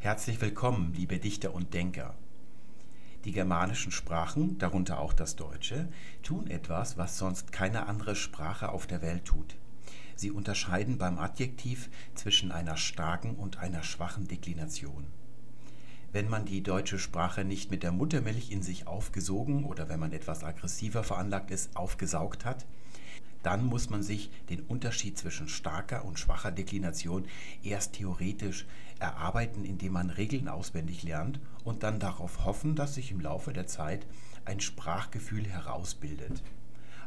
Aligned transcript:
Herzlich 0.00 0.40
willkommen, 0.40 0.94
liebe 0.94 1.18
Dichter 1.18 1.52
und 1.52 1.74
Denker. 1.74 2.14
Die 3.24 3.32
germanischen 3.32 3.90
Sprachen, 3.90 4.56
darunter 4.58 5.00
auch 5.00 5.12
das 5.12 5.34
Deutsche, 5.34 5.88
tun 6.22 6.46
etwas, 6.46 6.96
was 6.96 7.18
sonst 7.18 7.50
keine 7.50 7.86
andere 7.86 8.14
Sprache 8.14 8.68
auf 8.68 8.86
der 8.86 9.02
Welt 9.02 9.24
tut. 9.24 9.56
Sie 10.14 10.30
unterscheiden 10.30 10.98
beim 10.98 11.18
Adjektiv 11.18 11.90
zwischen 12.14 12.52
einer 12.52 12.76
starken 12.76 13.34
und 13.34 13.58
einer 13.58 13.82
schwachen 13.82 14.28
Deklination. 14.28 15.04
Wenn 16.12 16.28
man 16.30 16.44
die 16.44 16.62
deutsche 16.62 17.00
Sprache 17.00 17.44
nicht 17.44 17.72
mit 17.72 17.82
der 17.82 17.90
Muttermilch 17.90 18.52
in 18.52 18.62
sich 18.62 18.86
aufgesogen 18.86 19.64
oder 19.64 19.88
wenn 19.88 19.98
man 19.98 20.12
etwas 20.12 20.44
aggressiver 20.44 21.02
veranlagt 21.02 21.50
ist, 21.50 21.76
aufgesaugt 21.76 22.44
hat, 22.44 22.66
dann 23.42 23.64
muss 23.64 23.90
man 23.90 24.02
sich 24.02 24.30
den 24.48 24.60
Unterschied 24.60 25.16
zwischen 25.18 25.48
starker 25.48 26.04
und 26.04 26.18
schwacher 26.18 26.50
Deklination 26.50 27.24
erst 27.62 27.94
theoretisch 27.94 28.66
erarbeiten, 28.98 29.64
indem 29.64 29.92
man 29.92 30.10
Regeln 30.10 30.48
auswendig 30.48 31.02
lernt 31.02 31.40
und 31.64 31.82
dann 31.82 32.00
darauf 32.00 32.44
hoffen, 32.44 32.74
dass 32.74 32.94
sich 32.94 33.10
im 33.10 33.20
Laufe 33.20 33.52
der 33.52 33.66
Zeit 33.66 34.06
ein 34.44 34.60
Sprachgefühl 34.60 35.46
herausbildet. 35.46 36.42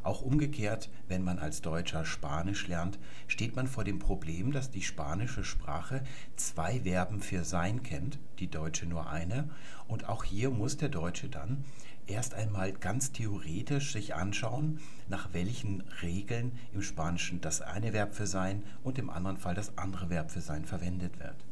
Auch 0.03 0.23
umgekehrt, 0.23 0.89
wenn 1.07 1.23
man 1.23 1.37
als 1.37 1.61
Deutscher 1.61 2.05
Spanisch 2.05 2.67
lernt, 2.67 2.97
steht 3.27 3.55
man 3.55 3.67
vor 3.67 3.83
dem 3.83 3.99
Problem, 3.99 4.51
dass 4.51 4.71
die 4.71 4.81
spanische 4.81 5.43
Sprache 5.43 6.03
zwei 6.35 6.79
Verben 6.81 7.19
für 7.21 7.43
sein 7.43 7.83
kennt, 7.83 8.17
die 8.39 8.49
deutsche 8.49 8.87
nur 8.87 9.09
eine, 9.09 9.49
und 9.87 10.09
auch 10.09 10.23
hier 10.23 10.49
muss 10.49 10.77
der 10.77 10.89
Deutsche 10.89 11.29
dann 11.29 11.63
erst 12.07 12.33
einmal 12.33 12.73
ganz 12.73 13.11
theoretisch 13.11 13.93
sich 13.93 14.15
anschauen, 14.15 14.79
nach 15.07 15.33
welchen 15.33 15.81
Regeln 16.01 16.51
im 16.73 16.81
Spanischen 16.81 17.41
das 17.41 17.61
eine 17.61 17.93
Verb 17.93 18.13
für 18.13 18.27
sein 18.27 18.63
und 18.83 18.97
im 18.97 19.09
anderen 19.09 19.37
Fall 19.37 19.55
das 19.55 19.77
andere 19.77 20.09
Verb 20.09 20.31
für 20.31 20.41
sein 20.41 20.65
verwendet 20.65 21.19
wird. 21.19 21.45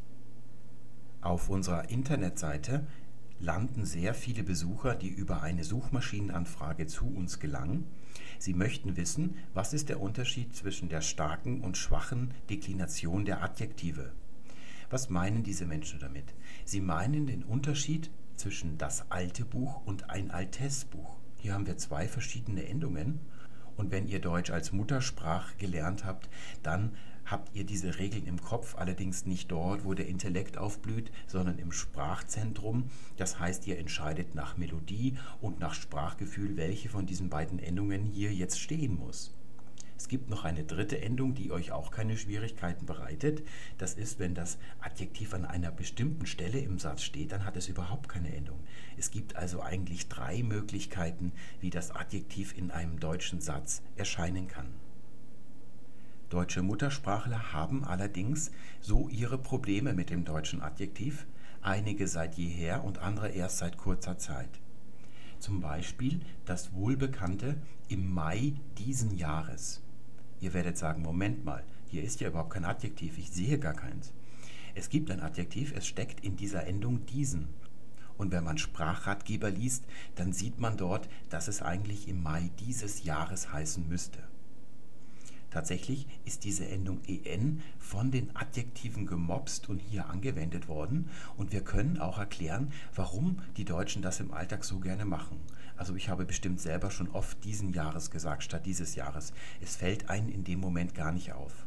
Auf 1.22 1.49
unserer 1.49 1.89
Internetseite 1.89 2.85
landen 3.39 3.86
sehr 3.86 4.14
viele 4.14 4.44
Besucher, 4.44 4.95
die 4.95 5.09
über 5.09 5.41
eine 5.41 5.64
Suchmaschinenanfrage 5.64 6.88
zu 6.88 7.06
uns 7.06 7.39
gelangen. 7.39 7.86
Sie 8.38 8.53
möchten 8.53 8.97
wissen, 8.97 9.36
was 9.53 9.73
ist 9.73 9.89
der 9.89 10.02
Unterschied 10.02 10.56
zwischen 10.56 10.89
der 10.89 11.02
starken 11.02 11.61
und 11.61 11.78
schwachen 11.78 12.34
Deklination 12.50 13.25
der 13.25 13.44
Adjektive. 13.44 14.11
Was 14.89 15.09
meinen 15.09 15.44
diese 15.44 15.66
Menschen 15.66 16.00
damit? 16.00 16.34
Sie 16.66 16.81
meinen 16.81 17.28
den 17.28 17.44
Unterschied 17.44 18.09
zwischen 18.39 18.77
das 18.77 19.11
alte 19.11 19.45
Buch 19.45 19.85
und 19.85 20.09
ein 20.09 20.31
altes 20.31 20.85
Buch. 20.85 21.17
Hier 21.37 21.53
haben 21.53 21.67
wir 21.67 21.77
zwei 21.77 22.07
verschiedene 22.07 22.67
Endungen. 22.67 23.19
Und 23.77 23.91
wenn 23.91 24.07
ihr 24.07 24.19
Deutsch 24.19 24.49
als 24.49 24.73
Muttersprache 24.73 25.55
gelernt 25.57 26.03
habt, 26.03 26.29
dann 26.63 26.95
habt 27.25 27.55
ihr 27.55 27.63
diese 27.63 27.99
Regeln 27.99 28.25
im 28.25 28.41
Kopf, 28.41 28.75
allerdings 28.75 29.25
nicht 29.25 29.51
dort, 29.51 29.85
wo 29.85 29.93
der 29.93 30.07
Intellekt 30.07 30.57
aufblüht, 30.57 31.11
sondern 31.27 31.59
im 31.59 31.71
Sprachzentrum. 31.71 32.89
Das 33.17 33.39
heißt, 33.39 33.67
ihr 33.67 33.77
entscheidet 33.77 34.35
nach 34.35 34.57
Melodie 34.57 35.17
und 35.39 35.59
nach 35.59 35.73
Sprachgefühl, 35.73 36.57
welche 36.57 36.89
von 36.89 37.05
diesen 37.05 37.29
beiden 37.29 37.59
Endungen 37.59 38.03
hier 38.05 38.33
jetzt 38.33 38.59
stehen 38.59 38.97
muss. 38.97 39.33
Es 40.00 40.08
gibt 40.08 40.30
noch 40.30 40.45
eine 40.45 40.64
dritte 40.64 41.02
Endung, 41.02 41.36
die 41.36 41.52
euch 41.52 41.73
auch 41.73 41.92
keine 41.92 42.17
Schwierigkeiten 42.17 42.86
bereitet. 42.86 43.44
Das 43.78 43.95
ist, 43.95 44.17
wenn 44.17 44.33
das 44.33 44.58
Adjektiv 44.80 45.33
an 45.33 45.44
einer 45.44 45.72
bestimmten 45.72 46.25
Stelle 46.25 46.59
im 46.59 46.80
Satz 46.80 47.02
steht, 47.02 47.33
dann 47.33 47.44
hat 47.44 47.58
es 47.58 47.67
überhaupt 47.67 48.08
keine 48.08 48.33
Endung. 48.33 48.58
Es 48.97 49.11
gibt 49.11 49.36
also 49.36 49.61
eigentlich 49.61 50.08
drei 50.08 50.41
Möglichkeiten, 50.41 51.33
wie 51.59 51.69
das 51.69 51.91
Adjektiv 51.91 52.58
in 52.58 52.72
einem 52.72 53.02
deutschen 53.02 53.41
Satz 53.41 53.81
erscheinen 53.97 54.47
kann. 54.47 54.67
Deutsche 56.30 56.61
Muttersprachler 56.61 57.52
haben 57.52 57.84
allerdings 57.84 58.52
so 58.80 59.09
ihre 59.09 59.38
Probleme 59.38 59.94
mit 59.94 60.11
dem 60.11 60.23
deutschen 60.23 60.61
Adjektiv, 60.61 61.28
einige 61.61 62.08
seit 62.08 62.36
jeher 62.36 62.86
und 62.86 63.00
andere 63.00 63.31
erst 63.31 63.58
seit 63.58 63.75
kurzer 63.75 64.17
Zeit. 64.17 64.61
Zum 65.39 65.59
Beispiel 65.59 66.22
das 66.45 66.73
wohlbekannte 66.73 67.57
im 67.90 68.13
Mai 68.13 68.53
diesen 68.78 69.18
Jahres. 69.18 69.81
Ihr 70.41 70.53
werdet 70.53 70.77
sagen, 70.77 71.01
Moment 71.01 71.44
mal, 71.44 71.63
hier 71.88 72.03
ist 72.03 72.22
ja 72.22 72.29
überhaupt 72.29 72.51
kein 72.51 72.66
Adjektiv, 72.66 73.17
ich 73.17 73.31
sehe 73.31 73.59
gar 73.59 73.73
keins. 73.73 74.13
Es 74.75 74.89
gibt 74.89 75.11
ein 75.11 75.22
Adjektiv, 75.22 75.73
es 75.75 75.88
steckt 75.88 76.23
in 76.23 76.38
dieser 76.38 76.67
Endung 76.67 77.05
diesen. 77.05 77.50
Und 78.17 78.31
wenn 78.31 78.44
man 78.44 78.57
Sprachratgeber 78.57 79.49
liest, 79.49 79.85
dann 80.16 80.33
sieht 80.33 80.59
man 80.59 80.78
dort, 80.78 81.09
dass 81.29 81.47
es 81.47 81.61
eigentlich 81.61 82.07
im 82.07 82.22
Mai 82.22 82.51
dieses 82.59 83.03
Jahres 83.03 83.51
heißen 83.51 83.88
müsste. 83.88 84.19
Tatsächlich 85.51 86.05
ist 86.25 86.44
diese 86.44 86.67
Endung 86.67 87.01
en 87.07 87.61
von 87.79 88.11
den 88.11 88.35
Adjektiven 88.35 89.07
gemobst 89.07 89.67
und 89.67 89.79
hier 89.79 90.09
angewendet 90.09 90.67
worden 90.67 91.09
und 91.38 91.51
wir 91.51 91.61
können 91.61 91.97
auch 91.97 92.19
erklären, 92.19 92.72
warum 92.94 93.41
die 93.57 93.66
Deutschen 93.66 94.03
das 94.03 94.19
im 94.19 94.31
Alltag 94.31 94.63
so 94.63 94.79
gerne 94.79 95.05
machen. 95.05 95.39
Also 95.79 95.95
ich 95.95 96.09
habe 96.09 96.25
bestimmt 96.25 96.59
selber 96.59 96.91
schon 96.91 97.09
oft 97.12 97.41
diesen 97.45 97.72
Jahres 97.72 98.12
gesagt 98.12 98.44
statt 98.44 98.66
dieses 98.66 98.95
Jahres. 98.95 99.31
Es 99.62 99.78
fällt 99.78 100.09
einem 100.09 100.28
in 100.28 100.44
dem 100.44 100.59
Moment 100.59 100.94
gar 100.94 101.13
nicht 101.13 101.31
auf. 101.31 101.66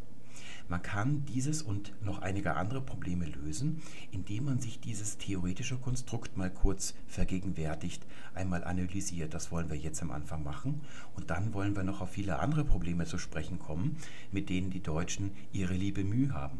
Man 0.69 0.83
kann 0.83 1.25
dieses 1.25 1.63
und 1.63 1.93
noch 2.05 2.21
einige 2.21 2.55
andere 2.57 2.83
Probleme 2.83 3.25
lösen, 3.25 3.81
indem 4.11 4.45
man 4.45 4.61
sich 4.61 4.81
dieses 4.81 5.17
theoretische 5.17 5.79
Konstrukt 5.79 6.37
mal 6.37 6.51
kurz 6.51 6.95
vergegenwärtigt, 7.07 8.05
einmal 8.35 8.65
analysiert. 8.65 9.33
Das 9.33 9.51
wollen 9.51 9.71
wir 9.71 9.79
jetzt 9.79 10.03
am 10.03 10.11
Anfang 10.11 10.45
machen. 10.45 10.83
Und 11.17 11.31
dann 11.31 11.55
wollen 11.55 11.75
wir 11.75 11.83
noch 11.83 12.03
auf 12.03 12.11
viele 12.11 12.39
andere 12.39 12.65
Probleme 12.65 13.07
zu 13.07 13.17
sprechen 13.17 13.59
kommen, 13.59 13.97
mit 14.31 14.51
denen 14.51 14.69
die 14.69 14.83
Deutschen 14.83 15.33
ihre 15.53 15.75
liebe 15.75 16.05
Mühe 16.05 16.35
haben. 16.35 16.59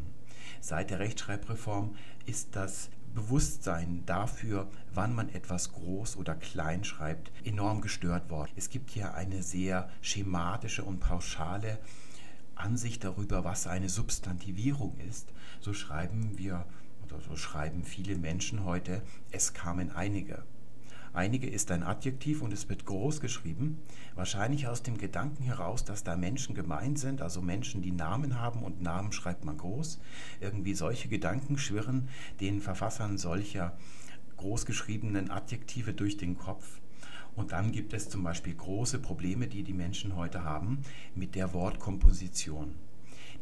Seit 0.59 0.89
der 0.89 0.99
Rechtschreibreform 0.99 1.95
ist 2.25 2.55
das 2.55 2.89
Bewusstsein 3.13 4.03
dafür, 4.05 4.67
wann 4.93 5.13
man 5.13 5.29
etwas 5.29 5.73
groß 5.73 6.17
oder 6.17 6.35
klein 6.35 6.83
schreibt, 6.83 7.31
enorm 7.45 7.81
gestört 7.81 8.29
worden. 8.29 8.51
Es 8.55 8.69
gibt 8.69 8.89
hier 8.89 9.13
eine 9.13 9.43
sehr 9.43 9.89
schematische 10.01 10.83
und 10.83 10.99
pauschale 10.99 11.79
Ansicht 12.55 13.03
darüber, 13.03 13.43
was 13.43 13.67
eine 13.67 13.89
Substantivierung 13.89 14.97
ist. 15.09 15.31
So 15.59 15.73
schreiben 15.73 16.37
wir 16.37 16.65
oder 17.03 17.19
so 17.21 17.35
schreiben 17.35 17.83
viele 17.83 18.17
Menschen 18.17 18.63
heute, 18.63 19.01
es 19.31 19.53
kamen 19.53 19.91
einige. 19.91 20.43
Einige 21.15 21.47
ist 21.47 21.69
ein 21.69 21.83
Adjektiv 21.83 22.41
und 22.41 22.51
es 22.51 22.69
wird 22.69 22.87
groß 22.87 23.21
geschrieben, 23.21 23.77
wahrscheinlich 24.15 24.67
aus 24.67 24.81
dem 24.81 24.97
Gedanken 24.97 25.43
heraus, 25.43 25.85
dass 25.85 26.03
da 26.03 26.15
Menschen 26.15 26.55
gemeint 26.55 26.97
sind, 26.97 27.21
also 27.21 27.39
Menschen, 27.39 27.83
die 27.83 27.91
Namen 27.91 28.39
haben 28.39 28.63
und 28.63 28.81
Namen 28.81 29.11
schreibt 29.11 29.45
man 29.45 29.57
groß. 29.57 29.99
Irgendwie 30.41 30.73
solche 30.73 31.09
Gedanken 31.09 31.59
schwirren 31.59 32.09
den 32.39 32.61
Verfassern 32.61 33.19
solcher 33.19 33.77
großgeschriebenen 34.37 35.29
Adjektive 35.29 35.93
durch 35.93 36.17
den 36.17 36.35
Kopf. 36.35 36.81
Und 37.35 37.51
dann 37.51 37.71
gibt 37.71 37.93
es 37.93 38.09
zum 38.09 38.23
Beispiel 38.23 38.55
große 38.55 38.97
Probleme, 38.97 39.47
die 39.47 39.61
die 39.61 39.73
Menschen 39.73 40.15
heute 40.15 40.43
haben, 40.43 40.79
mit 41.13 41.35
der 41.35 41.53
Wortkomposition. 41.53 42.73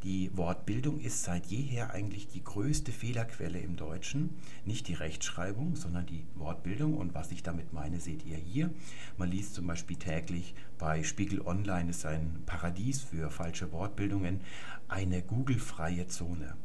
Die 0.04 0.36
Wortbildung 0.36 1.00
ist 1.00 1.24
seit 1.24 1.46
jeher 1.46 1.92
eigentlich 1.92 2.28
die 2.28 2.44
größte 2.44 2.92
Fehlerquelle 2.92 3.60
im 3.60 3.76
Deutschen. 3.76 4.32
Nicht 4.66 4.88
die 4.88 4.96
Rechtschreibung, 4.96 5.76
sondern 5.76 6.08
die 6.08 6.26
Wortbildung. 6.34 6.98
Und 6.98 7.14
was 7.14 7.32
ich 7.32 7.44
damit 7.44 7.72
meine, 7.72 8.00
seht 8.00 8.26
ihr 8.26 8.38
hier. 8.38 8.72
Man 9.18 9.30
liest 9.30 9.54
zum 9.54 9.68
Beispiel 9.68 9.98
täglich 9.98 10.56
bei 10.80 11.04
Spiegel 11.04 11.42
Online, 11.42 11.92
ist 11.92 12.08
ein 12.08 12.42
Paradies 12.48 13.04
für 13.04 13.30
falsche 13.30 13.72
Wortbildungen, 13.72 14.42
eine 14.88 15.22
Google-freie 15.22 16.08
Zone. 16.08 16.56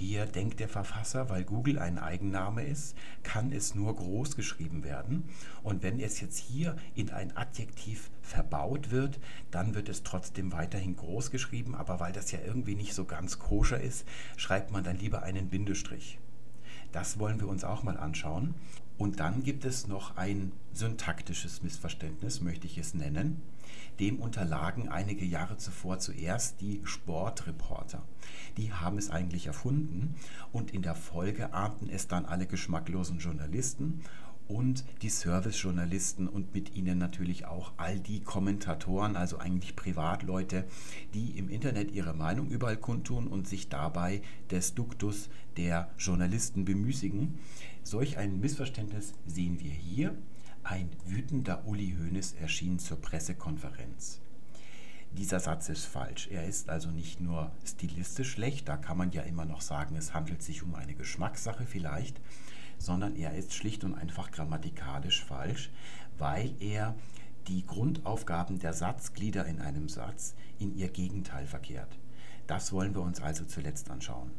Hier 0.00 0.26
denkt 0.26 0.60
der 0.60 0.68
Verfasser, 0.68 1.28
weil 1.28 1.42
Google 1.42 1.80
ein 1.80 1.98
Eigenname 1.98 2.62
ist, 2.62 2.96
kann 3.24 3.50
es 3.50 3.74
nur 3.74 3.96
groß 3.96 4.36
geschrieben 4.36 4.84
werden. 4.84 5.24
Und 5.64 5.82
wenn 5.82 5.98
es 5.98 6.20
jetzt 6.20 6.38
hier 6.38 6.76
in 6.94 7.10
ein 7.10 7.36
Adjektiv 7.36 8.08
verbaut 8.22 8.92
wird, 8.92 9.18
dann 9.50 9.74
wird 9.74 9.88
es 9.88 10.04
trotzdem 10.04 10.52
weiterhin 10.52 10.94
groß 10.94 11.32
geschrieben. 11.32 11.74
Aber 11.74 11.98
weil 11.98 12.12
das 12.12 12.30
ja 12.30 12.38
irgendwie 12.46 12.76
nicht 12.76 12.94
so 12.94 13.06
ganz 13.06 13.40
koscher 13.40 13.80
ist, 13.80 14.06
schreibt 14.36 14.70
man 14.70 14.84
dann 14.84 15.00
lieber 15.00 15.24
einen 15.24 15.48
Bindestrich. 15.48 16.20
Das 16.92 17.18
wollen 17.18 17.40
wir 17.40 17.48
uns 17.48 17.64
auch 17.64 17.82
mal 17.82 17.96
anschauen. 17.96 18.54
Und 18.98 19.18
dann 19.18 19.42
gibt 19.42 19.64
es 19.64 19.88
noch 19.88 20.16
ein 20.16 20.52
syntaktisches 20.74 21.64
Missverständnis, 21.64 22.40
möchte 22.40 22.68
ich 22.68 22.78
es 22.78 22.94
nennen. 22.94 23.42
Dem 24.00 24.20
unterlagen 24.20 24.88
einige 24.88 25.24
Jahre 25.24 25.56
zuvor 25.56 25.98
zuerst 25.98 26.60
die 26.60 26.80
Sportreporter. 26.84 28.02
Die 28.56 28.72
haben 28.72 28.98
es 28.98 29.10
eigentlich 29.10 29.46
erfunden 29.46 30.14
und 30.52 30.72
in 30.72 30.82
der 30.82 30.94
Folge 30.94 31.52
ahnten 31.52 31.88
es 31.88 32.06
dann 32.06 32.24
alle 32.24 32.46
geschmacklosen 32.46 33.18
Journalisten 33.18 34.02
und 34.48 34.84
die 35.02 35.10
Servicejournalisten 35.10 36.26
und 36.26 36.54
mit 36.54 36.74
ihnen 36.74 36.98
natürlich 36.98 37.44
auch 37.44 37.72
all 37.76 38.00
die 38.00 38.20
Kommentatoren, 38.20 39.14
also 39.14 39.38
eigentlich 39.38 39.76
Privatleute, 39.76 40.64
die 41.14 41.38
im 41.38 41.50
Internet 41.50 41.92
ihre 41.92 42.14
Meinung 42.14 42.48
überall 42.48 42.78
kundtun 42.78 43.28
und 43.28 43.46
sich 43.46 43.68
dabei 43.68 44.22
des 44.50 44.74
Duktus 44.74 45.28
der 45.56 45.90
Journalisten 45.98 46.64
bemüßigen. 46.64 47.38
Solch 47.82 48.16
ein 48.16 48.40
Missverständnis 48.40 49.12
sehen 49.26 49.60
wir 49.60 49.70
hier. 49.70 50.14
Ein 50.70 50.90
wütender 51.06 51.66
Uli 51.66 51.96
Hoeneß 51.98 52.34
erschien 52.34 52.78
zur 52.78 53.00
Pressekonferenz. 53.00 54.20
dieser 55.12 55.40
Satz 55.40 55.70
ist 55.70 55.86
falsch. 55.86 56.28
Er 56.30 56.44
ist 56.44 56.68
also 56.68 56.90
nicht 56.90 57.22
nur 57.22 57.50
stilistisch 57.64 58.32
schlecht, 58.32 58.68
da 58.68 58.76
kann 58.76 58.98
man 58.98 59.10
ja 59.10 59.22
immer 59.22 59.46
noch 59.46 59.62
sagen, 59.62 59.96
es 59.96 60.12
handelt 60.12 60.42
sich 60.42 60.62
um 60.62 60.74
eine 60.74 60.94
Geschmackssache 60.94 61.64
vielleicht, 61.64 62.20
sondern 62.76 63.16
er 63.16 63.34
ist 63.34 63.54
schlicht 63.54 63.82
und 63.82 63.94
einfach 63.94 64.30
grammatikalisch 64.30 65.24
falsch, 65.24 65.70
weil 66.18 66.54
er 66.60 66.94
die 67.46 67.64
Grundaufgaben 67.66 68.58
der 68.58 68.74
Satzglieder 68.74 69.46
in 69.46 69.62
einem 69.62 69.88
Satz 69.88 70.34
in 70.58 70.76
ihr 70.76 70.88
Gegenteil 70.88 71.46
verkehrt. 71.46 71.98
Das 72.46 72.74
wollen 72.74 72.94
wir 72.94 73.00
uns 73.00 73.22
also 73.22 73.46
zuletzt 73.46 73.90
anschauen. 73.90 74.32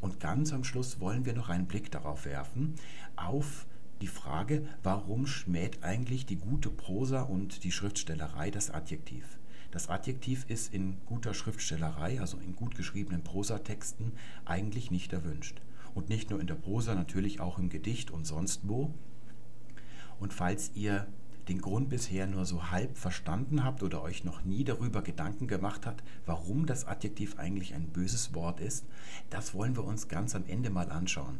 Und 0.00 0.18
ganz 0.18 0.50
am 0.54 0.64
Schluss 0.64 0.98
wollen 0.98 1.26
wir 1.26 1.34
noch 1.34 1.50
einen 1.50 1.66
Blick 1.66 1.90
darauf 1.90 2.24
werfen, 2.24 2.74
auf 3.16 3.66
die 4.04 4.08
Frage, 4.08 4.66
warum 4.82 5.26
schmäht 5.26 5.82
eigentlich 5.82 6.26
die 6.26 6.36
gute 6.36 6.68
Prosa 6.68 7.22
und 7.22 7.64
die 7.64 7.72
Schriftstellerei 7.72 8.50
das 8.50 8.70
Adjektiv? 8.70 9.38
Das 9.70 9.88
Adjektiv 9.88 10.44
ist 10.46 10.74
in 10.74 10.98
guter 11.06 11.32
Schriftstellerei, 11.32 12.20
also 12.20 12.36
in 12.36 12.54
gut 12.54 12.74
geschriebenen 12.74 13.24
Prosatexten, 13.24 14.12
eigentlich 14.44 14.90
nicht 14.90 15.14
erwünscht. 15.14 15.62
Und 15.94 16.10
nicht 16.10 16.28
nur 16.28 16.38
in 16.38 16.46
der 16.46 16.54
Prosa, 16.54 16.94
natürlich 16.94 17.40
auch 17.40 17.58
im 17.58 17.70
Gedicht 17.70 18.10
und 18.10 18.26
sonst 18.26 18.68
wo. 18.68 18.92
Und 20.20 20.34
falls 20.34 20.72
ihr 20.74 21.06
den 21.48 21.62
Grund 21.62 21.88
bisher 21.88 22.26
nur 22.26 22.44
so 22.44 22.70
halb 22.70 22.98
verstanden 22.98 23.64
habt 23.64 23.82
oder 23.82 24.02
euch 24.02 24.22
noch 24.22 24.44
nie 24.44 24.64
darüber 24.64 25.00
Gedanken 25.00 25.48
gemacht 25.48 25.86
habt, 25.86 26.04
warum 26.26 26.66
das 26.66 26.86
Adjektiv 26.86 27.38
eigentlich 27.38 27.72
ein 27.72 27.86
böses 27.86 28.34
Wort 28.34 28.60
ist, 28.60 28.84
das 29.30 29.54
wollen 29.54 29.76
wir 29.76 29.84
uns 29.84 30.08
ganz 30.08 30.34
am 30.34 30.44
Ende 30.46 30.68
mal 30.68 30.90
anschauen. 30.90 31.38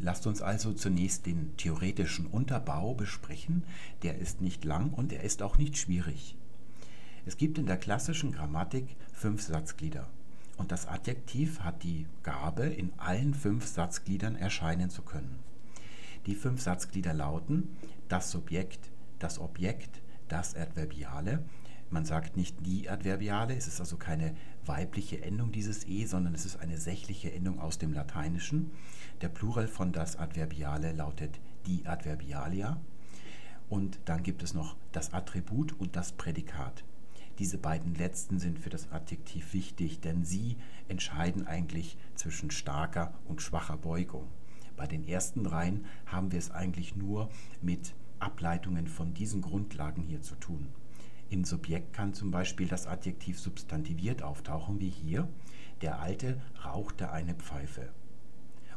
Lasst 0.00 0.26
uns 0.26 0.40
also 0.40 0.72
zunächst 0.72 1.26
den 1.26 1.56
theoretischen 1.58 2.26
Unterbau 2.26 2.94
besprechen. 2.94 3.64
Der 4.02 4.18
ist 4.18 4.40
nicht 4.40 4.64
lang 4.64 4.90
und 4.90 5.12
er 5.12 5.22
ist 5.22 5.42
auch 5.42 5.58
nicht 5.58 5.76
schwierig. 5.76 6.36
Es 7.26 7.36
gibt 7.36 7.58
in 7.58 7.66
der 7.66 7.76
klassischen 7.76 8.32
Grammatik 8.32 8.96
fünf 9.12 9.42
Satzglieder. 9.42 10.08
Und 10.56 10.72
das 10.72 10.88
Adjektiv 10.88 11.60
hat 11.60 11.82
die 11.82 12.06
Gabe, 12.22 12.64
in 12.64 12.92
allen 12.96 13.34
fünf 13.34 13.66
Satzgliedern 13.66 14.36
erscheinen 14.36 14.90
zu 14.90 15.02
können. 15.02 15.38
Die 16.26 16.34
fünf 16.34 16.60
Satzglieder 16.60 17.14
lauten 17.14 17.68
das 18.08 18.30
Subjekt, 18.30 18.90
das 19.18 19.38
Objekt, 19.38 20.02
das 20.28 20.54
Adverbiale. 20.54 21.44
Man 21.90 22.04
sagt 22.04 22.36
nicht 22.36 22.56
die 22.66 22.88
Adverbiale, 22.88 23.54
es 23.54 23.66
ist 23.66 23.80
also 23.80 23.96
keine 23.96 24.34
weibliche 24.64 25.22
Endung 25.22 25.52
dieses 25.52 25.86
e, 25.86 26.06
sondern 26.06 26.34
es 26.34 26.44
ist 26.44 26.56
eine 26.56 26.78
sächliche 26.78 27.32
Endung 27.32 27.58
aus 27.60 27.78
dem 27.78 27.92
Lateinischen. 27.92 28.70
Der 29.20 29.28
Plural 29.28 29.68
von 29.68 29.92
das 29.92 30.16
Adverbiale 30.16 30.92
lautet 30.92 31.40
die 31.66 31.86
Adverbialia. 31.86 32.80
Und 33.68 33.98
dann 34.06 34.22
gibt 34.22 34.42
es 34.42 34.54
noch 34.54 34.76
das 34.92 35.12
Attribut 35.12 35.78
und 35.78 35.94
das 35.94 36.12
Prädikat. 36.12 36.84
Diese 37.38 37.58
beiden 37.58 37.94
letzten 37.94 38.38
sind 38.38 38.58
für 38.58 38.70
das 38.70 38.90
Adjektiv 38.90 39.52
wichtig, 39.52 40.00
denn 40.00 40.24
sie 40.24 40.56
entscheiden 40.88 41.46
eigentlich 41.46 41.98
zwischen 42.14 42.50
starker 42.50 43.12
und 43.28 43.42
schwacher 43.42 43.76
Beugung. 43.76 44.26
Bei 44.76 44.86
den 44.86 45.06
ersten 45.06 45.44
dreien 45.44 45.84
haben 46.06 46.32
wir 46.32 46.38
es 46.38 46.50
eigentlich 46.50 46.96
nur 46.96 47.28
mit 47.60 47.94
Ableitungen 48.20 48.86
von 48.86 49.12
diesen 49.12 49.42
Grundlagen 49.42 50.02
hier 50.02 50.22
zu 50.22 50.34
tun. 50.36 50.68
Im 51.28 51.44
Subjekt 51.44 51.92
kann 51.92 52.14
zum 52.14 52.30
Beispiel 52.30 52.68
das 52.68 52.86
Adjektiv 52.86 53.38
substantiviert 53.38 54.22
auftauchen, 54.22 54.80
wie 54.80 54.88
hier. 54.88 55.28
Der 55.82 56.00
Alte 56.00 56.40
rauchte 56.64 57.10
eine 57.12 57.34
Pfeife. 57.34 57.90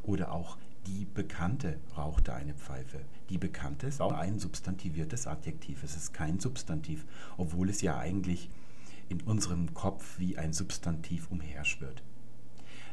Oder 0.04 0.32
auch 0.32 0.58
die 0.86 1.06
Bekannte 1.06 1.80
rauchte 1.98 2.34
eine 2.34 2.54
Pfeife. 2.54 3.00
Die 3.30 3.38
Bekannte 3.38 3.88
ist 3.88 4.02
auch 4.02 4.12
ein 4.12 4.38
substantiviertes 4.38 5.28
Adjektiv. 5.28 5.84
Es 5.84 5.96
ist 5.96 6.14
kein 6.14 6.40
Substantiv, 6.40 7.06
obwohl 7.38 7.70
es 7.70 7.82
ja 7.82 7.98
eigentlich 7.98 8.50
in 9.10 9.22
unserem 9.22 9.74
Kopf 9.74 10.20
wie 10.20 10.38
ein 10.38 10.54
Substantiv 10.54 11.32
umherschwirrt. 11.32 12.04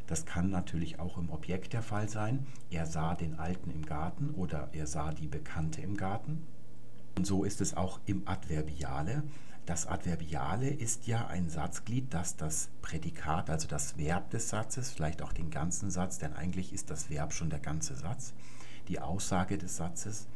Das 0.06 0.24
kann 0.24 0.50
natürlich 0.50 0.98
auch 0.98 1.18
im 1.18 1.30
Objekt 1.30 1.72
der 1.72 1.82
Fall 1.82 2.08
sein. 2.08 2.46
Er 2.70 2.86
sah 2.86 3.14
den 3.14 3.38
Alten 3.38 3.70
im 3.70 3.86
Garten 3.86 4.30
oder 4.30 4.68
er 4.72 4.86
sah 4.86 5.12
die 5.12 5.28
Bekannte 5.28 5.80
im 5.82 5.96
Garten. 5.96 6.42
Und 7.16 7.26
so 7.26 7.44
ist 7.44 7.60
es 7.60 7.76
auch 7.76 8.00
im 8.06 8.26
Adverbiale. 8.26 9.22
Das 9.66 9.86
Adverbiale 9.86 10.68
ist 10.68 11.06
ja 11.06 11.26
ein 11.28 11.48
Satzglied, 11.48 12.12
das 12.12 12.36
das 12.36 12.70
Prädikat, 12.82 13.50
also 13.50 13.68
das 13.68 13.98
Verb 13.98 14.30
des 14.30 14.48
Satzes, 14.48 14.90
vielleicht 14.90 15.22
auch 15.22 15.32
den 15.32 15.50
ganzen 15.50 15.90
Satz, 15.90 16.18
denn 16.18 16.32
eigentlich 16.32 16.72
ist 16.72 16.90
das 16.90 17.10
Verb 17.10 17.32
schon 17.32 17.50
der 17.50 17.60
ganze 17.60 17.94
Satz, 17.94 18.32
die 18.88 19.00
Aussage 19.00 19.58
des 19.58 19.76
Satzes 19.76 20.26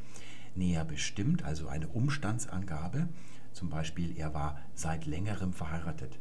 näher 0.55 0.85
bestimmt, 0.85 1.44
also 1.44 1.69
eine 1.69 1.88
Umstandsangabe. 1.88 3.09
Zum 3.53 3.71
Beispiel, 3.71 4.17
er 4.17 4.35
war 4.35 4.61
seit 4.75 5.06
längerem 5.06 5.53
verheiratet. 5.53 6.19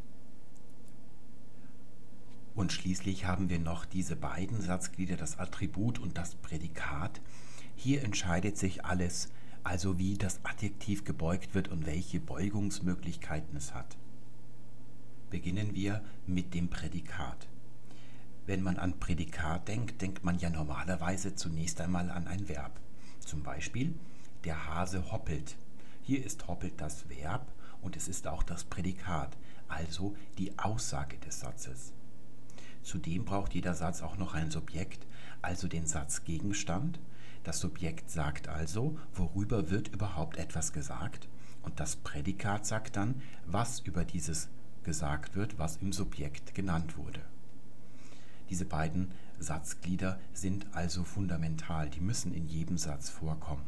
Und 2.55 2.71
schließlich 2.71 3.25
haben 3.25 3.49
wir 3.49 3.59
noch 3.59 3.85
diese 3.85 4.15
beiden 4.15 4.61
Satzglieder, 4.61 5.17
das 5.17 5.39
Attribut 5.39 5.99
und 5.99 6.17
das 6.17 6.35
Prädikat. 6.35 7.21
Hier 7.75 8.03
entscheidet 8.03 8.57
sich 8.57 8.85
alles, 8.85 9.29
also 9.63 9.97
wie 9.97 10.17
das 10.17 10.39
Adjektiv 10.43 11.03
gebeugt 11.05 11.55
wird 11.55 11.69
und 11.69 11.85
welche 11.85 12.19
Beugungsmöglichkeiten 12.19 13.55
es 13.55 13.73
hat. 13.73 13.97
Beginnen 15.29 15.73
wir 15.73 16.03
mit 16.27 16.53
dem 16.53 16.69
Prädikat. 16.69 17.47
Wenn 18.45 18.61
man 18.61 18.77
an 18.77 18.99
Prädikat 18.99 19.67
denkt, 19.67 20.01
denkt 20.01 20.23
man 20.23 20.37
ja 20.37 20.49
normalerweise 20.49 21.35
zunächst 21.35 21.79
einmal 21.79 22.09
an 22.09 22.27
ein 22.27 22.49
Verb. 22.49 22.79
Zum 23.19 23.41
Beispiel, 23.41 23.93
der 24.43 24.67
Hase 24.67 25.11
hoppelt. 25.11 25.55
Hier 26.01 26.25
ist 26.25 26.47
hoppelt 26.47 26.73
das 26.77 27.09
Verb 27.09 27.47
und 27.81 27.95
es 27.95 28.09
ist 28.09 28.27
auch 28.27 28.43
das 28.43 28.65
Prädikat, 28.65 29.37
also 29.69 30.15
die 30.37 30.57
Aussage 30.59 31.17
des 31.17 31.39
Satzes. 31.39 31.93
Zudem 32.83 33.23
braucht 33.23 33.53
jeder 33.53 33.73
Satz 33.73 34.01
auch 34.01 34.17
noch 34.17 34.33
ein 34.33 34.51
Subjekt, 34.51 35.05
also 35.41 35.69
den 35.69 35.87
Satzgegenstand. 35.87 36.99
Das 37.43 37.59
Subjekt 37.59 38.09
sagt 38.09 38.47
also, 38.47 38.97
worüber 39.13 39.69
wird 39.69 39.89
überhaupt 39.89 40.37
etwas 40.37 40.71
gesagt. 40.71 41.27
Und 41.61 41.79
das 41.79 41.95
Prädikat 41.95 42.65
sagt 42.65 42.95
dann, 42.95 43.21
was 43.45 43.79
über 43.79 44.05
dieses 44.05 44.49
gesagt 44.83 45.35
wird, 45.35 45.57
was 45.59 45.77
im 45.77 45.93
Subjekt 45.93 46.55
genannt 46.55 46.97
wurde. 46.97 47.21
Diese 48.49 48.65
beiden 48.65 49.11
Satzglieder 49.39 50.19
sind 50.33 50.67
also 50.73 51.03
fundamental, 51.03 51.89
die 51.89 52.01
müssen 52.01 52.33
in 52.33 52.47
jedem 52.47 52.77
Satz 52.77 53.09
vorkommen. 53.09 53.63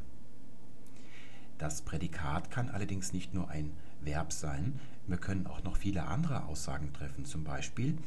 Das 1.58 1.82
Prädikat 1.82 2.52
kann 2.52 2.70
allerdings 2.70 3.14
nicht 3.14 3.34
nur 3.34 3.50
ein 3.50 3.72
Verb 4.02 4.34
sein, 4.34 4.80
wir 5.08 5.18
können 5.18 5.48
auch 5.48 5.64
noch 5.64 5.78
viele 5.78 6.04
andere 6.06 6.46
Aussagen 6.46 6.92
treffen, 6.94 7.26
zum 7.26 7.44
Beispiel 7.44 7.98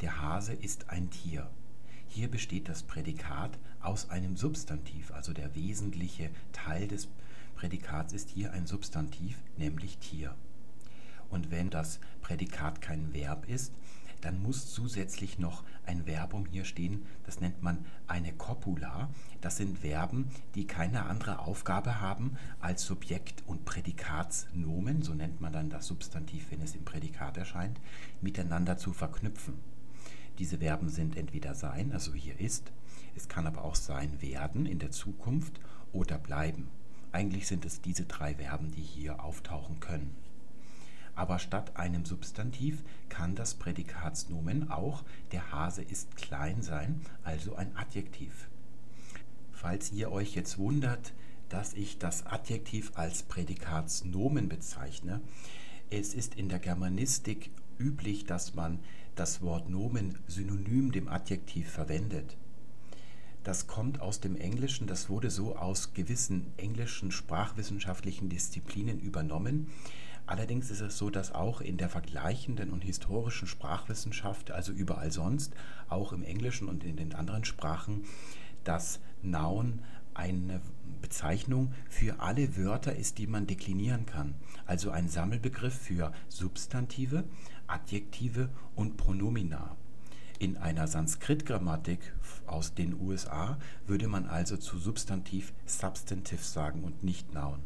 der 0.00 0.20
Hase 0.20 0.52
ist 0.52 0.90
ein 0.90 1.10
Tier. 1.10 1.50
Hier 2.06 2.30
besteht 2.30 2.68
das 2.68 2.82
Prädikat 2.82 3.58
aus 3.80 4.10
einem 4.10 4.36
Substantiv, 4.36 5.12
also 5.12 5.32
der 5.32 5.54
wesentliche 5.54 6.30
Teil 6.52 6.88
des 6.88 7.08
Prädikats 7.54 8.12
ist 8.12 8.30
hier 8.30 8.52
ein 8.52 8.66
Substantiv, 8.66 9.36
nämlich 9.56 9.98
Tier. 9.98 10.34
Und 11.30 11.50
wenn 11.50 11.70
das 11.70 12.00
Prädikat 12.22 12.80
kein 12.80 13.12
Verb 13.12 13.48
ist, 13.48 13.72
dann 14.20 14.42
muss 14.42 14.72
zusätzlich 14.72 15.38
noch 15.38 15.62
ein 15.86 16.06
Verbum 16.06 16.46
hier 16.46 16.64
stehen, 16.64 17.06
das 17.24 17.40
nennt 17.40 17.62
man 17.62 17.84
eine 18.06 18.32
Copula. 18.32 19.08
Das 19.40 19.56
sind 19.56 19.78
Verben, 19.78 20.28
die 20.54 20.66
keine 20.66 21.06
andere 21.06 21.40
Aufgabe 21.40 22.00
haben, 22.00 22.36
als 22.60 22.84
Subjekt 22.84 23.44
und 23.46 23.64
Prädikatsnomen, 23.64 25.02
so 25.02 25.14
nennt 25.14 25.40
man 25.40 25.52
dann 25.52 25.70
das 25.70 25.86
Substantiv, 25.86 26.50
wenn 26.50 26.60
es 26.60 26.74
im 26.74 26.84
Prädikat 26.84 27.36
erscheint, 27.36 27.80
miteinander 28.20 28.76
zu 28.76 28.92
verknüpfen. 28.92 29.54
Diese 30.38 30.58
Verben 30.58 30.88
sind 30.88 31.16
entweder 31.16 31.54
sein, 31.54 31.92
also 31.92 32.14
hier 32.14 32.38
ist, 32.40 32.72
es 33.18 33.28
kann 33.28 33.48
aber 33.48 33.64
auch 33.64 33.74
sein 33.74 34.22
werden 34.22 34.64
in 34.64 34.78
der 34.78 34.92
Zukunft 34.92 35.60
oder 35.92 36.18
bleiben. 36.18 36.68
Eigentlich 37.10 37.48
sind 37.48 37.64
es 37.64 37.80
diese 37.80 38.04
drei 38.04 38.36
Verben, 38.36 38.70
die 38.70 38.80
hier 38.80 39.24
auftauchen 39.24 39.80
können. 39.80 40.14
Aber 41.16 41.40
statt 41.40 41.76
einem 41.76 42.04
Substantiv 42.04 42.84
kann 43.08 43.34
das 43.34 43.54
Prädikatsnomen 43.54 44.70
auch 44.70 45.02
der 45.32 45.50
Hase 45.50 45.82
ist 45.82 46.14
klein 46.14 46.62
sein, 46.62 47.00
also 47.24 47.56
ein 47.56 47.76
Adjektiv. 47.76 48.48
Falls 49.50 49.90
ihr 49.90 50.12
euch 50.12 50.36
jetzt 50.36 50.58
wundert, 50.58 51.12
dass 51.48 51.74
ich 51.74 51.98
das 51.98 52.24
Adjektiv 52.24 52.92
als 52.94 53.24
Prädikatsnomen 53.24 54.48
bezeichne, 54.48 55.20
es 55.90 56.14
ist 56.14 56.36
in 56.36 56.48
der 56.48 56.60
Germanistik 56.60 57.50
üblich, 57.80 58.26
dass 58.26 58.54
man 58.54 58.78
das 59.16 59.42
Wort 59.42 59.68
Nomen 59.68 60.20
synonym 60.28 60.92
dem 60.92 61.08
Adjektiv 61.08 61.68
verwendet. 61.68 62.36
Das 63.48 63.66
kommt 63.66 64.02
aus 64.02 64.20
dem 64.20 64.36
Englischen, 64.36 64.86
das 64.86 65.08
wurde 65.08 65.30
so 65.30 65.56
aus 65.56 65.94
gewissen 65.94 66.52
englischen 66.58 67.10
sprachwissenschaftlichen 67.10 68.28
Disziplinen 68.28 69.00
übernommen. 69.00 69.68
Allerdings 70.26 70.70
ist 70.70 70.82
es 70.82 70.98
so, 70.98 71.08
dass 71.08 71.32
auch 71.32 71.62
in 71.62 71.78
der 71.78 71.88
vergleichenden 71.88 72.70
und 72.70 72.84
historischen 72.84 73.48
Sprachwissenschaft, 73.48 74.50
also 74.50 74.72
überall 74.72 75.10
sonst, 75.10 75.54
auch 75.88 76.12
im 76.12 76.24
Englischen 76.24 76.68
und 76.68 76.84
in 76.84 76.96
den 76.96 77.14
anderen 77.14 77.46
Sprachen, 77.46 78.04
das 78.64 79.00
Noun 79.22 79.80
eine 80.12 80.60
Bezeichnung 81.00 81.72
für 81.88 82.20
alle 82.20 82.54
Wörter 82.58 82.96
ist, 82.96 83.16
die 83.16 83.26
man 83.26 83.46
deklinieren 83.46 84.04
kann. 84.04 84.34
Also 84.66 84.90
ein 84.90 85.08
Sammelbegriff 85.08 85.74
für 85.74 86.12
Substantive, 86.28 87.24
Adjektive 87.66 88.50
und 88.74 88.98
Pronomina. 88.98 89.74
In 90.40 90.56
einer 90.56 90.86
Sanskrit-Grammatik 90.86 92.12
aus 92.46 92.72
den 92.72 93.00
USA 93.00 93.58
würde 93.88 94.06
man 94.06 94.26
also 94.26 94.56
zu 94.56 94.78
Substantiv 94.78 95.52
Substantive 95.66 96.42
sagen 96.42 96.84
und 96.84 97.02
nicht 97.02 97.34
Noun. 97.34 97.58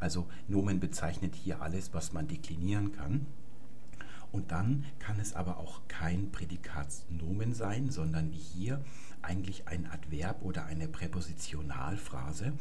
Also 0.00 0.26
Nomen 0.48 0.80
bezeichnet 0.80 1.36
hier 1.36 1.62
alles, 1.62 1.94
was 1.94 2.12
man 2.12 2.26
deklinieren 2.26 2.90
kann. 2.90 3.26
Und 4.32 4.50
dann 4.50 4.84
kann 4.98 5.20
es 5.20 5.34
aber 5.34 5.58
auch 5.58 5.82
kein 5.86 6.32
Prädikatsnomen 6.32 7.54
sein, 7.54 7.90
sondern 7.90 8.32
wie 8.32 8.36
hier 8.36 8.84
eigentlich 9.22 9.68
ein 9.68 9.86
Adverb 9.86 10.42
oder 10.42 10.66
eine 10.66 10.88
Präpositionalphrase. 10.88 12.52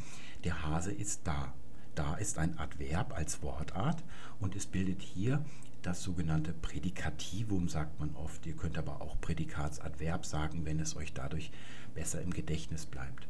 Der 0.43 0.63
Hase 0.67 0.91
ist 0.91 1.21
da. 1.23 1.51
Da 1.95 2.13
ist 2.13 2.37
ein 2.37 2.59
Adverb 2.59 3.11
als 3.17 3.41
Wortart 3.41 4.03
und 4.39 4.55
es 4.55 4.67
bildet 4.67 5.01
hier 5.01 5.43
das 5.81 6.03
sogenannte 6.03 6.53
Prädikativum, 6.53 7.69
sagt 7.69 8.00
man 8.00 8.15
oft. 8.15 8.46
Ihr 8.46 8.55
könnt 8.55 8.77
aber 8.77 9.01
auch 9.01 9.19
Prädikatsadverb 9.22 10.25
sagen, 10.25 10.65
wenn 10.65 10.79
es 10.79 10.96
euch 10.96 11.13
dadurch 11.13 11.51
besser 11.93 12.22
im 12.22 12.31
Gedächtnis 12.31 12.86
bleibt. 12.86 13.27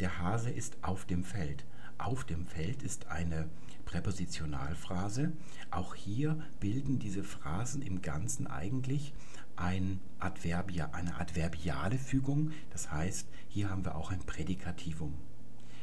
Der 0.00 0.18
Hase 0.18 0.50
ist 0.50 0.78
auf 0.82 1.04
dem 1.04 1.24
Feld. 1.24 1.64
Auf 1.98 2.24
dem 2.24 2.46
Feld 2.46 2.82
ist 2.82 3.08
eine 3.08 3.48
Präpositionalphrase. 3.84 5.32
Auch 5.70 5.94
hier 5.94 6.38
bilden 6.60 6.98
diese 6.98 7.22
Phrasen 7.22 7.82
im 7.82 8.00
Ganzen 8.00 8.46
eigentlich 8.46 9.12
ein 9.56 10.00
Adverbia, 10.18 10.90
eine 10.92 11.16
adverbiale 11.20 11.98
Fügung. 11.98 12.52
Das 12.70 12.90
heißt, 12.90 13.28
hier 13.48 13.68
haben 13.68 13.84
wir 13.84 13.96
auch 13.96 14.10
ein 14.10 14.20
Prädikativum. 14.20 15.14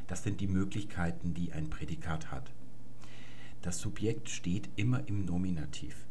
Das 0.07 0.23
sind 0.23 0.41
die 0.41 0.47
Möglichkeiten, 0.47 1.33
die 1.33 1.53
ein 1.53 1.69
Prädikat 1.69 2.31
hat. 2.31 2.51
Das 3.67 3.79
Subjekt 3.79 4.29
steht 4.29 4.69
immer 4.77 5.05
im 5.09 5.25
Nominativ. 5.25 6.07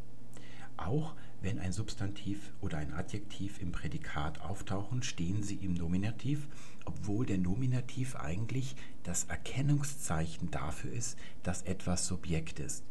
Auch 0.77 1.15
wenn 1.41 1.59
ein 1.59 1.73
Substantiv 1.73 2.53
oder 2.61 2.77
ein 2.77 2.93
Adjektiv 2.93 3.63
im 3.63 3.73
Prädikat 3.73 4.43
auftauchen, 4.43 5.03
stehen 5.03 5.43
sie 5.43 5.55
im 5.55 5.73
Nominativ, 5.73 6.49
obwohl 6.85 7.25
der 7.25 7.39
Nominativ 7.39 8.15
eigentlich 8.15 8.77
das 9.05 9.25
Erkennungszeichen 9.25 10.51
dafür 10.51 10.93
ist, 10.93 11.17
dass 11.45 11.63
etwas 11.63 12.07
Subjekt 12.07 12.61
ist. 12.61 12.85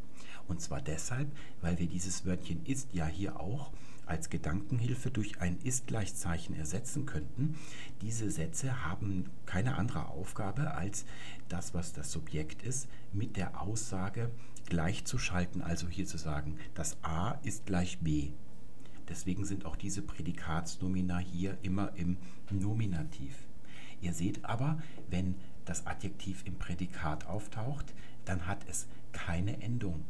Und 0.48 0.62
zwar 0.62 0.82
deshalb, 0.82 1.32
weil 1.62 1.78
wir 1.78 1.86
dieses 1.86 2.26
Wörtchen 2.26 2.66
ist 2.66 2.90
ja 2.92 3.06
hier 3.06 3.40
auch 3.40 3.72
als 4.06 4.30
Gedankenhilfe 4.30 5.12
durch 5.12 5.42
ein 5.42 5.58
Ist-Gleichzeichen 5.64 6.56
ersetzen 6.56 7.06
könnten. 7.06 7.56
Diese 8.02 8.30
Sätze 8.30 8.86
haben 8.86 9.26
keine 9.46 9.78
andere 9.78 10.08
Aufgabe, 10.08 10.74
als 10.74 11.06
das, 11.50 11.74
was 11.74 11.94
das 11.94 12.12
Subjekt 12.12 12.64
ist, 12.64 12.88
mit 13.14 13.38
der 13.38 13.62
Aussage 13.62 14.30
gleichzuschalten, 14.68 15.62
also 15.62 15.88
hier 15.88 16.06
zu 16.06 16.18
sagen, 16.18 16.58
das 16.74 16.98
A 17.04 17.32
ist 17.44 17.66
gleich 17.66 18.00
B. 18.00 18.32
Deswegen 19.10 19.46
sind 19.46 19.66
auch 19.66 19.76
diese 19.76 20.02
Prädikatsnomina 20.02 21.20
hier 21.20 21.58
immer 21.62 21.96
im 21.96 22.18
Nominativ. 22.50 23.36
Ihr 24.02 24.14
seht 24.14 24.44
aber, 24.46 24.80
wenn 25.10 25.36
das 25.66 25.86
Adjektiv 25.86 26.44
im 26.46 26.56
Prädikat 26.56 27.28
auftaucht, 27.28 27.94
dann 28.26 28.48
hat 28.48 28.60
es 28.68 28.88
keine 29.12 29.62
Endung. 29.62 30.04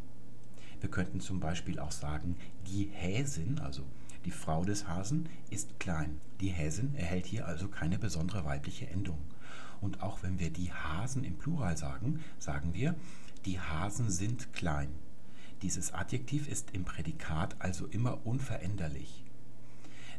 Wir 0.85 0.91
könnten 0.91 1.19
zum 1.19 1.39
Beispiel 1.39 1.79
auch 1.79 1.91
sagen, 1.91 2.35
die 2.67 2.91
Häsin, 2.93 3.57
also 3.57 3.81
die 4.23 4.29
Frau 4.29 4.63
des 4.63 4.87
Hasen, 4.87 5.27
ist 5.49 5.79
klein. 5.79 6.21
Die 6.41 6.49
Häsin 6.49 6.93
erhält 6.93 7.25
hier 7.25 7.47
also 7.47 7.67
keine 7.67 7.97
besondere 7.97 8.45
weibliche 8.45 8.87
Endung. 8.91 9.17
Und 9.81 10.03
auch 10.03 10.21
wenn 10.21 10.37
wir 10.37 10.51
die 10.51 10.71
Hasen 10.71 11.23
im 11.23 11.39
Plural 11.39 11.75
sagen, 11.75 12.23
sagen 12.37 12.75
wir, 12.75 12.93
die 13.45 13.59
Hasen 13.59 14.11
sind 14.11 14.53
klein. 14.53 14.89
Dieses 15.63 15.91
Adjektiv 15.91 16.47
ist 16.47 16.69
im 16.73 16.85
Prädikat 16.85 17.55
also 17.57 17.87
immer 17.87 18.23
unveränderlich. 18.27 19.23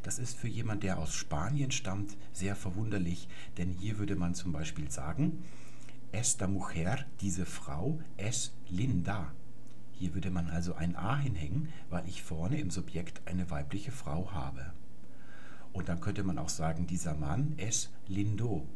Das 0.02 0.18
ist 0.18 0.36
für 0.36 0.48
jemand, 0.48 0.82
der 0.82 0.98
aus 0.98 1.14
Spanien 1.14 1.70
stammt, 1.70 2.16
sehr 2.32 2.56
verwunderlich, 2.56 3.28
denn 3.56 3.70
hier 3.70 3.98
würde 3.98 4.16
man 4.16 4.34
zum 4.34 4.50
Beispiel 4.50 4.90
sagen, 4.90 5.44
esta 6.10 6.48
mujer, 6.48 7.06
diese 7.20 7.46
Frau, 7.46 8.00
es 8.16 8.52
linda. 8.68 9.32
Hier 9.98 10.14
würde 10.14 10.30
man 10.30 10.50
also 10.50 10.74
ein 10.74 10.94
A 10.94 11.16
hinhängen, 11.16 11.68
weil 11.88 12.06
ich 12.06 12.22
vorne 12.22 12.60
im 12.60 12.70
Subjekt 12.70 13.22
eine 13.26 13.50
weibliche 13.50 13.92
Frau 13.92 14.30
habe. 14.32 14.72
Und 15.72 15.88
dann 15.88 16.00
könnte 16.00 16.22
man 16.22 16.38
auch 16.38 16.50
sagen, 16.50 16.86
dieser 16.86 17.14
Mann 17.14 17.54
es 17.56 17.90
lindo. 18.06 18.66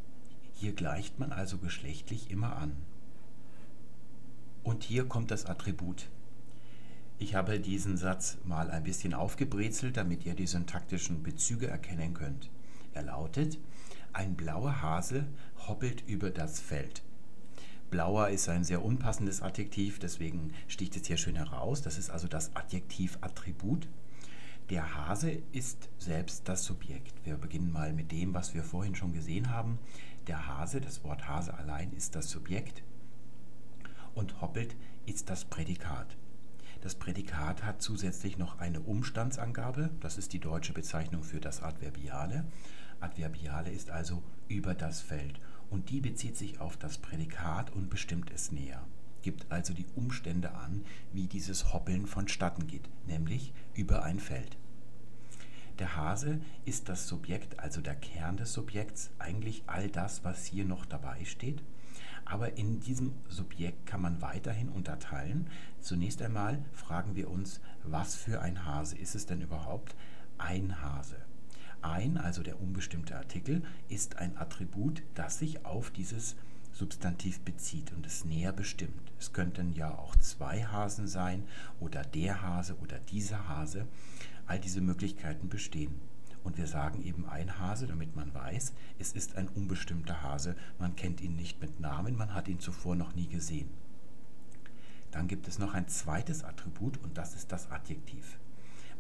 Hier 0.55 0.73
gleicht 0.73 1.19
man 1.19 1.33
also 1.33 1.59
geschlechtlich 1.59 2.31
immer 2.31 2.57
an. 2.57 2.73
Und 4.63 4.83
hier 4.83 5.07
kommt 5.07 5.31
das 5.31 5.45
Attribut. 5.45 6.09
Ich 7.19 7.35
habe 7.35 7.61
diesen 7.61 7.99
Satz 7.99 8.39
mal 8.45 8.71
ein 8.71 8.85
bisschen 8.85 9.13
aufgebrezelt, 9.13 9.99
damit 9.99 10.25
ihr 10.25 10.35
die 10.35 10.47
syntaktischen 10.47 11.23
Bezüge 11.23 11.67
erkennen 11.67 12.15
könnt. 12.15 12.49
Er 12.95 13.03
lautet, 13.03 13.59
ein 14.15 14.37
blauer 14.37 14.81
Hase 14.81 15.27
hoppelt 15.69 16.03
über 16.07 16.31
das 16.31 16.61
Feld. 16.61 17.03
Blauer 17.91 18.29
ist 18.29 18.49
ein 18.49 18.63
sehr 18.63 18.85
unpassendes 18.85 19.43
Adjektiv, 19.43 19.99
deswegen 19.99 20.53
sticht 20.69 20.97
es 20.97 21.07
hier 21.07 21.17
schön 21.17 21.35
heraus. 21.35 21.83
Das 21.83 21.99
ist 21.99 22.09
also 22.11 22.29
das 22.29 22.55
Adjektiv-Attribut. 22.55 23.89
Der 24.71 24.95
Hase 24.95 25.43
ist 25.51 25.89
selbst 25.99 26.49
das 26.49 26.65
Subjekt. 26.65 27.15
Wir 27.25 27.37
beginnen 27.37 27.73
mal 27.73 27.93
mit 27.93 28.13
dem, 28.13 28.33
was 28.33 28.55
wir 28.55 28.63
vorhin 28.63 28.95
schon 28.95 29.13
gesehen 29.13 29.51
haben. 29.51 29.81
Der 30.29 30.47
Hase, 30.47 30.81
das 30.81 31.03
Wort 31.03 31.27
Hase 31.27 31.53
allein 31.55 31.93
ist 31.93 32.15
das 32.15 32.31
Subjekt 32.31 32.85
und 34.15 34.41
hoppelt 34.41 34.77
ist 35.07 35.29
das 35.29 35.45
Prädikat. 35.45 36.17
Das 36.83 36.95
Prädikat 36.95 37.65
hat 37.65 37.83
zusätzlich 37.83 38.39
noch 38.39 38.59
eine 38.61 38.81
Umstandsangabe, 38.81 39.91
das 40.01 40.17
ist 40.17 40.33
die 40.33 40.39
deutsche 40.39 40.73
Bezeichnung 40.73 41.25
für 41.25 41.41
das 41.41 41.63
Adverbiale. 41.63 42.45
Adverbiale 43.01 43.71
ist 43.71 43.91
also 43.91 44.23
über 44.49 44.75
das 44.75 45.01
Feld 45.01 45.41
und 45.71 45.91
die 45.91 46.01
bezieht 46.01 46.37
sich 46.37 46.61
auf 46.61 46.77
das 46.77 46.99
Prädikat 46.99 47.71
und 47.71 47.91
bestimmt 47.91 48.31
es 48.35 48.53
näher, 48.53 48.85
gibt 49.23 49.51
also 49.51 49.73
die 49.73 49.87
Umstände 49.97 50.53
an, 50.53 50.85
wie 51.13 51.27
dieses 51.27 51.73
Hoppeln 51.73 52.07
vonstatten 52.07 52.67
geht, 52.67 52.89
nämlich 53.07 53.53
über 53.75 54.03
ein 54.03 54.21
Feld. 54.21 54.57
Der 55.79 55.97
Hase 55.97 56.41
ist 56.67 56.91
das 56.91 57.09
Subjekt, 57.09 57.59
also 57.59 57.81
der 57.81 57.95
Kern 57.95 58.37
des 58.37 58.53
Subjekts, 58.53 59.11
eigentlich 59.19 59.63
all 59.67 59.89
das, 59.89 60.25
was 60.25 60.45
hier 60.45 60.67
noch 60.67 60.85
dabei 60.85 61.25
steht. 61.25 61.63
Aber 62.27 62.59
in 62.59 62.81
diesem 62.81 63.13
Subjekt 63.29 63.87
kann 63.87 64.03
man 64.03 64.21
weiterhin 64.21 64.69
unterteilen. 64.69 65.49
Zunächst 65.81 66.21
einmal 66.21 66.63
fragen 66.73 67.17
wir 67.17 67.31
uns, 67.31 67.61
was 67.83 68.15
für 68.15 68.43
ein 68.43 68.67
Hase 68.67 68.99
ist 68.99 69.15
es 69.15 69.25
denn 69.25 69.41
überhaupt? 69.41 69.97
Ein 70.37 70.83
Hase. 70.83 71.17
Ein, 71.83 72.19
also 72.19 72.43
der 72.43 72.61
unbestimmte 72.61 73.17
Artikel, 73.17 73.63
ist 73.89 74.17
ein 74.17 74.37
Attribut, 74.37 75.03
das 75.15 75.39
sich 75.39 75.65
auf 75.65 75.91
dieses 75.91 76.37
Substantiv 76.73 77.41
bezieht 77.41 77.93
und 77.93 78.07
es 78.07 78.25
näher 78.25 78.53
bestimmt. 78.53 79.13
Es 79.19 79.33
könnten 79.33 79.73
ja 79.73 79.97
auch 79.97 80.17
zwei 80.17 80.65
Hasen 80.65 81.09
sein 81.09 81.45
oder 81.81 82.03
der 82.03 82.43
Hase 82.43 82.77
oder 82.79 82.99
dieser 82.99 83.49
Hase. 83.49 83.87
All 84.47 84.59
diese 84.59 84.81
Möglichkeiten 84.81 85.49
bestehen. 85.49 86.01
Und 86.43 86.57
wir 86.57 86.67
sagen 86.67 87.03
eben 87.03 87.29
ein 87.29 87.59
Hase, 87.59 87.87
damit 87.87 88.17
man 88.17 88.33
weiß, 88.33 88.73
es 88.99 89.13
ist 89.13 89.37
ein 89.37 89.49
unbestimmter 89.49 90.23
Hase. 90.23 90.57
Man 90.79 90.97
kennt 90.97 91.21
ihn 91.21 91.37
nicht 91.37 91.61
mit 91.61 91.81
Namen, 91.81 92.17
man 92.17 92.35
hat 92.35 92.49
ihn 92.49 92.61
zuvor 92.61 92.97
noch 92.97 93.15
nie 93.15 93.27
gesehen. 93.27 93.69
Dann 95.11 95.29
gibt 95.29 95.49
es 95.49 95.59
noch 95.59 95.75
ein 95.75 95.89
zweites 95.89 96.45
Attribut 96.45 96.99
und 96.99 97.19
das 97.19 97.35
ist 97.35 97.53
das 97.53 97.71
Adjektiv. 97.71 98.39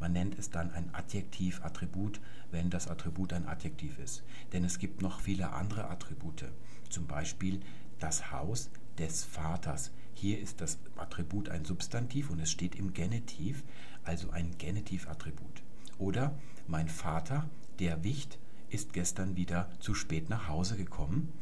Man 0.00 0.12
nennt 0.12 0.38
es 0.38 0.50
dann 0.50 0.70
ein 0.72 0.92
Adjektiv-Attribut, 0.94 2.20
wenn 2.50 2.70
das 2.70 2.88
Attribut 2.88 3.32
ein 3.32 3.46
Adjektiv 3.46 3.98
ist. 3.98 4.22
Denn 4.52 4.64
es 4.64 4.78
gibt 4.78 5.02
noch 5.02 5.20
viele 5.20 5.52
andere 5.52 5.88
Attribute. 5.88 6.46
Zum 6.88 7.06
Beispiel 7.06 7.60
das 7.98 8.32
Haus 8.32 8.70
des 8.98 9.24
Vaters. 9.24 9.92
Hier 10.14 10.40
ist 10.40 10.60
das 10.60 10.78
Attribut 10.96 11.48
ein 11.48 11.64
Substantiv 11.64 12.30
und 12.30 12.40
es 12.40 12.50
steht 12.50 12.74
im 12.74 12.92
Genitiv, 12.94 13.62
also 14.04 14.30
ein 14.30 14.56
Genitivattribut. 14.58 15.62
Oder 15.98 16.38
mein 16.66 16.88
Vater, 16.88 17.48
der 17.78 18.02
Wicht, 18.02 18.38
ist 18.70 18.92
gestern 18.92 19.36
wieder 19.36 19.68
zu 19.80 19.94
spät 19.94 20.28
nach 20.30 20.48
Hause 20.48 20.76
gekommen. 20.76 21.32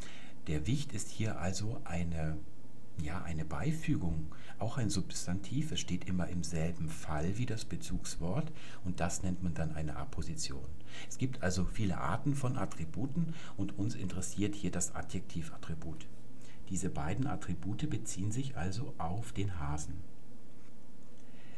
Der 0.46 0.66
Wicht 0.66 0.92
ist 0.92 1.10
hier 1.10 1.38
also 1.40 1.80
eine, 1.84 2.38
ja, 3.00 3.22
eine 3.22 3.44
Beifügung, 3.44 4.26
auch 4.60 4.78
ein 4.78 4.90
Substantiv. 4.90 5.72
Es 5.72 5.80
steht 5.80 6.04
immer 6.08 6.28
im 6.28 6.42
selben 6.42 6.88
Fall 6.88 7.38
wie 7.38 7.46
das 7.46 7.64
Bezugswort 7.64 8.52
und 8.84 9.00
das 9.00 9.22
nennt 9.22 9.42
man 9.42 9.54
dann 9.54 9.72
eine 9.72 9.96
Apposition. 9.96 10.64
Es 11.08 11.18
gibt 11.18 11.42
also 11.42 11.64
viele 11.64 11.98
Arten 11.98 12.34
von 12.34 12.56
Attributen 12.56 13.34
und 13.56 13.78
uns 13.78 13.94
interessiert 13.94 14.54
hier 14.54 14.70
das 14.70 14.94
Adjektivattribut. 14.94 16.06
Diese 16.70 16.90
beiden 16.90 17.26
Attribute 17.26 17.88
beziehen 17.88 18.30
sich 18.30 18.56
also 18.56 18.94
auf 18.98 19.32
den 19.32 19.58
Hasen. 19.58 19.94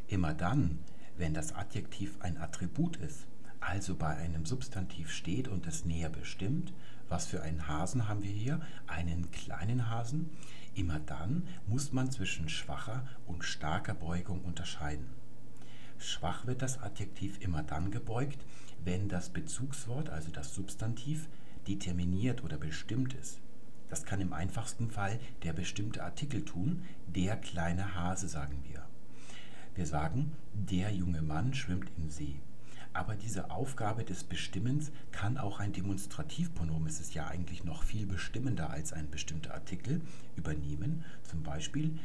Immer 0.06 0.34
dann, 0.34 0.78
wenn 1.16 1.34
das 1.34 1.54
Adjektiv 1.54 2.16
ein 2.20 2.38
Attribut 2.38 2.96
ist, 2.96 3.26
also 3.60 3.94
bei 3.94 4.16
einem 4.16 4.46
Substantiv 4.46 5.10
steht 5.10 5.48
und 5.48 5.66
es 5.66 5.84
näher 5.84 6.08
bestimmt, 6.08 6.72
was 7.08 7.26
für 7.26 7.42
einen 7.42 7.66
Hasen 7.66 8.08
haben 8.08 8.22
wir 8.22 8.30
hier? 8.30 8.60
Einen 8.86 9.30
kleinen 9.32 9.90
Hasen. 9.90 10.30
Immer 10.74 11.00
dann 11.00 11.46
muss 11.66 11.92
man 11.92 12.10
zwischen 12.10 12.48
schwacher 12.48 13.04
und 13.26 13.44
starker 13.44 13.94
Beugung 13.94 14.42
unterscheiden. 14.42 15.06
Schwach 15.98 16.46
wird 16.46 16.62
das 16.62 16.80
Adjektiv 16.80 17.40
immer 17.40 17.62
dann 17.62 17.90
gebeugt, 17.90 18.44
wenn 18.84 19.08
das 19.08 19.30
Bezugswort, 19.30 20.08
also 20.08 20.30
das 20.30 20.54
Substantiv, 20.54 21.28
determiniert 21.68 22.42
oder 22.42 22.56
bestimmt 22.56 23.12
ist. 23.14 23.40
Das 23.90 24.04
kann 24.04 24.20
im 24.20 24.32
einfachsten 24.32 24.90
Fall 24.90 25.18
der 25.42 25.52
bestimmte 25.52 26.02
Artikel 26.02 26.44
tun, 26.44 26.84
der 27.08 27.36
kleine 27.36 27.94
Hase 27.94 28.28
sagen 28.28 28.64
wir. 28.68 28.86
Wir 29.74 29.86
sagen, 29.86 30.32
der 30.54 30.90
junge 30.92 31.22
Mann 31.22 31.54
schwimmt 31.54 31.90
im 31.96 32.08
See. 32.08 32.40
Aber 32.92 33.14
diese 33.14 33.50
Aufgabe 33.50 34.04
des 34.04 34.24
Bestimmens 34.24 34.90
kann 35.12 35.38
auch 35.38 35.60
ein 35.60 35.72
Demonstrativpronomen, 35.72 36.88
es 36.88 37.00
ist 37.00 37.14
ja 37.14 37.28
eigentlich 37.28 37.64
noch 37.64 37.84
viel 37.84 38.06
bestimmender 38.06 38.70
als 38.70 38.92
ein 38.92 39.10
bestimmter 39.10 39.54
Artikel, 39.54 40.00
übernehmen. 40.36 41.04
Zum 41.22 41.42
Beispiel, 41.42 41.98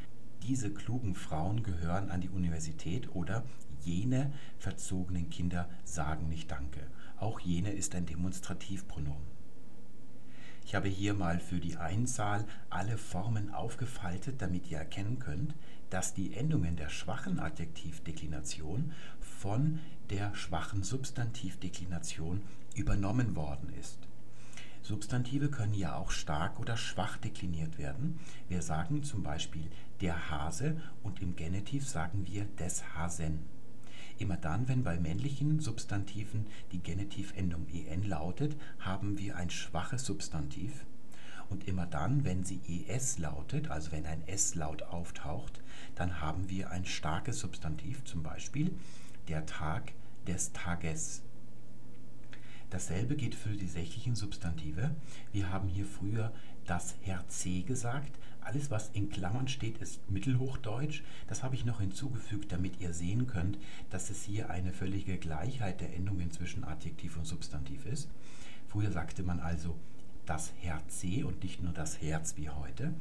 diese 0.43 0.71
klugen 0.71 1.15
Frauen 1.15 1.63
gehören 1.63 2.11
an 2.11 2.21
die 2.21 2.29
Universität 2.29 3.15
oder 3.15 3.43
jene 3.81 4.31
verzogenen 4.59 5.29
Kinder 5.29 5.69
sagen 5.83 6.29
nicht 6.29 6.51
Danke. 6.51 6.81
Auch 7.17 7.39
jene 7.39 7.71
ist 7.71 7.95
ein 7.95 8.05
Demonstrativpronomen. 8.05 9.35
Ich 10.65 10.73
habe 10.73 10.87
hier 10.87 11.13
mal 11.13 11.39
für 11.39 11.59
die 11.59 11.77
Einzahl 11.77 12.45
alle 12.71 12.97
Formen 12.97 13.53
aufgefaltet, 13.53 14.41
damit 14.41 14.69
ihr 14.69 14.79
erkennen 14.79 15.19
könnt, 15.19 15.53
dass 15.91 16.15
die 16.15 16.33
Endungen 16.33 16.75
der 16.75 16.89
schwachen 16.89 17.39
Adjektivdeklination 17.39 18.91
von 19.19 19.79
der 20.09 20.33
schwachen 20.35 20.83
Substantivdeklination 20.83 22.41
übernommen 22.75 23.35
worden 23.35 23.73
ist. 23.79 23.99
Substantive 24.81 25.49
können 25.49 25.73
ja 25.73 25.95
auch 25.95 26.11
stark 26.11 26.59
oder 26.59 26.77
schwach 26.77 27.17
dekliniert 27.17 27.79
werden. 27.79 28.19
Wir 28.47 28.61
sagen 28.61 29.03
zum 29.03 29.23
Beispiel 29.23 29.67
der 29.99 30.29
Hase 30.29 30.79
und 31.01 31.21
im 31.23 31.35
Genitiv 31.35 31.87
sagen 31.89 32.27
wir 32.27 32.45
des 32.59 32.95
Hasen. 32.95 33.39
Immer 34.19 34.37
dann, 34.37 34.67
wenn 34.67 34.83
bei 34.83 34.99
männlichen 34.99 35.59
Substantiven 35.59 36.45
die 36.71 36.83
Genitivendung 36.83 37.65
en 37.67 38.03
lautet, 38.03 38.55
haben 38.79 39.17
wir 39.17 39.35
ein 39.37 39.49
schwaches 39.49 40.05
Substantiv. 40.05 40.85
Und 41.49 41.67
immer 41.67 41.85
dann, 41.85 42.23
wenn 42.23 42.43
sie 42.43 42.85
es 42.87 43.17
lautet, 43.17 43.69
also 43.69 43.91
wenn 43.91 44.05
ein 44.05 44.27
S-Laut 44.27 44.83
auftaucht, 44.83 45.61
dann 45.95 46.21
haben 46.21 46.49
wir 46.49 46.69
ein 46.71 46.85
starkes 46.85 47.39
Substantiv, 47.39 48.03
zum 48.03 48.23
Beispiel 48.23 48.71
der 49.27 49.45
Tag 49.45 49.93
des 50.27 50.51
Tages. 50.53 51.21
Dasselbe 52.69 53.15
geht 53.15 53.35
für 53.35 53.55
die 53.55 53.67
sächlichen 53.67 54.15
Substantive. 54.15 54.91
Wir 55.31 55.49
haben 55.51 55.69
hier 55.69 55.85
früher 55.85 56.33
das 56.65 56.95
Herr 57.01 57.27
C 57.27 57.61
gesagt, 57.61 58.17
alles, 58.41 58.69
was 58.69 58.89
in 58.89 59.09
Klammern 59.09 59.47
steht, 59.47 59.79
ist 59.79 60.07
Mittelhochdeutsch. 60.09 61.01
Das 61.27 61.41
habe 61.41 61.55
ich 61.55 61.65
noch 61.65 61.79
hinzugefügt, 61.79 62.51
damit 62.51 62.79
ihr 62.79 62.93
sehen 62.93 63.25
könnt, 63.25 63.57
dass 63.89 64.11
es 64.11 64.23
hier 64.23 64.51
eine 64.51 64.71
völlige 64.71 65.17
Gleichheit 65.17 65.81
der 65.81 65.95
Endungen 65.95 66.31
zwischen 66.31 66.63
Adjektiv 66.63 67.17
und 67.17 67.25
Substantiv 67.25 67.85
ist. 67.87 68.07
Früher 68.67 68.91
sagte 68.91 69.23
man 69.23 69.39
also 69.39 69.75
das 70.27 70.53
Herz 70.59 71.03
und 71.03 71.43
nicht 71.43 71.63
nur 71.63 71.73
das 71.73 72.01
Herz 72.01 72.35
wie 72.37 72.49
heute. 72.49 72.93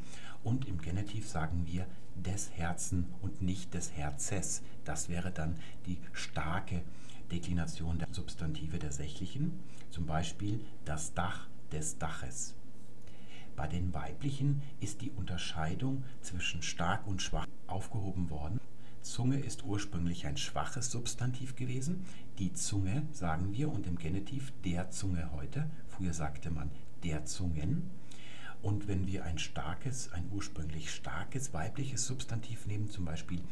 Und 0.42 0.66
im 0.66 0.80
Genitiv 0.80 1.28
sagen 1.28 1.66
wir 1.66 1.86
des 2.14 2.50
Herzen 2.52 3.06
und 3.22 3.42
nicht 3.42 3.74
des 3.74 3.92
Herzes. 3.92 4.62
Das 4.84 5.08
wäre 5.08 5.30
dann 5.30 5.56
die 5.86 5.98
starke 6.12 6.82
Deklination 7.30 7.98
der 7.98 8.08
Substantive 8.12 8.78
der 8.78 8.92
sächlichen. 8.92 9.52
Zum 9.90 10.06
Beispiel 10.06 10.60
das 10.84 11.14
Dach 11.14 11.48
des 11.72 11.98
Daches. 11.98 12.54
Bei 13.56 13.66
den 13.68 13.94
weiblichen 13.94 14.62
ist 14.80 15.00
die 15.00 15.10
Unterscheidung 15.10 16.04
zwischen 16.20 16.62
stark 16.62 17.06
und 17.06 17.22
schwach 17.22 17.46
aufgehoben 17.66 18.30
worden. 18.30 18.60
Zunge 19.00 19.38
ist 19.38 19.64
ursprünglich 19.64 20.26
ein 20.26 20.36
schwaches 20.36 20.90
Substantiv 20.90 21.56
gewesen. 21.56 22.04
Die 22.38 22.52
Zunge 22.52 23.06
sagen 23.12 23.52
wir 23.52 23.70
und 23.70 23.86
im 23.86 23.96
Genitiv 23.96 24.52
der 24.64 24.90
Zunge 24.90 25.30
heute. 25.32 25.70
Früher 25.88 26.14
sagte 26.14 26.50
man 26.50 26.70
der 27.04 27.26
Zungen. 27.26 27.90
Und 28.64 28.88
wenn 28.88 29.06
wir 29.06 29.26
ein 29.26 29.36
starkes, 29.36 30.10
ein 30.14 30.26
ursprünglich 30.32 30.90
starkes 30.90 31.52
weibliches 31.52 32.06
Substantiv 32.06 32.64
nehmen, 32.64 32.88
zum 32.88 33.04
Beispiel 33.04 33.42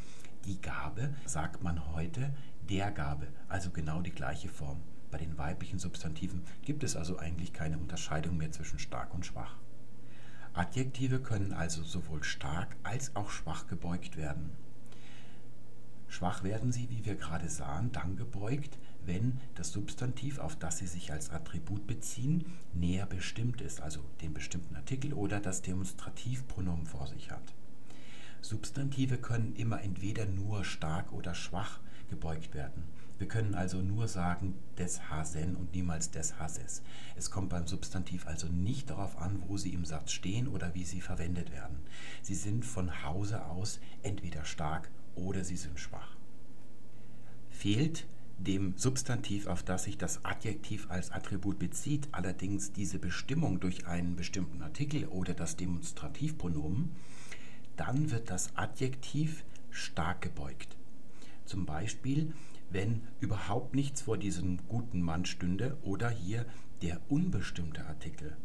die 0.47 0.59
Gabe, 0.63 1.13
sagt 1.27 1.63
man 1.63 1.93
heute 1.95 2.33
der 2.71 2.91
Gabe, 2.91 3.29
also 3.47 3.69
genau 3.69 4.01
die 4.01 4.11
gleiche 4.11 4.49
Form. 4.49 4.81
Bei 5.11 5.19
den 5.19 5.37
weiblichen 5.37 5.79
Substantiven 5.79 6.43
gibt 6.63 6.83
es 6.83 6.97
also 6.97 7.19
eigentlich 7.19 7.53
keine 7.53 7.77
Unterscheidung 7.77 8.39
mehr 8.39 8.53
zwischen 8.53 8.79
stark 8.79 9.13
und 9.13 9.27
schwach. 9.27 9.59
Adjektive 10.55 11.21
können 11.21 11.53
also 11.53 11.83
sowohl 11.83 12.25
stark 12.25 12.75
als 12.83 13.15
auch 13.15 13.29
schwach 13.29 13.67
gebeugt 13.67 14.17
werden. 14.17 14.49
Schwach 16.09 16.43
werden 16.43 16.73
sie, 16.73 16.89
wie 16.89 17.05
wir 17.05 17.17
gerade 17.17 17.51
sahen, 17.51 17.93
dann 17.93 18.17
gebeugt, 18.17 18.79
wenn 19.07 19.39
das 19.55 19.73
Substantiv, 19.73 20.39
auf 20.39 20.57
das 20.57 20.79
sie 20.79 20.87
sich 20.87 21.13
als 21.13 21.31
Attribut 21.31 21.87
beziehen, 21.87 22.45
näher 22.75 23.07
bestimmt 23.07 23.61
ist, 23.61 23.81
also 23.81 24.01
den 24.21 24.35
bestimmten 24.35 24.77
Artikel 24.77 25.13
oder 25.13 25.41
das 25.41 25.63
Demonstrativpronomen 25.63 26.87
vor 26.87 27.07
sich 27.07 27.31
hat. 27.31 27.55
Substantive 28.41 29.19
können 29.19 29.55
immer 29.57 29.81
entweder 29.83 30.27
nur 30.27 30.65
stark 30.65 31.13
oder 31.13 31.35
schwach 31.35 31.81
gebeugt 32.11 32.55
werden. 32.55 32.85
Wir 33.19 33.29
können 33.29 33.55
also 33.55 33.79
nur 33.79 34.09
sagen 34.09 34.55
des 34.79 35.09
Hasen 35.09 35.55
und 35.55 35.73
niemals 35.75 36.11
des 36.11 36.41
Hases. 36.41 36.83
Es 37.15 37.31
kommt 37.31 37.51
beim 37.51 37.69
Substantiv 37.69 38.27
also 38.27 38.49
nicht 38.49 38.91
darauf 38.91 39.17
an, 39.17 39.41
wo 39.47 39.57
sie 39.57 39.73
im 39.73 39.85
Satz 39.85 40.11
stehen 40.11 40.49
oder 40.49 40.75
wie 40.75 40.85
sie 40.85 41.01
verwendet 41.01 41.53
werden. 41.53 41.77
Sie 42.21 42.35
sind 42.35 42.65
von 42.65 43.05
Hause 43.05 43.47
aus 43.47 43.79
entweder 44.03 44.45
stark 44.45 44.91
oder 45.15 45.45
sie 45.45 45.57
sind 45.57 45.79
schwach. 45.79 46.17
Fehlt 47.51 48.07
dem 48.45 48.75
Substantiv, 48.77 49.47
auf 49.47 49.63
das 49.63 49.85
sich 49.85 49.99
das 49.99 50.25
Adjektiv 50.25 50.91
als 50.91 51.11
Attribut 51.11 51.59
bezieht, 51.59 52.09
allerdings 52.13 52.73
diese 52.73 52.99
Bestimmung 52.99 53.61
durch 53.61 53.87
einen 53.87 54.17
bestimmten 54.17 54.63
Artikel 54.63 55.07
oder 55.07 55.35
das 55.35 55.57
Demonstrativpronomen, 55.57 56.91
dann 57.77 58.11
wird 58.11 58.31
das 58.31 58.57
Adjektiv 58.57 59.45
stark 59.71 60.21
gebeugt. 60.21 60.77
Zum 61.45 61.67
Beispiel 61.67 62.33
wenn 62.73 63.03
überhaupt 63.21 63.75
nichts 63.75 64.03
vor 64.03 64.17
diesem 64.17 64.59
guten 64.69 65.03
Mann 65.03 65.25
stünde 65.27 65.77
oder 65.83 66.09
hier 66.09 66.47
der 66.81 67.01
unbestimmte 67.09 67.87
Artikel. 67.87 68.37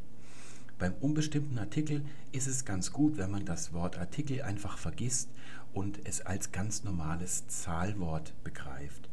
Beim 0.77 0.93
unbestimmten 0.99 1.57
Artikel 1.57 2.05
ist 2.31 2.47
es 2.47 2.65
ganz 2.65 2.91
gut, 2.91 3.17
wenn 3.17 3.31
man 3.31 3.45
das 3.45 3.73
Wort 3.73 3.97
Artikel 3.97 4.43
einfach 4.43 4.77
vergisst 4.77 5.29
und 5.73 5.99
es 6.05 6.21
als 6.21 6.51
ganz 6.51 6.83
normales 6.83 7.47
Zahlwort 7.47 8.33
begreift. 8.43 9.06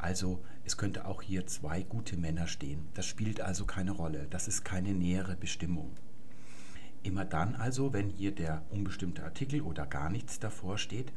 Also 0.00 0.42
es 0.64 0.78
könnte 0.78 1.04
auch 1.04 1.20
hier 1.20 1.46
zwei 1.46 1.82
gute 1.82 2.16
Männer 2.16 2.46
stehen. 2.46 2.88
Das 2.94 3.06
spielt 3.06 3.40
also 3.40 3.66
keine 3.66 3.90
Rolle. 3.90 4.26
Das 4.30 4.48
ist 4.48 4.64
keine 4.64 4.94
nähere 4.94 5.36
Bestimmung. 5.36 5.90
Immer 7.02 7.24
dann 7.24 7.54
also, 7.54 7.92
wenn 7.92 8.08
hier 8.08 8.34
der 8.34 8.62
unbestimmte 8.70 9.24
Artikel 9.24 9.60
oder 9.60 9.86
gar 9.86 10.10
nichts 10.10 10.38
davor 10.38 10.78
steht, 10.78 11.12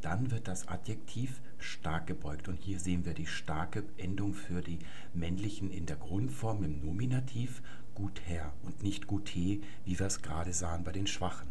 dann 0.00 0.30
wird 0.30 0.48
das 0.48 0.68
Adjektiv 0.68 1.40
stark 1.58 2.08
gebeugt. 2.08 2.48
Und 2.48 2.56
hier 2.56 2.80
sehen 2.80 3.04
wir 3.04 3.14
die 3.14 3.26
starke 3.26 3.84
Endung 3.96 4.34
für 4.34 4.62
die 4.62 4.80
männlichen 5.12 5.70
in 5.70 5.86
der 5.86 5.96
Grundform 5.96 6.64
im 6.64 6.84
Nominativ 6.84 7.62
gut 7.94 8.20
her 8.26 8.52
und 8.62 8.82
nicht 8.82 9.06
gute, 9.06 9.38
wie 9.84 9.98
wir 9.98 10.06
es 10.06 10.22
gerade 10.22 10.52
sahen 10.52 10.82
bei 10.82 10.92
den 10.92 11.06
Schwachen. 11.06 11.48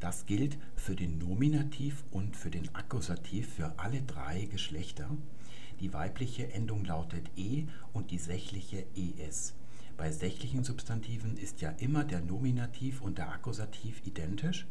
Das 0.00 0.26
gilt 0.26 0.58
für 0.76 0.94
den 0.94 1.18
Nominativ 1.18 2.04
und 2.10 2.36
für 2.36 2.50
den 2.50 2.74
Akkusativ 2.74 3.54
für 3.54 3.78
alle 3.78 4.02
drei 4.02 4.44
Geschlechter. 4.44 5.08
Die 5.80 5.92
weibliche 5.92 6.52
Endung 6.52 6.84
lautet 6.84 7.30
e 7.36 7.66
und 7.92 8.10
die 8.10 8.18
sächliche 8.18 8.86
es. 9.18 9.54
Bei 9.96 10.10
sächlichen 10.10 10.64
Substantiven 10.64 11.36
ist 11.36 11.60
ja 11.60 11.70
immer 11.70 12.04
der 12.04 12.20
Nominativ 12.20 13.00
und 13.00 13.18
der 13.18 13.30
Akkusativ 13.30 14.06
identisch. 14.06 14.66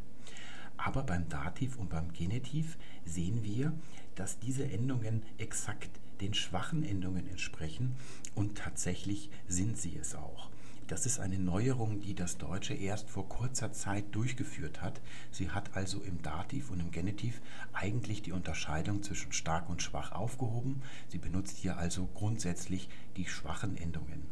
Aber 0.78 1.04
beim 1.04 1.30
Dativ 1.30 1.78
und 1.78 1.90
beim 1.90 2.12
Genitiv 2.14 2.78
sehen 3.06 3.44
wir, 3.44 3.74
dass 4.16 4.40
diese 4.40 4.66
Endungen 4.66 5.24
exakt 5.38 5.90
den 6.22 6.34
schwachen 6.34 6.84
Endungen 6.84 7.28
entsprechen 7.28 7.96
und 8.36 8.58
tatsächlich 8.58 9.30
sind 9.48 9.78
sie 9.78 9.98
es 9.98 10.16
auch. 10.16 10.50
Das 10.88 11.06
ist 11.06 11.20
eine 11.20 11.40
Neuerung, 11.40 12.00
die 12.00 12.14
das 12.14 12.38
Deutsche 12.38 12.76
erst 12.76 13.10
vor 13.10 13.28
kurzer 13.28 13.72
Zeit 13.72 14.14
durchgeführt 14.14 14.82
hat. 14.82 15.02
Sie 15.32 15.50
hat 15.50 15.76
also 15.76 16.00
im 16.02 16.22
Dativ 16.22 16.70
und 16.70 16.80
im 16.80 16.92
Genitiv 16.92 17.42
eigentlich 17.74 18.22
die 18.22 18.32
Unterscheidung 18.32 19.02
zwischen 19.02 19.32
stark 19.32 19.70
und 19.70 19.82
schwach 19.82 20.12
aufgehoben. 20.12 20.84
Sie 21.08 21.18
benutzt 21.18 21.58
hier 21.58 21.78
also 21.78 22.08
grundsätzlich 22.14 22.90
die 23.18 23.26
schwachen 23.26 23.78
Endungen. 23.78 24.26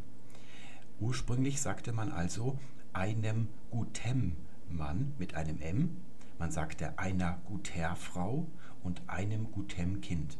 Ursprünglich 1.00 1.60
sagte 1.60 1.92
man 1.92 2.12
also 2.12 2.58
einem 2.92 3.48
gutem 3.70 4.36
Mann 4.68 5.12
mit 5.18 5.34
einem 5.34 5.60
M 5.60 5.96
man 6.38 6.50
sagte 6.50 6.98
einer 6.98 7.38
guter 7.44 7.94
Frau 7.96 8.46
und 8.82 9.02
einem 9.06 9.50
gutem 9.52 10.00
Kind. 10.00 10.36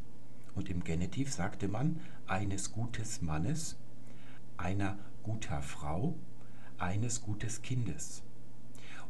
Und 0.54 0.68
im 0.68 0.82
Genitiv 0.82 1.32
sagte 1.32 1.68
man 1.68 2.00
eines 2.26 2.72
gutes 2.72 3.22
Mannes, 3.22 3.76
einer 4.56 4.98
guter 5.24 5.62
Frau, 5.62 6.14
eines 6.78 7.22
gutes 7.22 7.62
Kindes. 7.62 8.22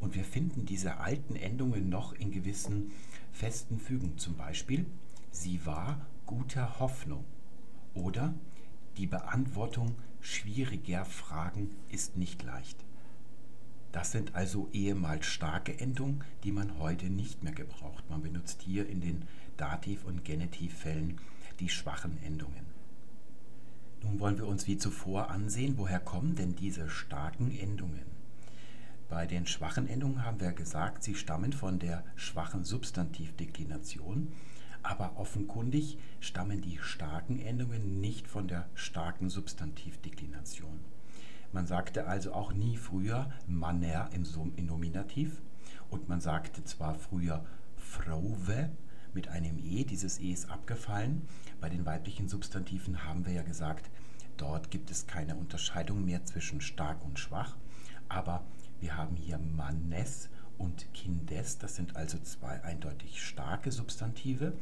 Und 0.01 0.15
wir 0.15 0.25
finden 0.25 0.65
diese 0.65 0.99
alten 0.99 1.37
Endungen 1.37 1.89
noch 1.89 2.13
in 2.15 2.31
gewissen 2.31 2.93
festen 3.33 3.79
Fügen. 3.79 4.17
Zum 4.17 4.37
Beispiel, 4.37 4.87
sie 5.31 5.67
war 5.67 6.07
guter 6.27 6.79
Hoffnung. 6.81 7.25
Oder 7.95 8.35
die 8.97 9.07
Beantwortung 9.07 9.95
schwieriger 10.21 11.05
Fragen 11.05 11.71
ist 11.91 12.17
nicht 12.17 12.43
leicht. 12.43 12.85
Das 13.93 14.11
sind 14.11 14.35
also 14.35 14.69
ehemals 14.73 15.27
starke 15.27 15.79
Endungen, 15.79 16.25
die 16.43 16.53
man 16.53 16.79
heute 16.79 17.11
nicht 17.11 17.45
mehr 17.45 17.53
gebraucht. 17.53 18.09
Man 18.11 18.23
benutzt 18.23 18.63
hier 18.63 18.89
in 18.89 19.01
den 19.01 19.23
Dativ- 19.57 20.05
und 20.05 20.25
Genitivfällen 20.25 21.21
die 21.61 21.69
schwachen 21.69 22.21
Endungen. 22.25 22.74
Nun 24.05 24.21
wollen 24.21 24.39
wir 24.39 24.47
uns 24.47 24.67
wie 24.67 24.77
zuvor 24.77 25.31
ansehen, 25.31 25.79
woher 25.79 25.99
kommen 25.99 26.37
denn 26.37 26.55
diese 26.55 26.89
starken 26.91 27.51
Endungen. 27.51 28.03
Bei 29.09 29.27
den 29.27 29.47
schwachen 29.47 29.89
Endungen 29.89 30.25
haben 30.25 30.41
wir 30.41 30.53
gesagt, 30.53 31.03
sie 31.03 31.15
stammen 31.15 31.53
von 31.53 31.79
der 31.79 32.05
schwachen 32.15 32.65
Substantivdeklination, 32.65 34.33
aber 34.83 35.17
offenkundig 35.17 35.99
stammen 36.21 36.61
die 36.61 36.79
starken 36.83 37.39
Endungen 37.41 38.01
nicht 38.01 38.29
von 38.29 38.47
der 38.47 38.69
starken 38.75 39.31
Substantivdeklination. 39.31 40.81
Man 41.53 41.67
sagte 41.67 42.07
also 42.07 42.33
auch 42.33 42.53
nie 42.53 42.77
früher 42.77 43.31
Manner 43.47 44.11
im, 44.13 44.27
Nominativ 44.67 45.41
und 45.89 46.09
man 46.09 46.21
sagte 46.21 46.65
zwar 46.65 46.95
früher 46.97 47.45
Frauwe 47.77 48.71
mit 49.15 49.29
einem 49.29 49.59
E, 49.59 49.85
dieses 49.85 50.19
E 50.19 50.33
ist 50.33 50.51
abgefallen. 50.51 51.23
Bei 51.65 51.71
den 51.71 51.87
weiblichen 51.87 52.29
Substantiven 52.29 53.05
haben 53.05 53.25
wir 53.25 53.33
ja 53.33 53.43
gesagt, 53.43 53.89
dort 54.37 54.71
gibt 54.71 54.91
es 54.91 55.07
keine 55.07 55.35
Unterscheidung 55.35 56.05
mehr 56.05 56.23
zwischen 56.27 56.61
stark 56.61 57.03
und 57.03 57.19
schwach, 57.19 57.57
aber 58.07 58.45
wir 58.81 58.99
haben 58.99 59.17
hier 59.17 59.39
Mannes 59.39 60.29
und 60.59 60.93
Kindes, 60.93 61.57
das 61.57 61.77
sind 61.77 61.97
also 61.97 62.19
zwei 62.19 62.63
eindeutig 62.65 63.23
starke 63.23 63.73
Substantive 63.73 64.53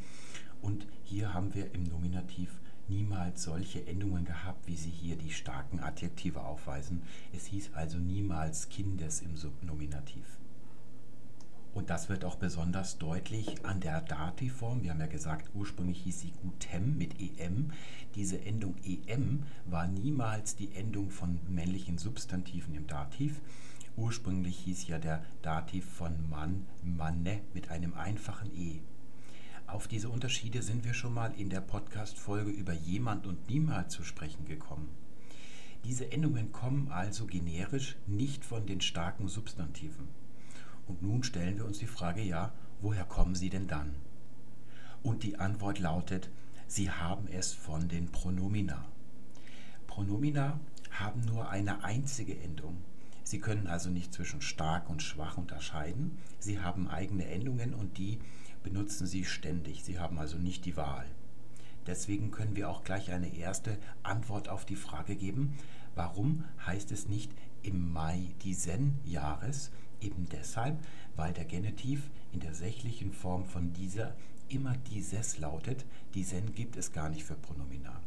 und 0.61 0.87
hier 1.03 1.35
haben 1.35 1.53
wir 1.55 1.75
im 1.75 1.83
Nominativ 1.83 2.61
niemals 2.87 3.43
solche 3.43 3.85
Endungen 3.85 4.25
gehabt, 4.25 4.69
wie 4.69 4.77
sie 4.77 4.91
hier 4.91 5.17
die 5.17 5.33
starken 5.33 5.81
Adjektive 5.81 6.41
aufweisen. 6.45 7.03
Es 7.33 7.47
hieß 7.47 7.71
also 7.75 7.99
niemals 7.99 8.69
Kindes 8.69 9.23
im 9.23 9.35
Subnominativ. 9.37 10.39
Und 11.75 11.89
das 11.89 12.11
wird 12.11 12.25
auch 12.25 12.37
besonders 12.37 12.99
deutlich 12.99 13.65
an 13.65 13.81
der 13.81 14.03
Dativform. 14.03 14.83
Wir 14.83 14.91
haben 14.91 15.01
ja 15.01 15.07
gesagt, 15.07 15.51
ursprünglich 15.55 16.03
hieß 16.03 16.21
sie 16.21 16.33
gutem 16.43 16.99
mit 16.99 17.19
em. 17.39 17.73
Diese 18.15 18.45
Endung 18.45 18.77
em 19.07 19.45
war 19.65 19.87
niemals 19.87 20.55
die 20.55 20.75
Endung 20.75 21.11
von 21.11 21.41
männlichen 21.49 21.97
Substantiven 21.97 22.75
im 22.75 22.87
Dativ. 22.87 23.41
Ursprünglich 23.97 24.59
hieß 24.59 24.87
ja 24.89 24.99
der 24.99 25.25
Dativ 25.41 25.87
von 25.87 26.29
Mann, 26.29 26.67
Manne 26.83 27.41
mit 27.55 27.71
einem 27.71 27.95
einfachen 27.95 28.55
e. 28.55 28.81
Auf 29.67 29.89
diese 29.89 30.11
Unterschiede 30.11 30.63
sind 30.63 30.85
wir 30.85 30.93
schon 30.93 31.15
mal 31.15 31.33
in 31.39 31.49
der 31.49 31.63
Podcast-Folge 31.63 32.51
über 32.51 32.75
jemand 32.75 33.27
und 33.27 33.49
niemals 33.49 33.95
zu 33.95 34.03
sprechen 34.03 34.45
gekommen. 34.45 34.89
Diese 35.85 36.13
Endungen 36.13 36.53
kommen 36.53 36.89
also 36.91 37.27
generisch 37.27 37.97
nicht 38.07 38.45
von 38.45 38.67
den 38.67 38.83
starken 38.83 39.29
Substantiven. 39.29 40.22
Und 40.93 41.01
nun 41.01 41.23
stellen 41.23 41.57
wir 41.57 41.65
uns 41.65 41.79
die 41.79 41.87
Frage, 41.87 42.21
ja, 42.21 42.53
woher 42.83 43.05
kommen 43.05 43.35
sie 43.35 43.49
denn 43.49 43.67
dann? 43.67 43.95
Und 45.03 45.23
die 45.23 45.39
Antwort 45.39 45.79
lautet, 45.79 46.29
sie 46.67 46.91
haben 46.91 47.29
es 47.29 47.55
von 47.55 47.89
den 47.89 48.13
Pronomina. 48.13 48.85
Pronomina 49.87 50.61
haben 50.91 51.23
nur 51.23 51.49
eine 51.49 51.83
einzige 51.83 52.39
Endung. 52.39 52.77
Sie 53.25 53.39
können 53.39 53.69
also 53.69 53.89
nicht 53.89 54.13
zwischen 54.13 54.43
stark 54.43 54.91
und 54.91 55.03
schwach 55.03 55.39
unterscheiden. 55.39 56.19
Sie 56.39 56.61
haben 56.61 56.89
eigene 56.89 57.25
Endungen 57.25 57.73
und 57.73 57.97
die 57.97 58.19
benutzen 58.63 59.07
sie 59.07 59.25
ständig. 59.25 59.85
Sie 59.85 59.99
haben 59.99 60.19
also 60.19 60.37
nicht 60.37 60.67
die 60.67 60.77
Wahl. 60.77 61.07
Deswegen 61.87 62.33
können 62.33 62.55
wir 62.55 62.69
auch 62.69 62.85
gleich 62.85 63.13
eine 63.13 63.35
erste 63.35 63.79
Antwort 64.03 64.51
auf 64.51 64.67
die 64.67 64.77
Frage 64.77 65.17
geben, 65.17 65.57
warum 65.95 66.45
heißt 66.67 66.93
es 66.93 67.09
nicht 67.09 67.33
im 67.63 67.95
Mai 67.95 68.35
diesen 68.43 68.99
Jahres? 69.07 69.71
Eben 70.03 70.27
deshalb, 70.31 70.79
weil 71.17 71.33
der 71.33 71.45
Genitiv 71.45 72.11
in 72.33 72.41
der 72.41 72.55
sächlichen 72.55 73.13
Form 73.13 73.45
von 73.45 73.73
dieser 73.73 74.15
immer 74.49 74.77
dieses 74.91 75.39
lautet. 75.39 75.85
Diesen 76.15 76.55
gibt 76.55 76.77
es 76.77 76.93
gar 76.93 77.09
nicht 77.09 77.25
für 77.25 77.35
Pronomina. 77.35 78.01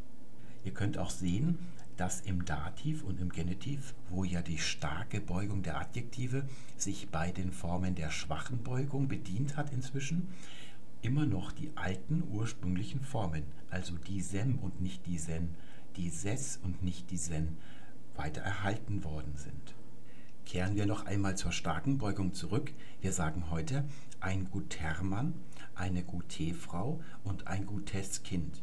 Ihr 0.63 0.73
könnt 0.73 0.97
auch 0.97 1.10
sehen, 1.10 1.60
dass 1.97 2.21
im 2.21 2.43
Dativ 2.43 3.03
und 3.03 3.21
im 3.21 3.29
Genitiv, 3.29 3.93
wo 4.10 4.23
ja 4.23 4.41
die 4.41 4.58
starke 4.58 5.21
Beugung 5.21 5.63
der 5.63 5.79
Adjektive 5.79 6.47
sich 6.75 7.10
bei 7.10 7.31
den 7.31 7.51
Formen 7.51 7.95
der 7.95 8.12
schwachen 8.12 8.63
Beugung 8.63 9.08
bedient 9.08 9.55
hat 9.55 9.71
inzwischen, 9.71 10.27
immer 11.01 11.25
noch 11.25 11.51
die 11.51 11.71
alten 11.75 12.23
ursprünglichen 12.31 12.99
Formen, 12.99 13.43
also 13.69 13.95
die 13.95 14.21
sem 14.21 14.58
und 14.60 14.81
nicht 14.81 15.05
die 15.05 15.19
sen, 15.19 15.55
die 15.95 16.10
ses 16.10 16.60
und 16.63 16.84
nicht 16.84 17.12
die 17.12 17.17
sen, 17.17 17.58
weiter 18.15 18.41
erhalten 18.41 19.03
worden 19.03 19.34
sind. 19.36 19.75
Kehren 20.45 20.75
wir 20.75 20.86
noch 20.86 21.05
einmal 21.05 21.36
zur 21.36 21.51
starken 21.51 21.97
Beugung 21.97 22.34
zurück. 22.34 22.71
Wir 23.01 23.12
sagen 23.12 23.49
heute 23.49 23.84
ein 24.19 24.49
guter 24.51 25.01
Mann, 25.03 25.34
eine 25.73 26.03
gute 26.03 26.53
Frau 26.53 27.01
und 27.23 27.47
ein 27.47 27.65
gutes 27.65 28.23
Kind. 28.23 28.62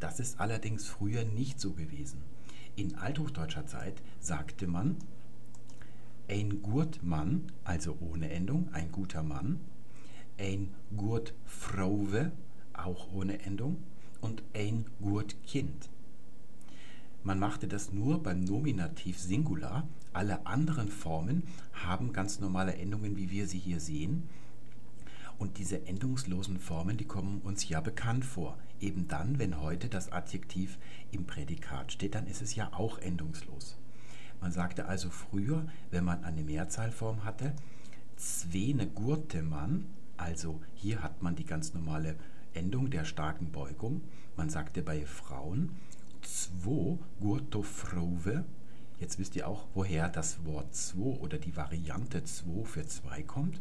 Das 0.00 0.18
ist 0.18 0.40
allerdings 0.40 0.86
früher 0.86 1.24
nicht 1.24 1.60
so 1.60 1.72
gewesen. 1.72 2.20
In 2.74 2.96
althochdeutscher 2.96 3.66
Zeit 3.66 4.02
sagte 4.18 4.66
man 4.66 4.96
ein 6.28 6.62
Gurtmann, 6.62 7.44
also 7.62 7.96
ohne 8.00 8.30
Endung, 8.30 8.68
ein 8.72 8.90
guter 8.90 9.22
Mann, 9.22 9.60
ein 10.38 10.74
Gurtfrauwe, 10.96 12.32
auch 12.72 13.12
ohne 13.12 13.40
Endung, 13.42 13.82
und 14.20 14.42
ein 14.54 14.86
Gurtkind. 15.00 15.90
Man 17.22 17.38
machte 17.38 17.68
das 17.68 17.92
nur 17.92 18.22
beim 18.22 18.40
Nominativ 18.40 19.18
Singular. 19.18 19.86
Alle 20.12 20.46
anderen 20.46 20.88
Formen 20.88 21.44
haben 21.72 22.12
ganz 22.12 22.40
normale 22.40 22.76
Endungen, 22.76 23.16
wie 23.16 23.30
wir 23.30 23.46
sie 23.46 23.58
hier 23.58 23.80
sehen. 23.80 24.28
Und 25.38 25.58
diese 25.58 25.86
endungslosen 25.86 26.58
Formen, 26.58 26.96
die 26.96 27.06
kommen 27.06 27.40
uns 27.40 27.68
ja 27.68 27.80
bekannt 27.80 28.24
vor. 28.24 28.58
Eben 28.80 29.08
dann, 29.08 29.38
wenn 29.38 29.60
heute 29.60 29.88
das 29.88 30.12
Adjektiv 30.12 30.78
im 31.10 31.24
Prädikat 31.26 31.92
steht, 31.92 32.14
dann 32.14 32.26
ist 32.26 32.42
es 32.42 32.54
ja 32.54 32.72
auch 32.72 32.98
endungslos. 32.98 33.78
Man 34.40 34.52
sagte 34.52 34.86
also 34.86 35.08
früher, 35.08 35.66
wenn 35.90 36.04
man 36.04 36.24
eine 36.24 36.42
Mehrzahlform 36.42 37.24
hatte, 37.24 37.54
zwene 38.16 38.86
gurte 38.86 39.42
man, 39.42 39.86
also 40.16 40.60
hier 40.74 41.02
hat 41.02 41.22
man 41.22 41.36
die 41.36 41.44
ganz 41.46 41.74
normale 41.74 42.16
Endung 42.54 42.90
der 42.90 43.04
starken 43.04 43.50
Beugung. 43.50 44.02
Man 44.36 44.50
sagte 44.50 44.82
bei 44.82 45.06
Frauen 45.06 45.76
zwo 46.20 46.98
gurto 47.20 47.62
frove. 47.62 48.44
Jetzt 49.02 49.18
wisst 49.18 49.34
ihr 49.34 49.48
auch, 49.48 49.66
woher 49.74 50.08
das 50.08 50.44
Wort 50.44 50.76
zwo 50.76 51.14
oder 51.14 51.36
die 51.36 51.56
Variante 51.56 52.22
zwo 52.22 52.62
für 52.62 52.86
zwei 52.86 53.24
kommt 53.24 53.60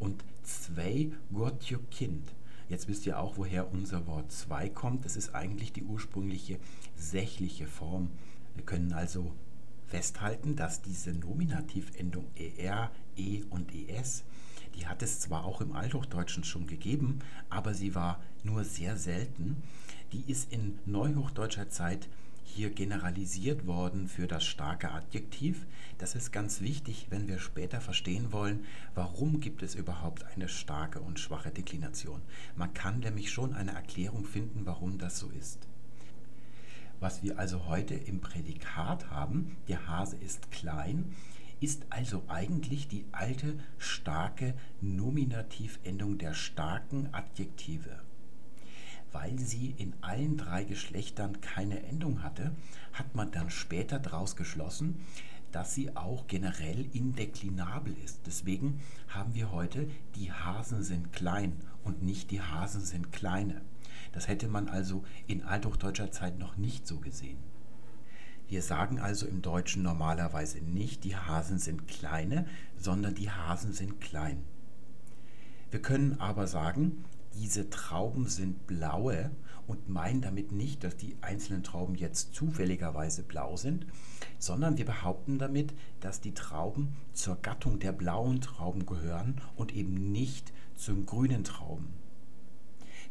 und 0.00 0.24
zwei 0.42 1.12
Gotjo 1.32 1.78
Kind. 1.92 2.34
Jetzt 2.68 2.88
wisst 2.88 3.06
ihr 3.06 3.20
auch, 3.20 3.36
woher 3.36 3.72
unser 3.72 4.08
Wort 4.08 4.32
zwei 4.32 4.68
kommt. 4.68 5.04
Das 5.04 5.14
ist 5.14 5.32
eigentlich 5.32 5.72
die 5.72 5.84
ursprüngliche 5.84 6.58
sächliche 6.96 7.68
Form. 7.68 8.10
Wir 8.56 8.64
können 8.64 8.92
also 8.92 9.32
festhalten, 9.86 10.56
dass 10.56 10.82
diese 10.82 11.12
Nominativendung 11.12 12.26
er, 12.34 12.90
e 13.16 13.44
und 13.48 13.70
es, 13.88 14.24
die 14.74 14.88
hat 14.88 15.04
es 15.04 15.20
zwar 15.20 15.44
auch 15.44 15.60
im 15.60 15.70
Althochdeutschen 15.70 16.42
schon 16.42 16.66
gegeben, 16.66 17.20
aber 17.48 17.74
sie 17.74 17.94
war 17.94 18.20
nur 18.42 18.64
sehr 18.64 18.96
selten. 18.96 19.62
Die 20.10 20.28
ist 20.28 20.52
in 20.52 20.80
neuhochdeutscher 20.84 21.68
Zeit 21.68 22.08
hier 22.54 22.70
generalisiert 22.70 23.66
worden 23.66 24.08
für 24.08 24.26
das 24.26 24.44
starke 24.44 24.90
Adjektiv. 24.90 25.66
Das 25.98 26.14
ist 26.14 26.32
ganz 26.32 26.60
wichtig, 26.60 27.06
wenn 27.10 27.28
wir 27.28 27.38
später 27.38 27.80
verstehen 27.80 28.32
wollen, 28.32 28.64
warum 28.94 29.40
gibt 29.40 29.62
es 29.62 29.74
überhaupt 29.74 30.24
eine 30.34 30.48
starke 30.48 31.00
und 31.00 31.20
schwache 31.20 31.50
Deklination. 31.50 32.20
Man 32.56 32.74
kann 32.74 33.00
nämlich 33.00 33.30
schon 33.30 33.54
eine 33.54 33.72
Erklärung 33.72 34.24
finden, 34.24 34.66
warum 34.66 34.98
das 34.98 35.18
so 35.18 35.30
ist. 35.30 35.66
Was 36.98 37.22
wir 37.22 37.38
also 37.38 37.66
heute 37.66 37.94
im 37.94 38.20
Prädikat 38.20 39.10
haben, 39.10 39.56
der 39.68 39.88
Hase 39.88 40.16
ist 40.16 40.50
klein, 40.50 41.14
ist 41.60 41.86
also 41.90 42.22
eigentlich 42.28 42.88
die 42.88 43.04
alte 43.12 43.58
starke 43.78 44.54
Nominativendung 44.80 46.18
der 46.18 46.34
starken 46.34 47.08
Adjektive. 47.12 48.00
Weil 49.12 49.38
sie 49.38 49.74
in 49.76 49.94
allen 50.02 50.36
drei 50.36 50.64
Geschlechtern 50.64 51.40
keine 51.40 51.82
Endung 51.84 52.22
hatte, 52.22 52.52
hat 52.92 53.14
man 53.14 53.30
dann 53.32 53.50
später 53.50 53.98
daraus 53.98 54.36
geschlossen, 54.36 55.04
dass 55.52 55.74
sie 55.74 55.96
auch 55.96 56.26
generell 56.26 56.86
indeklinabel 56.92 57.96
ist. 58.04 58.20
Deswegen 58.26 58.80
haben 59.08 59.34
wir 59.34 59.50
heute 59.50 59.88
die 60.14 60.30
Hasen 60.30 60.82
sind 60.82 61.12
klein 61.12 61.54
und 61.82 62.02
nicht 62.02 62.30
die 62.30 62.40
Hasen 62.40 62.84
sind 62.84 63.12
kleine. 63.12 63.60
Das 64.12 64.28
hätte 64.28 64.48
man 64.48 64.68
also 64.68 65.04
in 65.26 65.42
althochdeutscher 65.42 66.10
Zeit 66.10 66.38
noch 66.38 66.56
nicht 66.56 66.86
so 66.86 66.98
gesehen. 66.98 67.38
Wir 68.48 68.62
sagen 68.62 68.98
also 68.98 69.26
im 69.26 69.42
Deutschen 69.42 69.82
normalerweise 69.84 70.58
nicht, 70.58 71.04
die 71.04 71.14
Hasen 71.14 71.58
sind 71.58 71.86
kleine, 71.86 72.46
sondern 72.76 73.14
die 73.14 73.30
Hasen 73.30 73.72
sind 73.72 74.00
klein. 74.00 74.42
Wir 75.70 75.80
können 75.80 76.18
aber 76.20 76.48
sagen, 76.48 77.04
diese 77.40 77.70
Trauben 77.70 78.28
sind 78.28 78.66
blaue 78.66 79.30
und 79.66 79.88
meinen 79.88 80.20
damit 80.20 80.52
nicht, 80.52 80.84
dass 80.84 80.98
die 80.98 81.16
einzelnen 81.22 81.62
Trauben 81.62 81.94
jetzt 81.94 82.34
zufälligerweise 82.34 83.22
blau 83.22 83.56
sind, 83.56 83.86
sondern 84.38 84.76
wir 84.76 84.84
behaupten 84.84 85.38
damit, 85.38 85.72
dass 86.00 86.20
die 86.20 86.34
Trauben 86.34 86.94
zur 87.14 87.36
Gattung 87.36 87.78
der 87.78 87.92
blauen 87.92 88.42
Trauben 88.42 88.84
gehören 88.84 89.40
und 89.56 89.74
eben 89.74 90.12
nicht 90.12 90.52
zum 90.76 91.06
grünen 91.06 91.42
Trauben. 91.42 91.88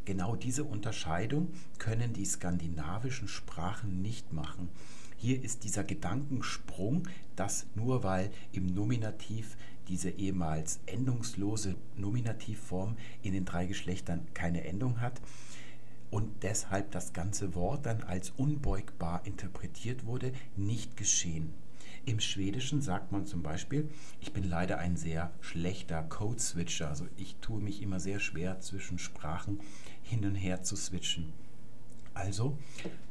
Genau 0.04 0.36
diese 0.36 0.62
Unterscheidung 0.62 1.48
können 1.78 2.12
die 2.12 2.24
skandinavischen 2.24 3.26
Sprachen 3.26 4.00
nicht 4.00 4.32
machen. 4.32 4.68
Hier 5.16 5.42
ist 5.42 5.64
dieser 5.64 5.82
Gedankensprung, 5.82 7.02
dass 7.34 7.66
nur 7.74 8.04
weil 8.04 8.30
im 8.52 8.66
Nominativ 8.66 9.56
diese 9.90 10.10
ehemals 10.10 10.78
endungslose 10.86 11.74
Nominativform 11.96 12.96
in 13.22 13.32
den 13.32 13.44
drei 13.44 13.66
Geschlechtern 13.66 14.26
keine 14.34 14.64
Endung 14.64 15.00
hat 15.00 15.20
und 16.10 16.44
deshalb 16.44 16.92
das 16.92 17.12
ganze 17.12 17.54
Wort 17.54 17.86
dann 17.86 18.02
als 18.04 18.30
unbeugbar 18.30 19.22
interpretiert 19.24 20.06
wurde, 20.06 20.32
nicht 20.56 20.96
geschehen. 20.96 21.52
Im 22.06 22.20
Schwedischen 22.20 22.80
sagt 22.80 23.12
man 23.12 23.26
zum 23.26 23.42
Beispiel, 23.42 23.90
ich 24.20 24.32
bin 24.32 24.48
leider 24.48 24.78
ein 24.78 24.96
sehr 24.96 25.32
schlechter 25.40 26.02
Code-Switcher, 26.04 26.88
also 26.88 27.06
ich 27.16 27.36
tue 27.40 27.60
mich 27.60 27.82
immer 27.82 28.00
sehr 28.00 28.20
schwer 28.20 28.60
zwischen 28.60 28.98
Sprachen 28.98 29.60
hin 30.02 30.24
und 30.24 30.34
her 30.36 30.62
zu 30.62 30.76
switchen. 30.76 31.32
Also, 32.14 32.58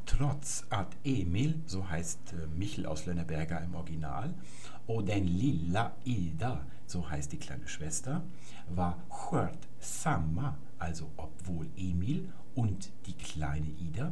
trotz 0.06 0.66
att 0.70 0.96
Emil, 1.04 1.56
so 1.66 1.90
heißt 1.90 2.34
äh, 2.34 2.48
Michel 2.58 2.86
aus 2.86 3.06
Lönneberger 3.06 3.62
im 3.64 3.76
Original, 3.76 4.34
och 4.90 5.04
den 5.04 5.28
lilla 5.28 5.92
Ida, 6.04 6.66
so 6.88 7.08
heißt 7.08 7.32
die 7.32 7.38
kleine 7.38 7.68
Schwester, 7.68 8.24
war 8.70 8.98
skört 9.10 9.68
samma, 9.80 10.58
also 10.80 11.12
obwohl 11.16 11.68
Emil 11.78 12.28
und 12.56 12.92
die 13.06 13.14
kleine 13.14 13.68
Ida 13.68 14.12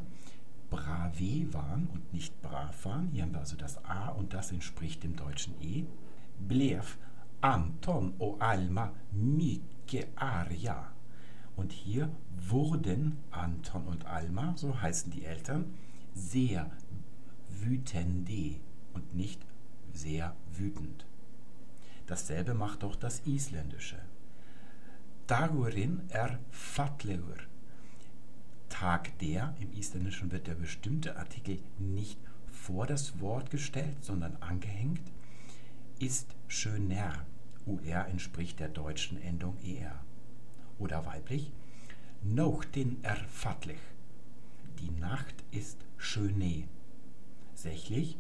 brave 0.70 1.52
waren 1.52 1.88
und 1.88 2.14
nicht 2.14 2.40
brav 2.44 2.86
waren, 2.86 3.08
hier 3.08 3.24
haben 3.24 3.34
wir 3.34 3.40
also 3.40 3.56
das 3.56 3.84
A 3.86 4.10
und 4.10 4.34
das 4.34 4.52
entspricht 4.52 5.04
dem 5.04 5.16
deutschen 5.16 5.56
E, 5.62 5.86
blev 6.48 7.00
Anton 7.42 8.14
und 8.20 8.40
Alma 8.40 8.92
mycket 9.12 10.10
arga. 10.16 10.92
Und 11.56 11.72
hier 11.72 12.12
wurden 12.50 13.18
Anton 13.32 13.88
und 13.88 14.06
Alma, 14.06 14.54
so 14.56 14.80
heißen 14.80 15.12
die 15.12 15.26
Eltern, 15.26 15.74
sehr 16.14 16.70
wütende 17.50 18.60
und 18.94 19.16
nicht 19.16 19.42
sehr 19.94 20.36
wütend. 20.60 21.06
Dasselbe 22.08 22.54
macht 22.54 22.84
auch 22.84 22.96
das 22.96 23.22
Isländische. 23.26 23.98
Dagurin 25.28 26.04
er 26.10 26.40
fatlegur. 26.52 27.36
Tag 28.70 29.18
der, 29.20 29.56
im 29.60 29.74
Isländischen 29.74 30.32
wird 30.32 30.48
der 30.48 30.56
bestimmte 30.56 31.18
Artikel 31.18 31.60
nicht 31.80 32.20
vor 32.48 32.86
das 32.88 33.20
Wort 33.20 33.50
gestellt, 33.50 34.04
sondern 34.04 34.36
angehängt, 34.38 35.02
ist 36.00 36.36
schöner. 36.48 37.26
UR 37.66 38.08
entspricht 38.08 38.60
der 38.60 38.70
deutschen 38.70 39.22
Endung 39.22 39.58
ER 39.62 40.00
oder 40.80 41.06
weiblich, 41.06 41.52
Nochtin 42.24 43.04
erfattlich. 43.04 43.80
Die 44.80 44.92
Nacht 44.92 45.36
ist 45.52 45.78
schöne. 45.98 46.68
Sächlich, 47.54 48.18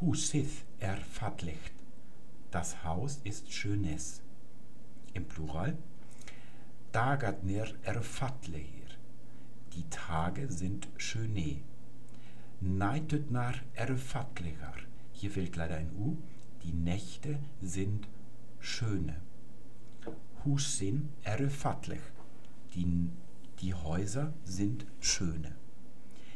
Husith 0.00 0.64
erfattlicht. 0.80 1.72
Das 2.50 2.84
Haus 2.84 3.20
ist 3.24 3.52
schönes. 3.52 4.22
Im 5.12 5.24
Plural, 5.26 5.76
Dagadnir 6.92 7.66
erfattlir. 7.82 8.84
Die 9.72 9.88
Tage 9.90 10.50
sind 10.50 10.88
schöne. 10.96 11.60
Neitutnar 12.60 13.54
erfattlicher. 13.74 14.74
Hier 15.12 15.30
fehlt 15.30 15.56
leider 15.56 15.76
ein 15.76 15.90
U. 15.96 16.16
Die 16.62 16.72
Nächte 16.72 17.38
sind 17.60 18.08
schöne. 18.60 19.20
Husin 20.44 21.08
erfattlich. 21.22 22.00
Die, 22.74 23.10
die 23.60 23.74
Häuser 23.74 24.32
sind 24.44 24.86
schöne. 25.00 25.56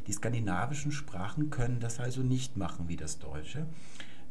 Die 0.09 0.15
skandinavischen 0.15 0.91
Sprachen 0.91 1.51
können 1.51 1.79
das 1.81 2.01
also 2.01 2.23
nicht 2.23 2.57
machen 2.57 2.89
wie 2.89 2.97
das 2.97 3.19
Deutsche, 3.19 3.67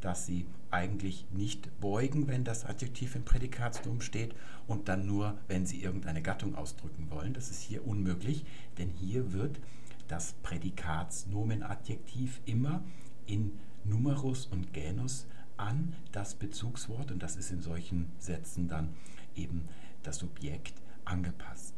dass 0.02 0.26
sie 0.26 0.48
eigentlich 0.72 1.28
nicht 1.32 1.80
beugen, 1.80 2.28
wenn 2.28 2.44
das 2.44 2.66
Adjektiv 2.66 3.16
im 3.16 3.24
Prädikatsnomen 3.24 4.02
steht 4.02 4.34
und 4.66 4.90
dann 4.90 5.06
nur, 5.06 5.38
wenn 5.48 5.68
sie 5.68 5.84
irgendeine 5.84 6.24
Gattung 6.24 6.56
ausdrücken 6.56 7.12
wollen. 7.12 7.34
Das 7.34 7.52
ist 7.52 7.62
hier 7.62 7.86
unmöglich, 7.86 8.44
denn 8.80 8.90
hier 8.90 9.34
wird 9.34 9.60
das 10.08 10.34
Prädikatsnomenadjektiv 10.42 12.42
immer 12.46 12.84
in 13.28 13.60
Numerus 13.84 14.48
und 14.48 14.74
Genus 14.74 15.28
an 15.58 15.94
das 16.12 16.34
Bezugswort 16.34 17.12
und 17.12 17.22
das 17.22 17.36
ist 17.36 17.52
in 17.52 17.62
solchen 17.62 18.12
Sätzen 18.18 18.68
dann 18.68 18.96
eben 19.36 19.68
das 20.02 20.18
Subjekt 20.18 20.74
angepasst. 21.06 21.76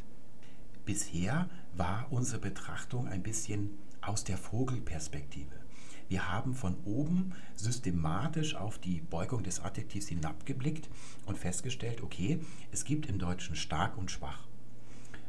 Bisher 0.85 1.49
war 1.75 2.07
unsere 2.12 2.39
Betrachtung 2.39 3.05
ein 3.07 3.23
bisschen 3.23 3.71
aus 4.01 4.23
der 4.23 4.38
Vogelperspektive. 4.38 5.55
Wir 6.07 6.31
haben 6.31 6.55
von 6.55 6.75
oben 6.85 7.33
systematisch 7.55 8.55
auf 8.55 8.79
die 8.79 9.01
Beugung 9.01 9.43
des 9.43 9.59
Adjektivs 9.59 10.07
hinabgeblickt 10.07 10.89
und 11.25 11.38
festgestellt, 11.38 12.01
okay, 12.01 12.39
es 12.71 12.83
gibt 12.83 13.05
im 13.05 13.19
Deutschen 13.19 13.55
stark 13.55 13.97
und 13.97 14.09
schwach. 14.09 14.47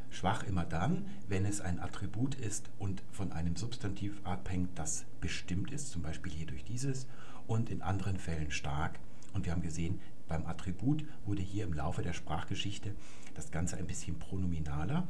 Schwach 0.09 0.43
immer 0.43 0.65
dann, 0.65 1.07
wenn 1.29 1.45
es 1.45 1.61
ein 1.61 1.81
Attribut 1.81 2.35
ist 2.35 2.71
und 2.79 3.03
von 3.13 3.31
einem 3.31 3.57
Substantiv 3.57 4.21
abhängt, 4.25 4.71
das 4.79 5.05
bestimmt 5.21 5.71
ist, 5.71 5.91
zum 5.91 6.03
Beispiel 6.03 6.33
hier 6.33 6.47
durch 6.47 6.65
dieses, 6.65 7.07
und 7.47 7.71
in 7.71 7.83
anderen 7.83 8.17
Fällen 8.17 8.51
stark. 8.51 8.99
Und 9.33 9.45
wir 9.45 9.53
haben 9.53 9.63
gesehen, 9.63 10.01
beim 10.29 10.47
Attribut 10.47 11.05
wurde 11.27 11.43
hier 11.43 11.65
im 11.65 11.75
Laufe 11.75 12.03
der 12.03 12.13
Sprachgeschichte 12.13 12.95
das 13.35 13.51
Ganze 13.51 13.77
ein 13.77 13.87
bisschen 13.87 14.19
pronominaler. 14.19 15.07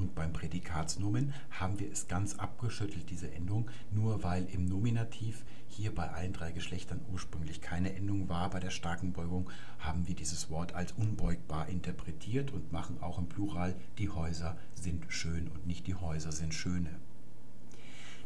Und 0.00 0.14
beim 0.14 0.32
Prädikatsnomen 0.32 1.34
haben 1.50 1.78
wir 1.78 1.92
es 1.92 2.08
ganz 2.08 2.36
abgeschüttelt, 2.36 3.10
diese 3.10 3.30
Endung, 3.34 3.68
nur 3.90 4.22
weil 4.22 4.46
im 4.46 4.64
Nominativ 4.64 5.44
hier 5.68 5.94
bei 5.94 6.08
allen 6.08 6.32
drei 6.32 6.52
Geschlechtern 6.52 7.02
ursprünglich 7.12 7.60
keine 7.60 7.94
Endung 7.94 8.30
war. 8.30 8.48
Bei 8.48 8.60
der 8.60 8.70
starken 8.70 9.12
Beugung 9.12 9.50
haben 9.78 10.08
wir 10.08 10.14
dieses 10.14 10.48
Wort 10.48 10.74
als 10.74 10.92
unbeugbar 10.92 11.68
interpretiert 11.68 12.50
und 12.50 12.72
machen 12.72 12.96
auch 13.02 13.18
im 13.18 13.28
Plural, 13.28 13.76
die 13.98 14.08
Häuser 14.08 14.56
sind 14.74 15.04
schön 15.08 15.48
und 15.48 15.66
nicht 15.66 15.86
die 15.86 15.94
Häuser 15.94 16.32
sind 16.32 16.54
schöne. 16.54 16.98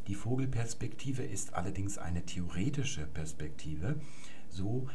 Die 0.07 0.15
Vogelperspektive 0.15 1.25
ist 1.25 1.55
allerdings 1.55 1.99
eine 1.99 2.25
theoretische 2.25 3.05
Perspektive. 3.05 4.01
So 4.49 4.89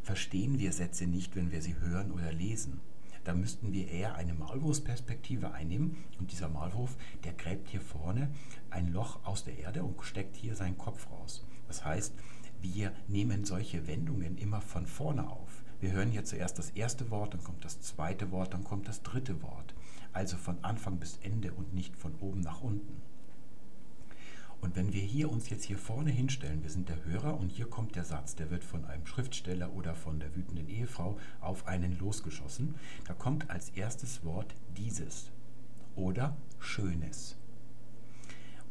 verstehen 0.00 0.58
wir 0.58 0.72
Sätze 0.72 1.06
nicht, 1.06 1.36
wenn 1.36 1.52
wir 1.52 1.60
sie 1.60 1.76
hören 1.78 2.10
oder 2.10 2.32
lesen. 2.32 2.80
Da 3.26 3.34
müssten 3.34 3.72
wir 3.72 3.88
eher 3.88 4.14
eine 4.14 4.34
Maulwurfsperspektive 4.34 5.50
einnehmen 5.50 5.96
und 6.20 6.30
dieser 6.30 6.48
Maulwurf, 6.48 6.96
der 7.24 7.32
gräbt 7.32 7.68
hier 7.68 7.80
vorne 7.80 8.30
ein 8.70 8.92
Loch 8.92 9.18
aus 9.24 9.42
der 9.42 9.58
Erde 9.58 9.82
und 9.82 10.00
steckt 10.04 10.36
hier 10.36 10.54
seinen 10.54 10.78
Kopf 10.78 11.10
raus. 11.10 11.44
Das 11.66 11.84
heißt, 11.84 12.14
wir 12.60 12.92
nehmen 13.08 13.44
solche 13.44 13.88
Wendungen 13.88 14.38
immer 14.38 14.60
von 14.60 14.86
vorne 14.86 15.28
auf. 15.28 15.64
Wir 15.80 15.90
hören 15.90 16.12
hier 16.12 16.24
zuerst 16.24 16.60
das 16.60 16.70
erste 16.70 17.10
Wort, 17.10 17.34
dann 17.34 17.42
kommt 17.42 17.64
das 17.64 17.80
zweite 17.80 18.30
Wort, 18.30 18.54
dann 18.54 18.62
kommt 18.62 18.86
das 18.86 19.02
dritte 19.02 19.42
Wort. 19.42 19.74
Also 20.12 20.36
von 20.36 20.62
Anfang 20.62 21.00
bis 21.00 21.18
Ende 21.20 21.52
und 21.52 21.74
nicht 21.74 21.96
von 21.96 22.14
oben 22.20 22.42
nach 22.42 22.60
unten. 22.60 23.02
Und 24.60 24.74
wenn 24.74 24.92
wir 24.92 25.02
hier 25.02 25.30
uns 25.30 25.50
jetzt 25.50 25.64
hier 25.64 25.78
vorne 25.78 26.10
hinstellen, 26.10 26.62
wir 26.62 26.70
sind 26.70 26.88
der 26.88 27.04
Hörer 27.04 27.38
und 27.38 27.50
hier 27.50 27.66
kommt 27.66 27.94
der 27.94 28.04
Satz, 28.04 28.34
der 28.34 28.50
wird 28.50 28.64
von 28.64 28.84
einem 28.84 29.06
Schriftsteller 29.06 29.72
oder 29.74 29.94
von 29.94 30.18
der 30.18 30.34
wütenden 30.34 30.68
Ehefrau 30.68 31.18
auf 31.40 31.66
einen 31.66 31.98
losgeschossen, 31.98 32.74
da 33.06 33.14
kommt 33.14 33.50
als 33.50 33.70
erstes 33.70 34.24
Wort 34.24 34.54
dieses 34.76 35.30
oder 35.94 36.36
Schönes. 36.58 37.36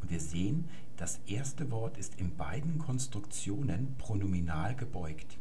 Und 0.00 0.10
wir 0.10 0.20
sehen, 0.20 0.68
das 0.96 1.20
erste 1.26 1.70
Wort 1.70 1.98
ist 1.98 2.18
in 2.20 2.36
beiden 2.36 2.78
Konstruktionen 2.78 3.94
pronominal 3.98 4.74
gebeugt. 4.74 5.38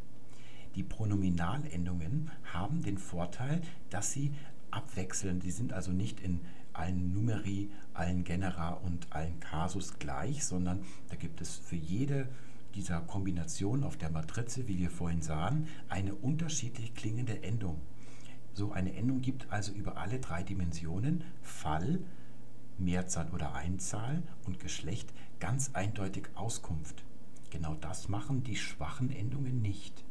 Die 0.76 0.84
Pronominalendungen 0.84 2.32
haben 2.52 2.82
den 2.82 2.98
Vorteil, 2.98 3.62
dass 3.90 4.12
sie 4.12 4.34
abwechseln. 4.76 5.42
Sie 5.42 5.52
sind 5.52 5.74
also 5.74 5.92
nicht 5.92 6.20
in 6.20 6.42
allen 6.74 7.14
Numeri, 7.14 7.70
allen 7.94 8.24
Genera 8.24 8.70
und 8.70 9.12
allen 9.12 9.40
Kasus 9.40 9.98
gleich, 9.98 10.46
sondern 10.46 10.84
da 11.10 11.16
gibt 11.16 11.42
es 11.42 11.56
für 11.56 11.76
jede 11.76 12.28
dieser 12.76 13.00
Kombinationen 13.02 13.86
auf 13.86 13.98
der 13.98 14.10
Matrize, 14.10 14.68
wie 14.68 14.78
wir 14.78 14.90
vorhin 14.90 15.22
sahen, 15.22 15.68
eine 15.88 16.14
unterschiedlich 16.14 16.94
klingende 16.94 17.42
Endung. 17.42 17.80
So 18.54 18.74
eine 18.74 18.94
Endung 18.94 19.22
gibt 19.22 19.52
also 19.52 19.72
über 19.72 19.98
alle 19.98 20.20
drei 20.20 20.44
Dimensionen 20.44 21.24
Fall, 21.42 22.00
Mehrzahl 22.78 23.30
oder 23.32 23.56
Einzahl 23.56 24.24
und 24.46 24.60
Geschlecht 24.60 25.14
ganz 25.40 25.72
eindeutig 25.74 26.28
Auskunft. 26.36 27.04
Genau 27.50 27.76
das 27.76 28.10
machen 28.10 28.44
die 28.44 28.58
schwachen 28.58 29.12
Endungen 29.12 29.62
nicht. 29.62 30.04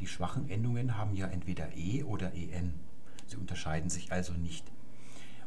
Die 0.00 0.06
schwachen 0.06 0.50
Endungen 0.50 0.98
haben 0.98 1.14
ja 1.14 1.28
entweder 1.28 1.74
e 1.76 2.02
oder 2.02 2.34
en. 2.34 2.74
Sie 3.32 3.38
unterscheiden 3.38 3.88
sich 3.88 4.12
also 4.12 4.34
nicht. 4.34 4.70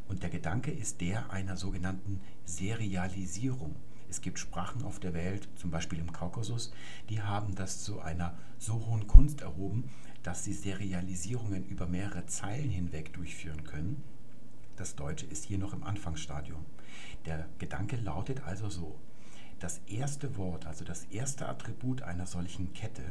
Und 0.07 0.23
der 0.23 0.31
Gedanke 0.31 0.71
ist 0.71 1.01
der 1.01 1.29
einer 1.29 1.55
sogenannten 1.55 2.19
Serialisierung. 2.43 3.75
Es 4.09 4.21
gibt 4.21 4.39
Sprachen 4.39 4.83
auf 4.83 4.99
der 4.99 5.13
Welt, 5.13 5.47
zum 5.55 5.69
Beispiel 5.69 5.99
im 5.99 6.11
Kaukasus, 6.11 6.73
die 7.09 7.21
haben 7.21 7.53
das 7.53 7.83
zu 7.83 7.99
einer 7.99 8.35
so 8.57 8.87
hohen 8.87 9.05
Kunst 9.05 9.41
erhoben, 9.41 9.89
dass 10.23 10.43
sie 10.43 10.53
Serialisierungen 10.53 11.63
über 11.67 11.85
mehrere 11.85 12.25
Zeilen 12.25 12.71
hinweg 12.71 13.13
durchführen 13.13 13.63
können. 13.63 14.03
Das 14.77 14.95
Deutsche 14.95 15.27
ist 15.27 15.45
hier 15.45 15.59
noch 15.59 15.73
im 15.73 15.83
Anfangsstadium. 15.83 16.65
Der 17.27 17.47
Gedanke 17.59 17.97
lautet 17.97 18.41
also 18.47 18.67
so, 18.67 18.95
das 19.59 19.79
erste 19.85 20.37
Wort, 20.37 20.65
also 20.65 20.85
das 20.85 21.05
erste 21.05 21.47
Attribut 21.47 22.01
einer 22.01 22.25
solchen 22.25 22.73
Kette, 22.73 23.03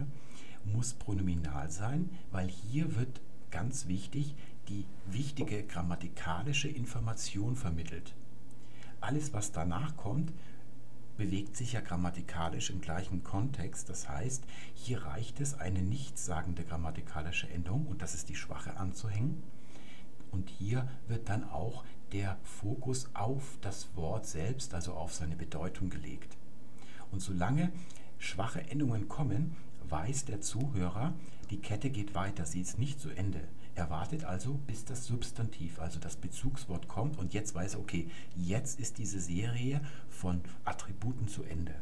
muss 0.65 0.95
pronominal 0.95 1.71
sein, 1.71 2.11
weil 2.33 2.49
hier 2.49 2.97
wird 2.97 3.21
ganz 3.55 3.87
wichtig 3.87 4.35
die 4.69 4.87
wichtige 5.07 5.63
grammatikalische 5.65 6.69
Information 6.69 7.57
vermittelt. 7.57 8.15
Alles, 9.01 9.33
was 9.33 9.53
danach 9.53 9.97
kommt, 9.97 10.33
bewegt 11.17 11.57
sich 11.57 11.73
ja 11.73 11.81
grammatikalisch 11.81 12.71
im 12.71 12.81
gleichen 12.81 13.23
Kontext. 13.23 13.89
Das 13.89 14.09
heißt, 14.09 14.45
hier 14.75 15.05
reicht 15.05 15.41
es, 15.41 15.55
eine 15.55 15.83
nichtssagende 15.83 16.65
grammatikalische 16.65 17.49
Endung, 17.51 17.87
und 17.87 18.03
das 18.03 18.15
ist 18.15 18.29
die 18.29 18.37
schwache, 18.37 18.77
anzuhängen. 18.77 19.43
Und 20.33 20.51
hier 20.51 20.89
wird 21.07 21.29
dann 21.29 21.45
auch 21.45 21.85
der 22.13 22.37
Fokus 22.43 23.11
auf 23.15 23.59
das 23.61 23.89
Wort 23.95 24.27
selbst, 24.27 24.75
also 24.75 24.95
auf 24.95 25.15
seine 25.15 25.37
Bedeutung 25.37 25.91
gelegt. 25.91 26.37
Und 27.13 27.21
solange 27.21 27.71
schwache 28.19 28.63
Endungen 28.69 29.09
kommen, 29.09 29.57
weiß 29.89 30.25
der 30.25 30.41
Zuhörer, 30.41 31.13
die 31.51 31.59
Kette 31.59 31.91
geht 31.91 32.15
weiter, 32.15 32.47
sie 32.47 32.61
ist 32.61 32.79
nicht 32.79 33.01
zu 33.01 33.11
Ende. 33.11 33.41
Er 33.77 33.91
wartet 33.91 34.25
also, 34.25 34.55
bis 34.67 34.85
das 34.85 35.05
Substantiv, 35.05 35.81
also 35.81 35.99
das 35.99 36.17
Bezugswort 36.17 36.87
kommt 36.87 37.19
und 37.19 37.35
jetzt 37.35 37.55
weiß 37.55 37.75
er, 37.75 37.81
okay, 37.81 38.09
jetzt 38.37 38.79
ist 38.79 38.99
diese 38.99 39.21
Serie 39.21 39.81
von 40.09 40.43
Attributen 40.65 41.27
zu 41.27 41.43
Ende. 41.43 41.75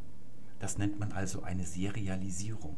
Das 0.58 0.78
nennt 0.78 0.98
man 0.98 1.12
also 1.12 1.42
eine 1.42 1.66
Serialisierung. 1.66 2.76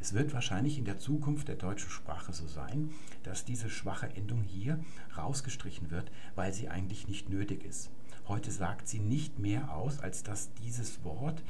Es 0.00 0.12
wird 0.12 0.34
wahrscheinlich 0.34 0.78
in 0.78 0.84
der 0.84 0.98
Zukunft 0.98 1.46
der 1.46 1.54
deutschen 1.54 1.90
Sprache 1.90 2.32
so 2.32 2.48
sein, 2.48 2.90
dass 3.22 3.44
diese 3.44 3.70
schwache 3.70 4.08
Endung 4.16 4.42
hier 4.42 4.84
rausgestrichen 5.16 5.92
wird, 5.92 6.10
weil 6.34 6.52
sie 6.52 6.68
eigentlich 6.68 7.06
nicht 7.06 7.28
nötig 7.28 7.62
ist. 7.64 7.90
Heute 8.26 8.50
sagt 8.50 8.88
sie 8.88 8.98
nicht 8.98 9.38
mehr 9.38 9.72
aus, 9.76 10.00
als 10.00 10.24
dass 10.24 10.52
dieses 10.54 11.04
Wort 11.04 11.44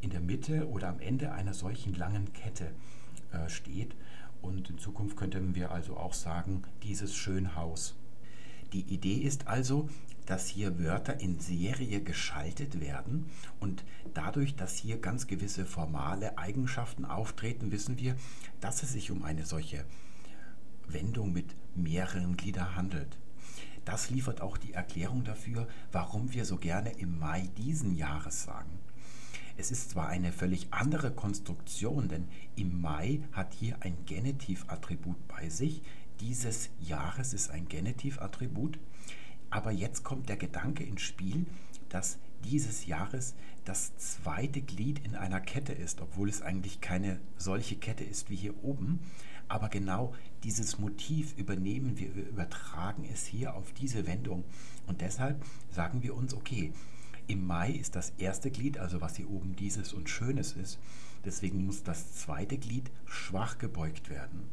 in 0.00 0.10
der 0.10 0.20
Mitte 0.20 0.68
oder 0.68 0.88
am 0.88 0.98
Ende 0.98 1.30
einer 1.30 1.54
solchen 1.54 1.94
langen 1.94 2.32
Kette 2.32 2.72
äh, 3.32 3.48
steht 3.48 3.94
und 4.42 4.70
in 4.70 4.78
Zukunft 4.78 5.16
könnten 5.16 5.54
wir 5.54 5.70
also 5.70 5.96
auch 5.96 6.14
sagen, 6.14 6.62
dieses 6.82 7.14
Schönhaus. 7.14 7.96
Die 8.72 8.82
Idee 8.82 9.16
ist 9.16 9.48
also, 9.48 9.88
dass 10.26 10.46
hier 10.46 10.78
Wörter 10.78 11.20
in 11.20 11.40
Serie 11.40 12.02
geschaltet 12.02 12.80
werden 12.80 13.26
und 13.58 13.84
dadurch, 14.14 14.54
dass 14.54 14.76
hier 14.76 14.98
ganz 14.98 15.26
gewisse 15.26 15.64
formale 15.64 16.38
Eigenschaften 16.38 17.04
auftreten, 17.04 17.72
wissen 17.72 17.98
wir, 17.98 18.14
dass 18.60 18.82
es 18.82 18.92
sich 18.92 19.10
um 19.10 19.24
eine 19.24 19.44
solche 19.44 19.84
Wendung 20.86 21.32
mit 21.32 21.56
mehreren 21.74 22.36
Gliedern 22.36 22.76
handelt. 22.76 23.18
Das 23.84 24.10
liefert 24.10 24.40
auch 24.40 24.56
die 24.56 24.72
Erklärung 24.72 25.24
dafür, 25.24 25.66
warum 25.90 26.32
wir 26.32 26.44
so 26.44 26.58
gerne 26.58 26.92
im 26.92 27.18
Mai 27.18 27.48
diesen 27.56 27.96
Jahres 27.96 28.44
sagen. 28.44 28.78
Es 29.60 29.70
ist 29.70 29.90
zwar 29.90 30.08
eine 30.08 30.32
völlig 30.32 30.68
andere 30.70 31.10
Konstruktion, 31.10 32.08
denn 32.08 32.28
im 32.56 32.80
Mai 32.80 33.20
hat 33.32 33.52
hier 33.52 33.76
ein 33.80 33.94
Genitivattribut 34.06 35.28
bei 35.28 35.50
sich. 35.50 35.82
Dieses 36.18 36.70
Jahres 36.80 37.34
ist 37.34 37.50
ein 37.50 37.68
Genitivattribut. 37.68 38.78
Aber 39.50 39.70
jetzt 39.70 40.02
kommt 40.02 40.30
der 40.30 40.38
Gedanke 40.38 40.82
ins 40.82 41.02
Spiel, 41.02 41.44
dass 41.90 42.16
dieses 42.42 42.86
Jahres 42.86 43.34
das 43.66 43.94
zweite 43.98 44.62
Glied 44.62 45.04
in 45.04 45.14
einer 45.14 45.40
Kette 45.40 45.74
ist, 45.74 46.00
obwohl 46.00 46.30
es 46.30 46.40
eigentlich 46.40 46.80
keine 46.80 47.20
solche 47.36 47.76
Kette 47.76 48.04
ist 48.04 48.30
wie 48.30 48.36
hier 48.36 48.64
oben. 48.64 49.00
Aber 49.46 49.68
genau 49.68 50.14
dieses 50.42 50.78
Motiv 50.78 51.36
übernehmen 51.36 51.98
wir, 51.98 52.16
wir 52.16 52.26
übertragen 52.26 53.06
es 53.12 53.26
hier 53.26 53.54
auf 53.54 53.74
diese 53.74 54.06
Wendung. 54.06 54.42
Und 54.86 55.02
deshalb 55.02 55.44
sagen 55.70 56.02
wir 56.02 56.14
uns, 56.14 56.32
okay, 56.32 56.72
im 57.30 57.46
Mai 57.46 57.70
ist 57.70 57.96
das 57.96 58.12
erste 58.18 58.50
Glied, 58.50 58.78
also 58.78 59.00
was 59.00 59.16
hier 59.16 59.30
oben 59.30 59.54
dieses 59.54 59.92
und 59.92 60.10
Schönes 60.10 60.52
ist. 60.52 60.78
Deswegen 61.24 61.64
muss 61.64 61.82
das 61.82 62.12
zweite 62.14 62.58
Glied 62.58 62.90
schwach 63.06 63.58
gebeugt 63.58 64.10
werden. 64.10 64.48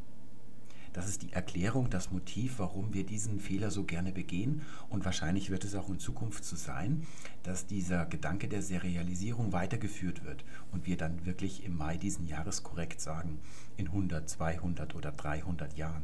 Das 0.92 1.08
ist 1.08 1.22
die 1.22 1.32
Erklärung, 1.32 1.90
das 1.90 2.10
Motiv, 2.10 2.58
warum 2.58 2.94
wir 2.94 3.04
diesen 3.04 3.40
Fehler 3.40 3.70
so 3.70 3.84
gerne 3.84 4.12
begehen. 4.12 4.62
Und 4.88 5.04
wahrscheinlich 5.04 5.50
wird 5.50 5.64
es 5.64 5.74
auch 5.74 5.88
in 5.88 5.98
Zukunft 5.98 6.44
so 6.44 6.56
sein, 6.56 7.06
dass 7.42 7.66
dieser 7.66 8.06
Gedanke 8.06 8.48
der 8.48 8.62
Serialisierung 8.62 9.52
weitergeführt 9.52 10.24
wird 10.24 10.44
und 10.72 10.86
wir 10.86 10.96
dann 10.96 11.26
wirklich 11.26 11.64
im 11.64 11.76
Mai 11.76 11.96
diesen 11.96 12.26
Jahres 12.26 12.62
korrekt 12.62 13.00
sagen, 13.00 13.38
in 13.76 13.86
100, 13.86 14.28
200 14.28 14.94
oder 14.94 15.12
300 15.12 15.76
Jahren. 15.76 16.02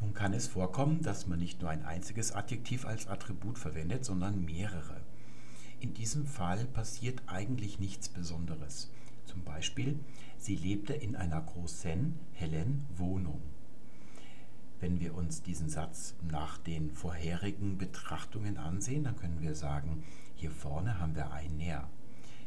Nun 0.00 0.14
kann 0.14 0.32
es 0.32 0.48
vorkommen, 0.48 1.02
dass 1.02 1.26
man 1.26 1.38
nicht 1.38 1.60
nur 1.60 1.70
ein 1.70 1.84
einziges 1.84 2.32
Adjektiv 2.32 2.84
als 2.84 3.06
Attribut 3.06 3.58
verwendet, 3.58 4.04
sondern 4.04 4.44
mehrere. 4.44 5.00
In 5.84 5.92
diesem 5.92 6.24
Fall 6.24 6.64
passiert 6.64 7.20
eigentlich 7.26 7.78
nichts 7.78 8.08
Besonderes. 8.08 8.90
Zum 9.26 9.44
Beispiel, 9.44 10.00
sie 10.38 10.56
lebte 10.56 10.94
in 10.94 11.14
einer 11.14 11.42
großen, 11.42 12.18
hellen 12.32 12.86
Wohnung. 12.96 13.42
Wenn 14.80 14.98
wir 14.98 15.14
uns 15.14 15.42
diesen 15.42 15.68
Satz 15.68 16.14
nach 16.22 16.56
den 16.56 16.90
vorherigen 16.90 17.76
Betrachtungen 17.76 18.56
ansehen, 18.56 19.04
dann 19.04 19.16
können 19.16 19.42
wir 19.42 19.54
sagen, 19.54 20.04
hier 20.36 20.50
vorne 20.50 21.00
haben 21.00 21.14
wir 21.16 21.32
einer. 21.32 21.86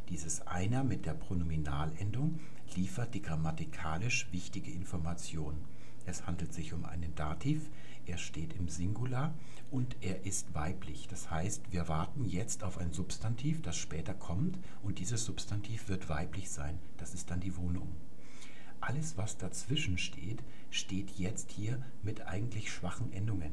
Dieses 0.09 0.47
einer 0.47 0.83
mit 0.83 1.05
der 1.05 1.13
Pronominalendung 1.13 2.39
liefert 2.75 3.13
die 3.13 3.21
grammatikalisch 3.21 4.29
wichtige 4.31 4.71
Information. 4.71 5.57
Es 6.07 6.25
handelt 6.25 6.53
sich 6.53 6.73
um 6.73 6.85
einen 6.85 7.13
Dativ, 7.13 7.69
er 8.07 8.17
steht 8.17 8.53
im 8.53 8.67
Singular 8.67 9.35
und 9.71 9.95
er 10.01 10.25
ist 10.25 10.53
weiblich. 10.53 11.07
Das 11.07 11.29
heißt, 11.29 11.71
wir 11.71 11.87
warten 11.87 12.25
jetzt 12.25 12.63
auf 12.63 12.77
ein 12.77 12.91
Substantiv, 12.91 13.61
das 13.61 13.77
später 13.77 14.13
kommt 14.13 14.57
und 14.83 14.99
dieses 14.99 15.25
Substantiv 15.25 15.89
wird 15.89 16.09
weiblich 16.09 16.49
sein. 16.49 16.79
Das 16.97 17.13
ist 17.13 17.29
dann 17.31 17.39
die 17.39 17.57
Wohnung. 17.57 17.95
Alles, 18.79 19.17
was 19.17 19.37
dazwischen 19.37 19.97
steht, 19.97 20.43
steht 20.69 21.11
jetzt 21.11 21.51
hier 21.51 21.81
mit 22.03 22.21
eigentlich 22.27 22.71
schwachen 22.71 23.11
Endungen. 23.11 23.51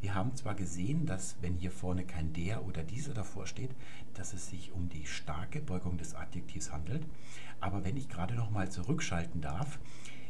Wir 0.00 0.14
haben 0.14 0.34
zwar 0.36 0.54
gesehen, 0.54 1.06
dass 1.06 1.36
wenn 1.40 1.54
hier 1.54 1.72
vorne 1.72 2.04
kein 2.04 2.32
der 2.32 2.64
oder 2.64 2.84
dieser 2.84 3.14
davor 3.14 3.46
steht, 3.46 3.70
dass 4.14 4.32
es 4.32 4.48
sich 4.48 4.72
um 4.72 4.88
die 4.88 5.06
starke 5.06 5.60
Beugung 5.60 5.98
des 5.98 6.14
Adjektivs 6.14 6.70
handelt, 6.72 7.04
aber 7.60 7.84
wenn 7.84 7.96
ich 7.96 8.08
gerade 8.08 8.34
noch 8.34 8.50
mal 8.50 8.70
zurückschalten 8.70 9.40
darf, 9.40 9.80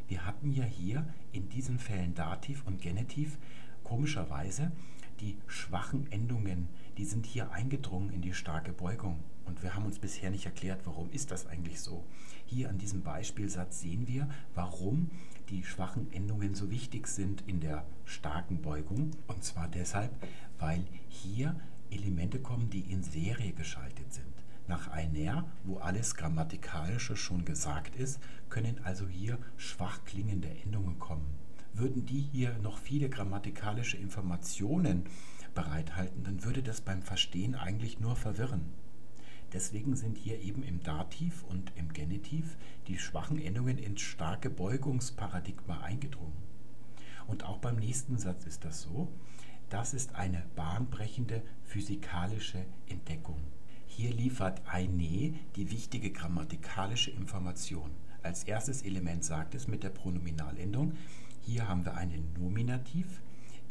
wir 0.09 0.25
hatten 0.25 0.53
ja 0.53 0.65
hier 0.65 1.07
in 1.33 1.51
diesen 1.51 1.79
Fällen 1.79 2.15
Dativ 2.15 2.67
und 2.67 2.81
Genitiv 2.81 3.37
komischerweise 3.85 4.73
die 5.21 5.37
schwachen 5.47 6.11
Endungen, 6.11 6.69
die 6.97 7.05
sind 7.05 7.27
hier 7.27 7.53
eingedrungen 7.53 8.11
in 8.11 8.23
die 8.23 8.35
starke 8.35 8.73
Beugung. 8.73 9.19
Und 9.45 9.63
wir 9.63 9.75
haben 9.75 9.87
uns 9.87 9.99
bisher 9.99 10.31
nicht 10.31 10.47
erklärt, 10.47 10.83
warum 10.85 11.11
ist 11.11 11.31
das 11.31 11.47
eigentlich 11.47 11.81
so. 11.81 12.05
Hier 12.45 12.69
an 12.69 12.79
diesem 12.79 13.03
Beispielsatz 13.03 13.81
sehen 13.81 14.07
wir, 14.07 14.29
warum 14.55 15.11
die 15.49 15.65
schwachen 15.65 16.13
Endungen 16.13 16.55
so 16.55 16.71
wichtig 16.71 17.07
sind 17.07 17.43
in 17.47 17.61
der 17.61 17.85
starken 18.05 18.61
Beugung. 18.61 19.13
Und 19.27 19.43
zwar 19.45 19.69
deshalb, 19.69 20.13
weil 20.59 20.85
hier 21.09 21.59
Elemente 21.91 22.41
kommen, 22.41 22.69
die 22.69 22.81
in 22.81 23.03
Serie 23.03 23.53
geschaltet 23.53 24.13
sind. 24.13 24.27
Nach 24.67 24.89
einer, 24.89 25.47
wo 25.65 25.79
alles 25.79 26.15
Grammatikalische 26.15 27.17
schon 27.17 27.47
gesagt 27.47 27.97
ist, 27.97 28.21
können 28.51 28.79
also 28.85 29.09
hier 29.09 29.39
schwach 29.57 30.05
klingende 30.05 30.49
Endungen 30.63 30.99
kommen. 30.99 31.38
Würden 31.79 32.07
die 32.07 32.21
hier 32.21 32.59
noch 32.59 32.77
viele 32.77 33.09
grammatikalische 33.09 33.97
Informationen 33.97 35.05
bereithalten, 35.55 36.25
dann 36.25 36.45
würde 36.45 36.63
das 36.63 36.81
beim 36.81 37.03
Verstehen 37.03 37.55
eigentlich 37.55 38.01
nur 38.01 38.17
verwirren. 38.17 38.73
Deswegen 39.53 39.97
sind 39.97 40.19
hier 40.19 40.41
eben 40.41 40.63
im 40.63 40.83
Dativ 40.83 41.45
und 41.45 41.73
im 41.77 41.93
Genitiv 41.93 42.57
die 42.87 42.99
schwachen 42.99 43.41
Endungen 43.41 43.79
ins 43.79 44.01
starke 44.01 44.51
Beugungsparadigma 44.51 45.81
eingedrungen. 45.81 46.37
Und 47.29 47.45
auch 47.45 47.59
beim 47.59 47.77
nächsten 47.77 48.19
Satz 48.19 48.45
ist 48.45 48.65
das 48.65 48.83
so. 48.83 49.09
Das 49.71 49.95
ist 49.95 50.17
eine 50.17 50.45
bahnbrechende 50.57 51.43
physikalische 51.63 52.65
Entdeckung. 52.89 53.41
Hier 53.87 54.13
liefert 54.13 54.63
eine 54.67 55.35
die 55.57 55.71
wichtige 55.71 56.11
grammatikalische 56.11 57.11
Information. 57.11 57.91
Als 58.23 58.45
erstes 58.45 58.83
Element 58.83 59.25
sagt 59.25 59.55
es 59.55 59.69
mit 59.69 59.83
der 59.83 59.91
Pronominalendung, 59.91 60.95
hier 61.49 61.67
haben 61.67 61.87
wir 61.87 61.95
einen 61.95 62.35
Nominativ, 62.39 63.23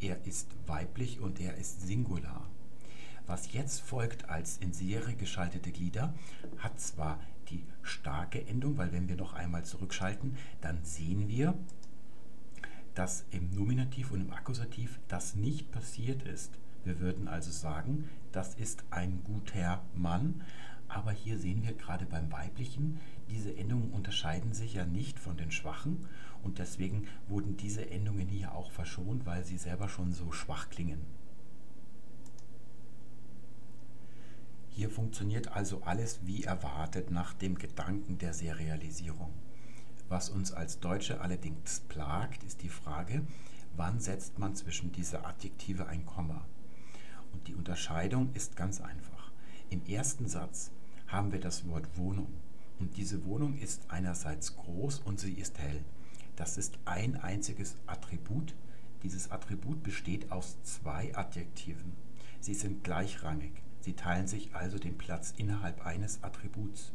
er 0.02 0.26
ist 0.26 0.50
weiblich 0.66 1.20
und 1.20 1.40
er 1.40 1.58
ist 1.58 1.82
Singular. 1.82 2.50
Was 3.28 3.54
jetzt 3.54 3.82
folgt 3.82 4.30
als 4.30 4.58
in 4.58 4.74
Serie 4.74 5.16
geschaltete 5.16 5.72
Glieder, 5.72 6.16
hat 6.58 6.80
zwar 6.80 7.20
die 7.50 7.64
starke 7.84 8.48
Endung, 8.48 8.80
weil 8.80 8.92
wenn 8.94 9.08
wir 9.08 9.16
noch 9.16 9.34
einmal 9.34 9.64
zurückschalten, 9.64 10.38
dann 10.60 10.84
sehen 10.84 11.28
wir, 11.28 11.54
dass 12.96 13.26
im 13.30 13.54
Nominativ 13.54 14.10
und 14.10 14.22
im 14.22 14.34
Akkusativ 14.34 15.00
das 15.08 15.36
nicht 15.36 15.72
passiert 15.72 16.24
ist. 16.24 16.58
Wir 16.84 17.00
würden 17.00 17.28
also 17.28 17.52
sagen, 17.52 18.10
das 18.32 18.56
ist 18.56 18.86
ein 18.90 19.22
guter 19.24 19.84
Mann, 19.94 20.42
aber 20.88 21.12
hier 21.12 21.38
sehen 21.38 21.64
wir 21.64 21.74
gerade 21.74 22.08
beim 22.08 22.32
weiblichen, 22.32 23.00
diese 23.30 23.56
Endungen 23.56 23.92
unterscheiden 23.92 24.54
sich 24.54 24.74
ja 24.74 24.86
nicht 24.86 25.20
von 25.20 25.38
den 25.38 25.52
schwachen 25.52 26.08
und 26.48 26.60
deswegen 26.60 27.06
wurden 27.28 27.58
diese 27.58 27.90
Endungen 27.90 28.30
hier 28.30 28.56
auch 28.56 28.72
verschont, 28.72 29.26
weil 29.26 29.44
sie 29.44 29.58
selber 29.58 29.90
schon 29.90 30.14
so 30.14 30.32
schwach 30.32 30.70
klingen. 30.70 31.02
Hier 34.70 34.90
funktioniert 34.90 35.50
also 35.50 35.82
alles 35.84 36.22
wie 36.24 36.46
erwartet 36.46 37.12
nach 37.12 37.34
dem 37.34 37.56
Gedanken 37.56 38.18
der 38.18 38.34
Serialisierung. 38.34 39.34
Was 40.08 40.30
uns 40.30 40.54
als 40.54 40.80
Deutsche 40.80 41.20
allerdings 41.20 41.82
plagt, 41.90 42.44
ist 42.44 42.62
die 42.62 42.70
Frage, 42.70 43.24
wann 43.76 44.00
setzt 44.00 44.40
man 44.40 44.56
zwischen 44.56 44.94
diese 44.94 45.26
Adjektive 45.26 45.88
ein 45.88 46.06
Komma? 46.06 46.46
Und 47.34 47.46
die 47.50 47.56
Unterscheidung 47.56 48.30
ist 48.36 48.56
ganz 48.56 48.80
einfach. 48.80 49.32
Im 49.70 49.86
ersten 49.86 50.30
Satz 50.30 50.72
haben 51.08 51.34
wir 51.34 51.42
das 51.42 51.68
Wort 51.68 51.98
Wohnung. 51.98 52.32
Und 52.80 52.96
diese 52.96 53.26
Wohnung 53.26 53.58
ist 53.58 53.82
einerseits 53.90 54.56
groß 54.56 55.00
und 55.00 55.20
sie 55.20 55.34
ist 55.34 55.60
hell. 55.60 55.84
Das 56.38 56.56
ist 56.56 56.78
ein 56.86 57.16
einziges 57.16 57.76
Attribut. 57.88 58.54
Dieses 59.02 59.32
Attribut 59.32 59.82
besteht 59.82 60.32
aus 60.32 60.62
zwei 60.62 61.14
Adjektiven. 61.16 61.94
Sie 62.40 62.54
sind 62.54 62.84
gleichrangig. 62.84 63.52
Sie 63.80 63.94
teilen 63.94 64.28
sich 64.28 64.54
also 64.54 64.78
den 64.78 65.00
Platz 65.00 65.34
innerhalb 65.36 65.84
eines 65.84 66.24
Attributs. 66.24 66.94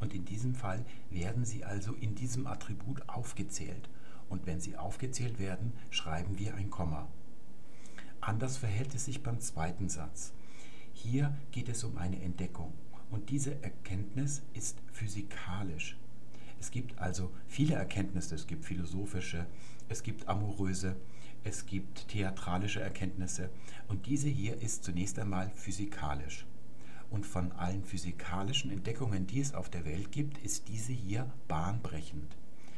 Und 0.00 0.14
in 0.14 0.24
diesem 0.24 0.54
Fall 0.54 0.82
werden 1.10 1.44
sie 1.44 1.62
also 1.62 1.92
in 1.92 2.14
diesem 2.14 2.46
Attribut 2.46 3.06
aufgezählt. 3.06 3.90
Und 4.30 4.46
wenn 4.46 4.60
sie 4.60 4.78
aufgezählt 4.78 5.38
werden, 5.38 5.74
schreiben 5.90 6.38
wir 6.38 6.54
ein 6.54 6.70
Komma. 6.70 7.06
Anders 8.22 8.56
verhält 8.56 8.94
es 8.94 9.04
sich 9.04 9.22
beim 9.22 9.40
zweiten 9.40 9.90
Satz. 9.90 10.32
Hier 10.94 11.36
geht 11.50 11.68
es 11.68 11.84
um 11.84 11.98
eine 11.98 12.22
Entdeckung. 12.22 12.72
Und 13.10 13.28
diese 13.28 13.62
Erkenntnis 13.62 14.40
ist 14.54 14.78
physikalisch. 14.90 15.99
Es 16.60 16.70
gibt 16.70 16.98
also 16.98 17.30
viele 17.48 17.74
Erkenntnisse, 17.74 18.34
es 18.34 18.46
gibt 18.46 18.66
philosophische, 18.66 19.46
es 19.88 20.02
gibt 20.02 20.28
amoröse, 20.28 20.94
es 21.42 21.64
gibt 21.64 22.08
theatralische 22.08 22.80
Erkenntnisse 22.80 23.48
und 23.88 24.06
diese 24.06 24.28
hier 24.28 24.60
ist 24.60 24.84
zunächst 24.84 25.18
einmal 25.18 25.50
physikalisch. 25.54 26.46
Und 27.08 27.26
von 27.26 27.50
allen 27.52 27.82
physikalischen 27.82 28.70
Entdeckungen, 28.70 29.26
die 29.26 29.40
es 29.40 29.54
auf 29.54 29.70
der 29.70 29.84
Welt 29.84 30.12
gibt, 30.12 30.38
ist 30.38 30.68
diese 30.68 30.92
hier 30.92 31.32
bahnbrechend. 31.48 32.36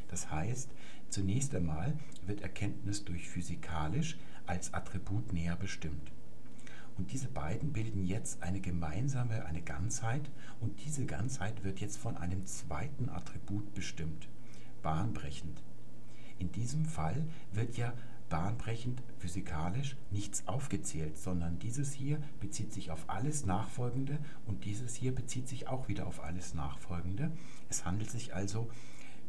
Das 0.09 0.31
heißt, 0.31 0.71
zunächst 1.11 1.55
einmal 1.55 1.99
wird 2.25 2.41
Erkenntnis 2.41 3.05
durch 3.05 3.29
physikalisch 3.29 4.17
als 4.47 4.73
Attribut 4.73 5.33
näher 5.33 5.57
bestimmt. 5.57 6.12
Und 7.03 7.11
diese 7.11 7.27
beiden 7.27 7.73
bilden 7.73 8.05
jetzt 8.05 8.45
eine 8.45 8.61
gemeinsame, 8.61 9.45
eine 9.47 9.61
Ganzheit 9.61 10.31
und 10.61 10.85
diese 10.85 11.05
Ganzheit 11.05 11.65
wird 11.65 11.81
jetzt 11.81 11.97
von 11.97 12.17
einem 12.17 12.47
zweiten 12.47 13.09
Attribut 13.09 13.75
bestimmt, 13.75 14.29
bahnbrechend. 14.83 15.65
In 16.39 16.53
diesem 16.53 16.85
Fall 16.85 17.27
wird 17.51 17.77
ja 17.77 17.93
bahnbrechend 18.29 19.03
physikalisch 19.19 19.97
nichts 20.13 20.47
aufgezählt, 20.47 21.19
sondern 21.19 21.59
dieses 21.59 21.93
hier 21.93 22.23
bezieht 22.39 22.73
sich 22.73 22.93
auf 22.93 23.11
alles 23.11 23.47
Nachfolgende 23.47 24.21
und 24.47 24.65
dieses 24.65 24.95
hier 24.95 25.13
bezieht 25.13 25.49
sich 25.49 25.67
auch 25.67 25.89
wieder 25.89 26.07
auf 26.07 26.23
alles 26.23 26.55
Nachfolgende. 26.55 27.33
Es 27.69 27.85
handelt 27.85 28.13
sich 28.13 28.33
also, 28.33 28.71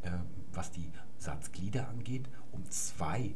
äh, 0.04 0.12
was 0.52 0.70
die 0.70 0.92
Satzglieder 1.18 1.90
angeht, 1.90 2.30
um 2.52 2.70
zwei 2.70 3.34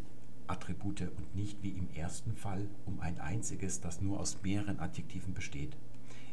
Attribute 0.47 1.01
und 1.01 1.35
nicht 1.35 1.61
wie 1.63 1.71
im 1.71 1.89
ersten 1.93 2.35
Fall 2.35 2.69
um 2.85 2.99
ein 2.99 3.19
einziges, 3.19 3.81
das 3.81 4.01
nur 4.01 4.19
aus 4.19 4.41
mehreren 4.43 4.79
Adjektiven 4.79 5.33
besteht. 5.33 5.77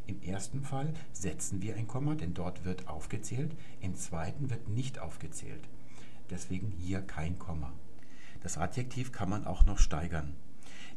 Im 0.07 0.21
ersten 0.21 0.61
Fall 0.61 0.93
setzen 1.13 1.61
wir 1.61 1.75
ein 1.75 1.87
Komma, 1.87 2.15
denn 2.15 2.33
dort 2.33 2.63
wird 2.63 2.87
aufgezählt, 2.87 3.55
im 3.81 3.95
zweiten 3.95 4.49
wird 4.49 4.69
nicht 4.69 4.99
aufgezählt. 4.99 5.67
Deswegen 6.29 6.69
hier 6.69 7.01
kein 7.01 7.39
Komma. 7.39 7.73
Das 8.41 8.57
Adjektiv 8.57 9.11
kann 9.11 9.29
man 9.29 9.45
auch 9.45 9.65
noch 9.65 9.79
steigern. 9.79 10.35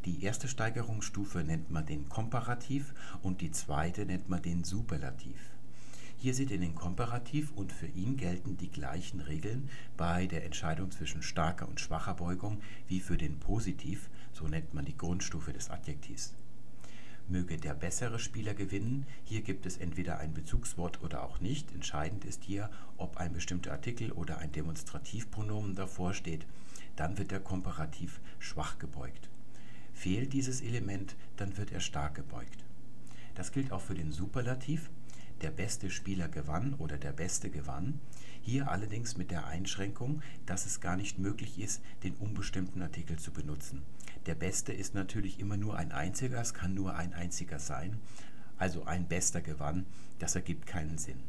Die 0.05 0.23
erste 0.23 0.49
Steigerungsstufe 0.49 1.43
nennt 1.43 1.71
man 1.71 1.87
den 1.87 2.09
Komparativ 2.09 2.95
und 3.23 3.41
die 3.41 3.51
zweite 3.51 4.07
nennt 4.07 4.29
man 4.29 4.43
den 4.43 4.65
Superlativ. 4.65 5.58
Hier 6.21 6.35
seht 6.35 6.51
ihr 6.51 6.59
den 6.59 6.75
Komparativ 6.75 7.53
und 7.55 7.73
für 7.73 7.87
ihn 7.87 8.17
gelten 8.17 8.57
die 8.57 8.73
gleichen 8.73 9.21
Regeln 9.21 9.71
bei 9.97 10.27
der 10.27 10.45
Entscheidung 10.45 10.91
zwischen 10.91 11.23
starker 11.23 11.69
und 11.69 11.79
schwacher 11.79 12.15
Beugung 12.15 12.61
wie 12.89 12.99
für 12.99 13.17
den 13.17 13.39
Positiv, 13.39 14.11
so 14.33 14.49
nennt 14.49 14.75
man 14.75 14.85
die 14.85 14.99
Grundstufe 14.99 15.53
des 15.53 15.71
Adjektivs. 15.71 16.35
Möge 17.29 17.57
der 17.57 17.75
bessere 17.75 18.19
Spieler 18.19 18.55
gewinnen, 18.55 19.07
hier 19.23 19.43
gibt 19.43 19.65
es 19.65 19.77
entweder 19.77 20.19
ein 20.19 20.35
Bezugswort 20.35 21.05
oder 21.05 21.23
auch 21.23 21.39
nicht. 21.41 21.73
Entscheidend 21.73 22.25
ist 22.25 22.43
hier, 22.43 22.69
ob 22.97 23.19
ein 23.19 23.33
bestimmter 23.33 23.71
Artikel 23.71 24.11
oder 24.11 24.39
ein 24.39 24.51
Demonstrativpronomen 24.51 25.77
davor 25.77 26.15
steht. 26.15 26.47
Dann 26.97 27.17
wird 27.17 27.31
der 27.31 27.41
Komparativ 27.41 28.21
schwach 28.41 28.81
gebeugt. 28.81 29.29
Fehlt 29.93 30.33
dieses 30.33 30.63
Element, 30.63 31.15
dann 31.37 31.57
wird 31.57 31.71
er 31.71 31.81
stark 31.81 32.17
gebeugt. 32.17 32.65
Das 33.37 33.53
gilt 33.53 33.71
auch 33.71 33.83
für 33.83 33.95
den 33.95 34.11
Superlativ 34.11 34.91
der 35.43 35.51
beste 35.51 35.91
Spieler 35.91 36.29
gewann 36.29 36.75
oder 36.75 36.97
der 36.97 37.13
Beste 37.13 37.51
gewann. 37.51 38.01
Hier 38.43 38.71
allerdings 38.71 39.17
mit 39.17 39.31
der 39.31 39.47
Einschränkung, 39.47 40.23
dass 40.47 40.67
es 40.67 40.81
gar 40.81 40.97
nicht 40.97 41.19
möglich 41.19 41.59
ist, 41.59 41.83
den 42.03 42.15
unbestimmten 42.15 42.83
Artikel 42.83 43.19
zu 43.19 43.33
benutzen. 43.33 43.83
Der 44.27 44.35
Beste 44.35 44.73
ist 44.73 44.95
natürlich 44.95 45.39
immer 45.39 45.57
nur 45.57 45.77
ein 45.77 45.93
einziger, 45.93 46.41
es 46.41 46.55
kann 46.55 46.75
nur 46.75 46.97
ein 46.97 47.13
einziger 47.13 47.59
sein. 47.59 47.99
Also 48.57 48.85
ein 48.85 49.07
Bester 49.07 49.41
gewann, 49.41 49.87
das 50.19 50.35
ergibt 50.35 50.67
keinen 50.67 50.99
Sinn. 50.99 51.21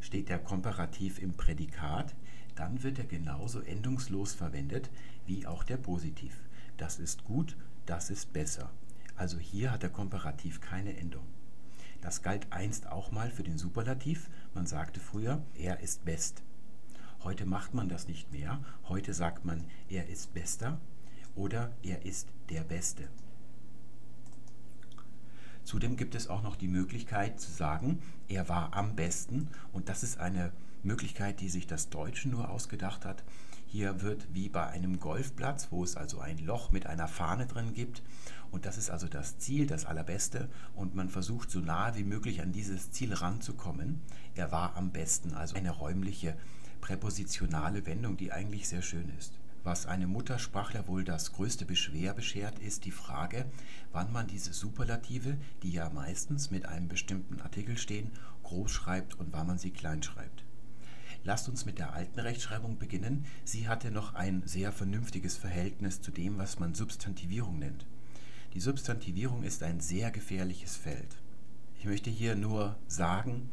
Steht 0.00 0.28
der 0.28 0.38
Komparativ 0.38 1.18
im 1.18 1.34
Prädikat, 1.34 2.14
dann 2.54 2.82
wird 2.82 2.98
er 2.98 3.06
genauso 3.06 3.60
endungslos 3.60 4.34
verwendet 4.34 4.90
wie 5.26 5.46
auch 5.46 5.64
der 5.64 5.76
Positiv. 5.76 6.34
Das 6.76 6.98
ist 6.98 7.24
gut, 7.24 7.56
das 7.86 8.10
ist 8.10 8.32
besser. 8.32 8.70
Also 9.16 9.38
hier 9.38 9.72
hat 9.72 9.82
der 9.82 9.90
Komparativ 9.90 10.60
keine 10.60 10.96
Endung. 10.96 11.26
Das 12.00 12.22
galt 12.22 12.46
einst 12.50 12.86
auch 12.86 13.10
mal 13.10 13.30
für 13.30 13.42
den 13.42 13.58
Superlativ. 13.58 14.30
Man 14.54 14.66
sagte 14.66 15.00
früher, 15.00 15.42
er 15.54 15.80
ist 15.80 16.04
best. 16.04 16.42
Heute 17.24 17.46
macht 17.46 17.74
man 17.74 17.88
das 17.88 18.06
nicht 18.06 18.32
mehr. 18.32 18.60
Heute 18.88 19.12
sagt 19.12 19.44
man, 19.44 19.64
er 19.88 20.08
ist 20.08 20.32
bester 20.34 20.80
oder 21.34 21.72
er 21.82 22.04
ist 22.04 22.28
der 22.50 22.62
Beste. 22.62 23.08
Zudem 25.64 25.96
gibt 25.96 26.14
es 26.14 26.28
auch 26.28 26.42
noch 26.42 26.56
die 26.56 26.68
Möglichkeit 26.68 27.40
zu 27.40 27.50
sagen, 27.50 28.00
er 28.28 28.48
war 28.48 28.74
am 28.74 28.96
besten. 28.96 29.48
Und 29.72 29.88
das 29.88 30.02
ist 30.02 30.18
eine 30.18 30.52
Möglichkeit, 30.82 31.40
die 31.40 31.50
sich 31.50 31.66
das 31.66 31.90
Deutsche 31.90 32.28
nur 32.28 32.48
ausgedacht 32.48 33.04
hat. 33.04 33.22
Hier 33.66 34.00
wird 34.00 34.28
wie 34.32 34.48
bei 34.48 34.66
einem 34.66 34.98
Golfplatz, 34.98 35.68
wo 35.70 35.84
es 35.84 35.94
also 35.94 36.20
ein 36.20 36.38
Loch 36.38 36.72
mit 36.72 36.86
einer 36.86 37.06
Fahne 37.06 37.46
drin 37.46 37.74
gibt, 37.74 38.02
und 38.50 38.66
das 38.66 38.78
ist 38.78 38.90
also 38.90 39.08
das 39.08 39.38
Ziel, 39.38 39.66
das 39.66 39.84
Allerbeste, 39.84 40.48
und 40.74 40.94
man 40.94 41.08
versucht 41.08 41.50
so 41.50 41.60
nahe 41.60 41.96
wie 41.96 42.04
möglich 42.04 42.40
an 42.40 42.52
dieses 42.52 42.90
Ziel 42.90 43.14
ranzukommen. 43.14 44.00
Er 44.34 44.52
war 44.52 44.76
am 44.76 44.90
besten, 44.90 45.34
also 45.34 45.56
eine 45.56 45.70
räumliche 45.70 46.36
präpositionale 46.80 47.86
Wendung, 47.86 48.16
die 48.16 48.32
eigentlich 48.32 48.68
sehr 48.68 48.82
schön 48.82 49.10
ist. 49.18 49.32
Was 49.64 49.86
einem 49.86 50.10
Muttersprachler 50.10 50.86
wohl 50.86 51.04
das 51.04 51.32
größte 51.32 51.66
Beschwer 51.66 52.14
beschert, 52.14 52.58
ist 52.60 52.84
die 52.84 52.90
Frage, 52.90 53.44
wann 53.92 54.12
man 54.12 54.26
diese 54.26 54.52
Superlative, 54.52 55.36
die 55.62 55.72
ja 55.72 55.90
meistens 55.90 56.50
mit 56.50 56.66
einem 56.66 56.88
bestimmten 56.88 57.40
Artikel 57.40 57.76
stehen, 57.76 58.12
groß 58.44 58.70
schreibt 58.70 59.18
und 59.18 59.32
wann 59.32 59.46
man 59.46 59.58
sie 59.58 59.70
klein 59.70 60.02
schreibt. 60.02 60.44
Lasst 61.24 61.48
uns 61.48 61.66
mit 61.66 61.78
der 61.78 61.92
alten 61.92 62.20
Rechtschreibung 62.20 62.78
beginnen. 62.78 63.26
Sie 63.44 63.68
hatte 63.68 63.90
noch 63.90 64.14
ein 64.14 64.42
sehr 64.46 64.72
vernünftiges 64.72 65.36
Verhältnis 65.36 66.00
zu 66.00 66.10
dem, 66.10 66.38
was 66.38 66.58
man 66.58 66.74
Substantivierung 66.74 67.58
nennt. 67.58 67.84
Die 68.54 68.60
Substantivierung 68.60 69.42
ist 69.42 69.62
ein 69.62 69.78
sehr 69.80 70.10
gefährliches 70.10 70.74
Feld. 70.74 71.18
Ich 71.78 71.84
möchte 71.84 72.08
hier 72.08 72.34
nur 72.34 72.76
sagen, 72.86 73.50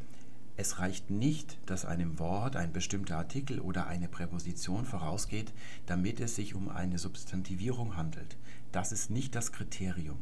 es 0.56 0.80
reicht 0.80 1.10
nicht, 1.10 1.58
dass 1.66 1.84
einem 1.84 2.18
Wort 2.18 2.56
ein 2.56 2.72
bestimmter 2.72 3.18
Artikel 3.18 3.60
oder 3.60 3.88
eine 3.88 4.08
Präposition 4.08 4.86
vorausgeht, 4.86 5.52
damit 5.86 6.22
es 6.22 6.36
sich 6.36 6.56
um 6.56 6.70
eine 6.70 6.98
Substantivierung 6.98 7.98
handelt. 7.98 8.38
Das 8.72 8.94
ist 8.94 9.10
nicht 9.12 9.36
das 9.36 9.52
Kriterium. 9.52 10.18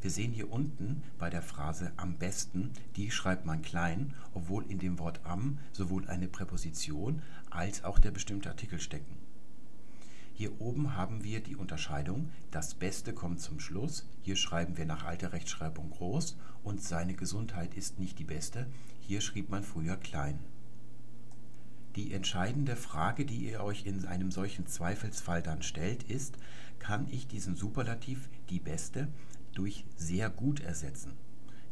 Wir 0.00 0.10
sehen 0.10 0.32
hier 0.32 0.50
unten 0.50 1.04
bei 1.18 1.30
der 1.30 1.40
Phrase 1.40 1.92
am 1.96 2.16
besten, 2.18 2.72
die 2.96 3.12
schreibt 3.12 3.46
man 3.46 3.62
klein, 3.62 4.12
obwohl 4.34 4.68
in 4.68 4.80
dem 4.80 4.98
Wort 4.98 5.20
am 5.22 5.58
sowohl 5.72 6.08
eine 6.08 6.26
Präposition 6.26 7.22
als 7.48 7.84
auch 7.84 8.00
der 8.00 8.10
bestimmte 8.10 8.50
Artikel 8.50 8.80
stecken. 8.80 9.23
Hier 10.36 10.60
oben 10.60 10.96
haben 10.96 11.22
wir 11.22 11.40
die 11.40 11.54
Unterscheidung, 11.54 12.28
das 12.50 12.74
Beste 12.74 13.12
kommt 13.12 13.40
zum 13.40 13.60
Schluss. 13.60 14.04
Hier 14.22 14.34
schreiben 14.34 14.76
wir 14.76 14.84
nach 14.84 15.04
alter 15.04 15.32
Rechtschreibung 15.32 15.90
groß 15.90 16.36
und 16.64 16.82
seine 16.82 17.14
Gesundheit 17.14 17.74
ist 17.74 18.00
nicht 18.00 18.18
die 18.18 18.24
beste. 18.24 18.66
Hier 19.00 19.20
schrieb 19.20 19.48
man 19.48 19.62
früher 19.62 19.96
klein. 19.96 20.40
Die 21.94 22.12
entscheidende 22.12 22.74
Frage, 22.74 23.24
die 23.24 23.48
ihr 23.48 23.62
euch 23.62 23.86
in 23.86 24.06
einem 24.06 24.32
solchen 24.32 24.66
Zweifelsfall 24.66 25.40
dann 25.40 25.62
stellt, 25.62 26.02
ist, 26.02 26.36
kann 26.80 27.06
ich 27.12 27.28
diesen 27.28 27.54
Superlativ 27.54 28.28
die 28.50 28.58
beste 28.58 29.06
durch 29.52 29.84
sehr 29.96 30.30
gut 30.30 30.58
ersetzen? 30.58 31.12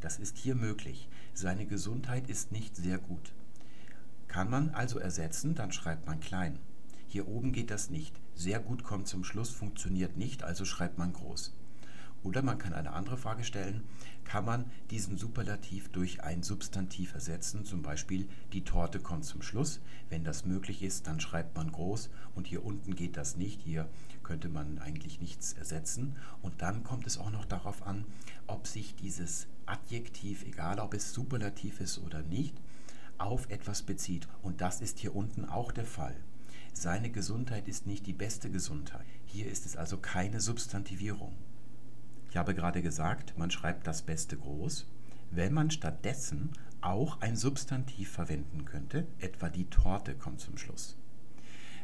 Das 0.00 0.20
ist 0.20 0.38
hier 0.38 0.54
möglich. 0.54 1.08
Seine 1.34 1.66
Gesundheit 1.66 2.30
ist 2.30 2.52
nicht 2.52 2.76
sehr 2.76 2.98
gut. 2.98 3.32
Kann 4.28 4.48
man 4.48 4.70
also 4.70 5.00
ersetzen, 5.00 5.56
dann 5.56 5.72
schreibt 5.72 6.06
man 6.06 6.20
klein. 6.20 6.60
Hier 7.08 7.26
oben 7.26 7.50
geht 7.50 7.72
das 7.72 7.90
nicht. 7.90 8.21
Sehr 8.42 8.58
gut 8.58 8.82
kommt 8.82 9.06
zum 9.06 9.22
Schluss, 9.22 9.50
funktioniert 9.50 10.16
nicht, 10.16 10.42
also 10.42 10.64
schreibt 10.64 10.98
man 10.98 11.12
groß. 11.12 11.54
Oder 12.24 12.42
man 12.42 12.58
kann 12.58 12.72
eine 12.72 12.92
andere 12.92 13.16
Frage 13.16 13.44
stellen, 13.44 13.84
kann 14.24 14.44
man 14.44 14.64
diesen 14.90 15.16
Superlativ 15.16 15.90
durch 15.90 16.24
ein 16.24 16.42
Substantiv 16.42 17.14
ersetzen, 17.14 17.64
zum 17.64 17.82
Beispiel 17.82 18.28
die 18.52 18.64
Torte 18.64 18.98
kommt 18.98 19.24
zum 19.24 19.42
Schluss. 19.42 19.78
Wenn 20.08 20.24
das 20.24 20.44
möglich 20.44 20.82
ist, 20.82 21.06
dann 21.06 21.20
schreibt 21.20 21.54
man 21.56 21.70
groß 21.70 22.10
und 22.34 22.48
hier 22.48 22.64
unten 22.64 22.96
geht 22.96 23.16
das 23.16 23.36
nicht, 23.36 23.60
hier 23.60 23.88
könnte 24.24 24.48
man 24.48 24.80
eigentlich 24.80 25.20
nichts 25.20 25.52
ersetzen. 25.52 26.16
Und 26.42 26.62
dann 26.62 26.82
kommt 26.82 27.06
es 27.06 27.18
auch 27.18 27.30
noch 27.30 27.44
darauf 27.44 27.86
an, 27.86 28.06
ob 28.48 28.66
sich 28.66 28.96
dieses 28.96 29.46
Adjektiv, 29.66 30.42
egal 30.42 30.80
ob 30.80 30.94
es 30.94 31.12
Superlativ 31.12 31.78
ist 31.78 31.98
oder 31.98 32.22
nicht, 32.22 32.60
auf 33.18 33.48
etwas 33.50 33.82
bezieht. 33.82 34.26
Und 34.42 34.60
das 34.60 34.80
ist 34.80 34.98
hier 34.98 35.14
unten 35.14 35.44
auch 35.44 35.70
der 35.70 35.86
Fall. 35.86 36.16
Seine 36.72 37.10
Gesundheit 37.10 37.68
ist 37.68 37.86
nicht 37.86 38.06
die 38.06 38.12
beste 38.12 38.50
Gesundheit. 38.50 39.06
Hier 39.26 39.46
ist 39.46 39.66
es 39.66 39.76
also 39.76 39.98
keine 39.98 40.40
Substantivierung. 40.40 41.36
Ich 42.30 42.36
habe 42.36 42.54
gerade 42.54 42.82
gesagt, 42.82 43.38
man 43.38 43.50
schreibt 43.50 43.86
das 43.86 44.02
Beste 44.02 44.36
groß, 44.36 44.86
wenn 45.30 45.52
man 45.52 45.70
stattdessen 45.70 46.50
auch 46.80 47.20
ein 47.20 47.36
Substantiv 47.36 48.10
verwenden 48.10 48.64
könnte, 48.64 49.06
etwa 49.18 49.48
die 49.48 49.70
Torte 49.70 50.14
kommt 50.14 50.40
zum 50.40 50.58
Schluss. 50.58 50.96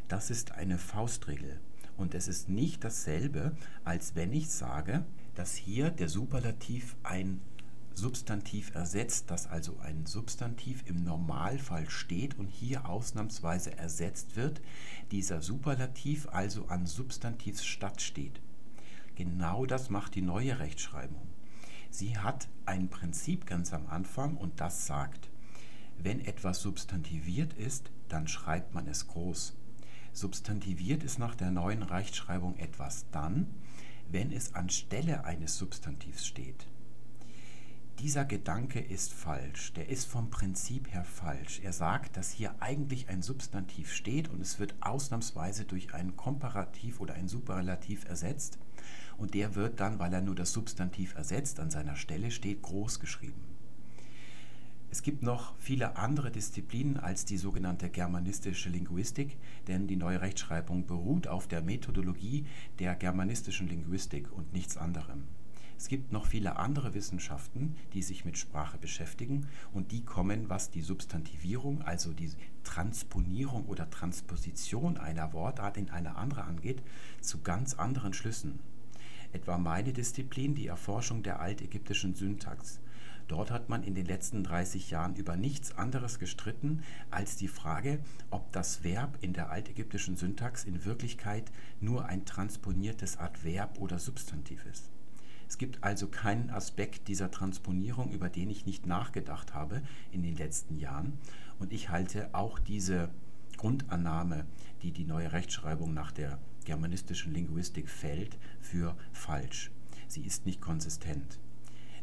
Das 0.09 0.31
ist 0.31 0.53
eine 0.53 0.79
Faustregel 0.79 1.61
und 1.97 2.15
es 2.15 2.29
ist 2.29 2.49
nicht 2.49 2.83
dasselbe, 2.83 3.55
als 3.85 4.15
wenn 4.15 4.33
ich 4.33 4.51
sage, 4.51 5.05
dass 5.35 5.55
hier 5.55 5.91
der 5.91 6.09
Superlativ 6.09 6.97
ein 7.03 7.41
Substantiv 7.99 8.77
ersetzt, 8.77 9.29
dass 9.29 9.49
also 9.49 9.81
ein 9.81 10.07
Substantiv 10.07 10.85
im 10.87 11.03
Normalfall 11.03 11.91
steht 11.91 12.39
und 12.39 12.47
hier 12.47 12.89
ausnahmsweise 12.89 13.77
ersetzt 13.77 14.37
wird, 14.37 14.63
dieser 15.11 15.43
Superlativ 15.43 16.29
also 16.31 16.69
an 16.69 16.87
Substantivs 16.87 17.65
statt 17.67 18.01
steht. 18.01 18.41
Genau 19.17 19.67
das 19.67 19.91
macht 19.91 20.15
die 20.15 20.23
neue 20.23 20.61
Rechtschreibung. 20.61 21.27
Sie 21.91 22.17
hat 22.17 22.49
ein 22.67 22.89
Prinzip 22.89 23.47
ganz 23.47 23.73
am 23.73 23.89
Anfang 23.89 24.37
und 24.37 24.61
das 24.61 24.87
sagt, 24.87 25.29
wenn 25.99 26.21
etwas 26.21 26.63
substantiviert 26.63 27.53
ist, 27.55 27.91
dann 28.09 28.29
schreibt 28.29 28.75
man 28.75 28.87
es 28.87 29.09
groß. 29.09 29.57
Substantiviert 30.13 31.03
ist 31.03 31.19
nach 31.19 31.35
der 31.35 31.51
neuen 31.51 31.83
Rechtschreibung 31.83 32.59
etwas 32.59 33.07
dann, 33.11 33.49
wenn 34.09 34.31
es 34.31 34.55
anstelle 34.55 35.25
eines 35.25 35.59
Substantivs 35.59 36.25
steht 36.25 36.69
dieser 37.99 38.25
Gedanke 38.25 38.79
ist 38.79 39.13
falsch. 39.13 39.73
Der 39.73 39.89
ist 39.89 40.07
vom 40.07 40.31
Prinzip 40.31 40.93
her 40.93 41.05
falsch. 41.05 41.61
Er 41.63 41.73
sagt, 41.73 42.17
dass 42.17 42.31
hier 42.31 42.55
eigentlich 42.61 43.09
ein 43.09 43.23
Substantiv 43.23 43.93
steht 43.93 44.29
und 44.29 44.41
es 44.41 44.61
wird 44.61 44.77
ausnahmsweise 44.81 45.65
durch 45.65 45.95
ein 45.95 46.17
Komparativ 46.17 47.01
oder 47.01 47.15
ein 47.15 47.29
Superlativ 47.29 48.05
ersetzt. 48.05 48.59
Und 49.17 49.35
der 49.35 49.57
wird 49.57 49.81
dann, 49.81 49.99
weil 49.99 50.13
er 50.15 50.21
nur 50.21 50.37
das 50.37 50.53
Substantiv 50.53 51.17
ersetzt, 51.17 51.59
an 51.59 51.71
seiner 51.71 51.97
Stelle 51.97 52.31
steht, 52.31 52.63
groß 52.63 53.01
geschrieben. 53.01 53.43
Es 54.91 55.03
gibt 55.03 55.23
noch 55.23 55.59
viele 55.59 55.97
andere 55.97 56.31
Disziplinen 56.31 56.97
als 56.97 57.25
die 57.25 57.37
sogenannte 57.37 57.91
germanistische 57.91 58.71
Linguistik, 58.71 59.37
denn 59.67 59.87
die 59.87 59.97
neue 59.97 60.21
Rechtschreibung 60.21 60.87
beruht 60.87 61.27
auf 61.27 61.47
der 61.47 61.63
Methodologie 61.63 62.47
der 62.79 62.95
germanistischen 62.95 63.69
Linguistik 63.69 64.33
und 64.33 64.53
nichts 64.53 64.77
anderem. 64.77 65.25
Es 65.79 65.87
gibt 65.87 66.11
noch 66.11 66.27
viele 66.27 66.57
andere 66.57 66.93
Wissenschaften, 66.93 67.77
die 67.93 68.03
sich 68.03 68.25
mit 68.25 68.37
Sprache 68.37 68.79
beschäftigen 68.79 69.47
und 69.73 69.93
die 69.93 70.05
kommen, 70.05 70.51
was 70.51 70.71
die 70.71 70.81
Substantivierung, 70.81 71.83
also 71.83 72.13
die 72.13 72.33
Transponierung 72.65 73.65
oder 73.67 73.89
Transposition 73.89 74.97
einer 74.97 75.33
Wortart 75.33 75.77
in 75.77 75.89
eine 75.91 76.17
andere 76.17 76.43
angeht, 76.43 76.83
zu 77.21 77.43
ganz 77.43 77.75
anderen 77.75 78.13
Schlüssen. 78.13 78.59
Etwa 79.33 79.57
meine 79.57 79.93
Disziplin, 79.93 80.57
die 80.57 80.67
Erforschung 80.67 81.23
der 81.23 81.39
altägyptischen 81.39 82.17
Syntax. 82.17 82.81
Dort 83.29 83.53
hat 83.53 83.69
man 83.69 83.85
in 83.85 83.95
den 83.95 84.07
letzten 84.07 84.43
30 84.43 84.91
Jahren 84.91 85.15
über 85.15 85.37
nichts 85.37 85.79
anderes 85.79 86.19
gestritten 86.19 86.83
als 87.13 87.37
die 87.37 87.47
Frage, 87.47 88.01
ob 88.31 88.51
das 88.51 88.83
Verb 88.83 89.17
in 89.21 89.33
der 89.33 89.51
altägyptischen 89.51 90.17
Syntax 90.17 90.65
in 90.65 90.85
Wirklichkeit 90.85 91.53
nur 91.81 92.07
ein 92.07 92.25
transponiertes 92.25 93.17
Adverb 93.19 93.79
oder 93.79 94.01
Substantiv 94.01 94.67
ist. 94.67 94.91
Es 95.49 95.57
gibt 95.57 95.83
also 95.83 96.09
keinen 96.09 96.51
Aspekt 96.51 97.09
dieser 97.09 97.31
Transponierung, 97.31 98.13
über 98.13 98.29
den 98.29 98.51
ich 98.51 98.67
nicht 98.67 98.87
nachgedacht 98.87 99.55
habe 99.55 99.83
in 100.13 100.23
den 100.23 100.37
letzten 100.37 100.77
Jahren. 100.77 101.19
Und 101.59 101.73
ich 101.73 101.89
halte 101.89 102.35
auch 102.35 102.59
diese 102.59 103.09
Grundannahme, 103.57 104.45
die 104.83 104.93
die 104.93 105.05
neue 105.05 105.33
Rechtschreibung 105.33 105.95
nach 105.95 106.13
der 106.13 106.39
germanistischen 106.67 107.33
Linguistik 107.33 107.89
fällt, 107.89 108.39
für 108.61 108.95
falsch. 109.13 109.71
Sie 110.07 110.21
ist 110.21 110.45
nicht 110.45 110.61
konsistent. 110.61 111.39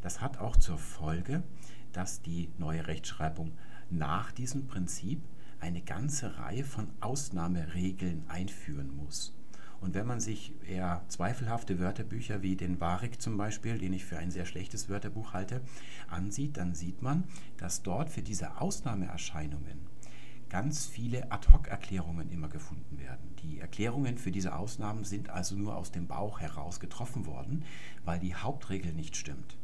Das 0.01 0.21
hat 0.21 0.39
auch 0.39 0.57
zur 0.57 0.79
Folge, 0.79 1.43
dass 1.93 2.23
die 2.23 2.49
neue 2.57 2.87
Rechtschreibung 2.87 3.51
nach 3.91 4.31
diesem 4.31 4.65
Prinzip 4.67 5.21
eine 5.59 5.81
ganze 5.81 6.37
Reihe 6.39 6.63
von 6.63 6.87
Ausnahmeregeln 6.99 8.23
einführen 8.27 8.95
muss. 8.95 9.34
Und 9.81 9.93
wenn 9.93 10.07
man 10.07 10.19
sich 10.19 10.53
eher 10.67 11.03
zweifelhafte 11.07 11.79
Wörterbücher 11.79 12.41
wie 12.41 12.55
den 12.55 12.79
Warik 12.79 13.21
zum 13.21 13.37
Beispiel, 13.37 13.77
den 13.77 13.93
ich 13.93 14.05
für 14.05 14.17
ein 14.17 14.31
sehr 14.31 14.45
schlechtes 14.45 14.89
Wörterbuch 14.89 15.33
halte, 15.33 15.61
ansieht, 16.09 16.57
dann 16.57 16.73
sieht 16.73 17.01
man, 17.01 17.25
dass 17.57 17.83
dort 17.83 18.09
für 18.09 18.21
diese 18.21 18.59
Ausnahmeerscheinungen 18.61 19.87
ganz 20.49 20.85
viele 20.85 21.31
Ad-hoc-Erklärungen 21.31 22.31
immer 22.31 22.47
gefunden 22.47 22.97
werden. 22.99 23.35
Die 23.43 23.59
Erklärungen 23.59 24.17
für 24.17 24.31
diese 24.31 24.55
Ausnahmen 24.55 25.03
sind 25.03 25.29
also 25.29 25.55
nur 25.55 25.75
aus 25.75 25.91
dem 25.91 26.07
Bauch 26.07 26.39
heraus 26.39 26.79
getroffen 26.79 27.25
worden, 27.25 27.63
weil 28.03 28.19
die 28.19 28.35
Hauptregel 28.35 28.93
nicht 28.93 29.17
stimmt. 29.17 29.57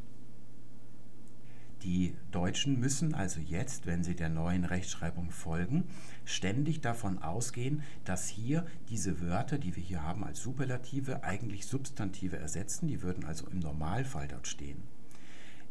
Die 1.83 2.13
Deutschen 2.29 2.79
müssen 2.79 3.15
also 3.15 3.39
jetzt, 3.39 3.87
wenn 3.87 4.03
sie 4.03 4.15
der 4.15 4.29
neuen 4.29 4.65
Rechtschreibung 4.65 5.31
folgen, 5.31 5.85
ständig 6.25 6.81
davon 6.81 7.17
ausgehen, 7.17 7.81
dass 8.05 8.27
hier 8.27 8.67
diese 8.89 9.19
Wörter, 9.19 9.57
die 9.57 9.75
wir 9.75 9.81
hier 9.81 10.03
haben 10.03 10.23
als 10.23 10.43
Superlative, 10.43 11.23
eigentlich 11.23 11.65
Substantive 11.65 12.37
ersetzen. 12.37 12.87
Die 12.87 13.01
würden 13.01 13.25
also 13.25 13.47
im 13.47 13.57
Normalfall 13.57 14.27
dort 14.27 14.47
stehen. 14.47 14.83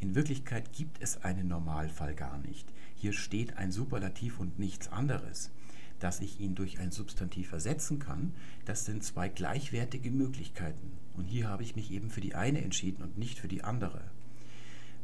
In 0.01 0.17
Wirklichkeit 0.17 0.73
gibt 0.73 1.01
es 1.01 1.23
einen 1.23 1.47
Normalfall 1.47 2.15
gar 2.15 2.39
nicht. 2.39 2.67
Hier 2.97 3.13
steht 3.13 3.57
ein 3.57 3.71
Superlativ 3.71 4.41
und 4.41 4.59
nichts 4.59 4.89
anderes. 4.89 5.53
Dass 6.01 6.21
ich 6.21 6.41
ihn 6.41 6.57
durch 6.57 6.81
ein 6.81 6.91
Substantiv 6.91 7.53
ersetzen 7.53 8.01
kann, 8.01 8.35
das 8.65 8.85
sind 8.85 9.05
zwei 9.05 9.29
gleichwertige 9.29 10.11
Möglichkeiten. 10.11 10.91
Und 11.15 11.27
hier 11.27 11.49
habe 11.49 11.63
ich 11.63 11.77
mich 11.77 11.93
eben 11.93 12.11
für 12.11 12.23
die 12.23 12.35
eine 12.35 12.63
entschieden 12.63 13.05
und 13.05 13.17
nicht 13.17 13.39
für 13.39 13.49
die 13.49 13.63
andere 13.63 14.03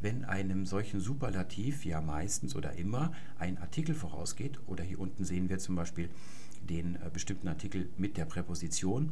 wenn 0.01 0.25
einem 0.25 0.65
solchen 0.65 0.99
Superlativ 0.99 1.85
ja 1.85 2.01
meistens 2.01 2.55
oder 2.55 2.73
immer 2.73 3.11
ein 3.39 3.57
Artikel 3.57 3.95
vorausgeht, 3.95 4.59
oder 4.67 4.83
hier 4.83 4.99
unten 4.99 5.25
sehen 5.25 5.49
wir 5.49 5.59
zum 5.59 5.75
Beispiel 5.75 6.09
den 6.61 6.95
äh, 6.95 7.09
bestimmten 7.11 7.47
Artikel 7.47 7.89
mit 7.97 8.17
der 8.17 8.25
Präposition, 8.25 9.11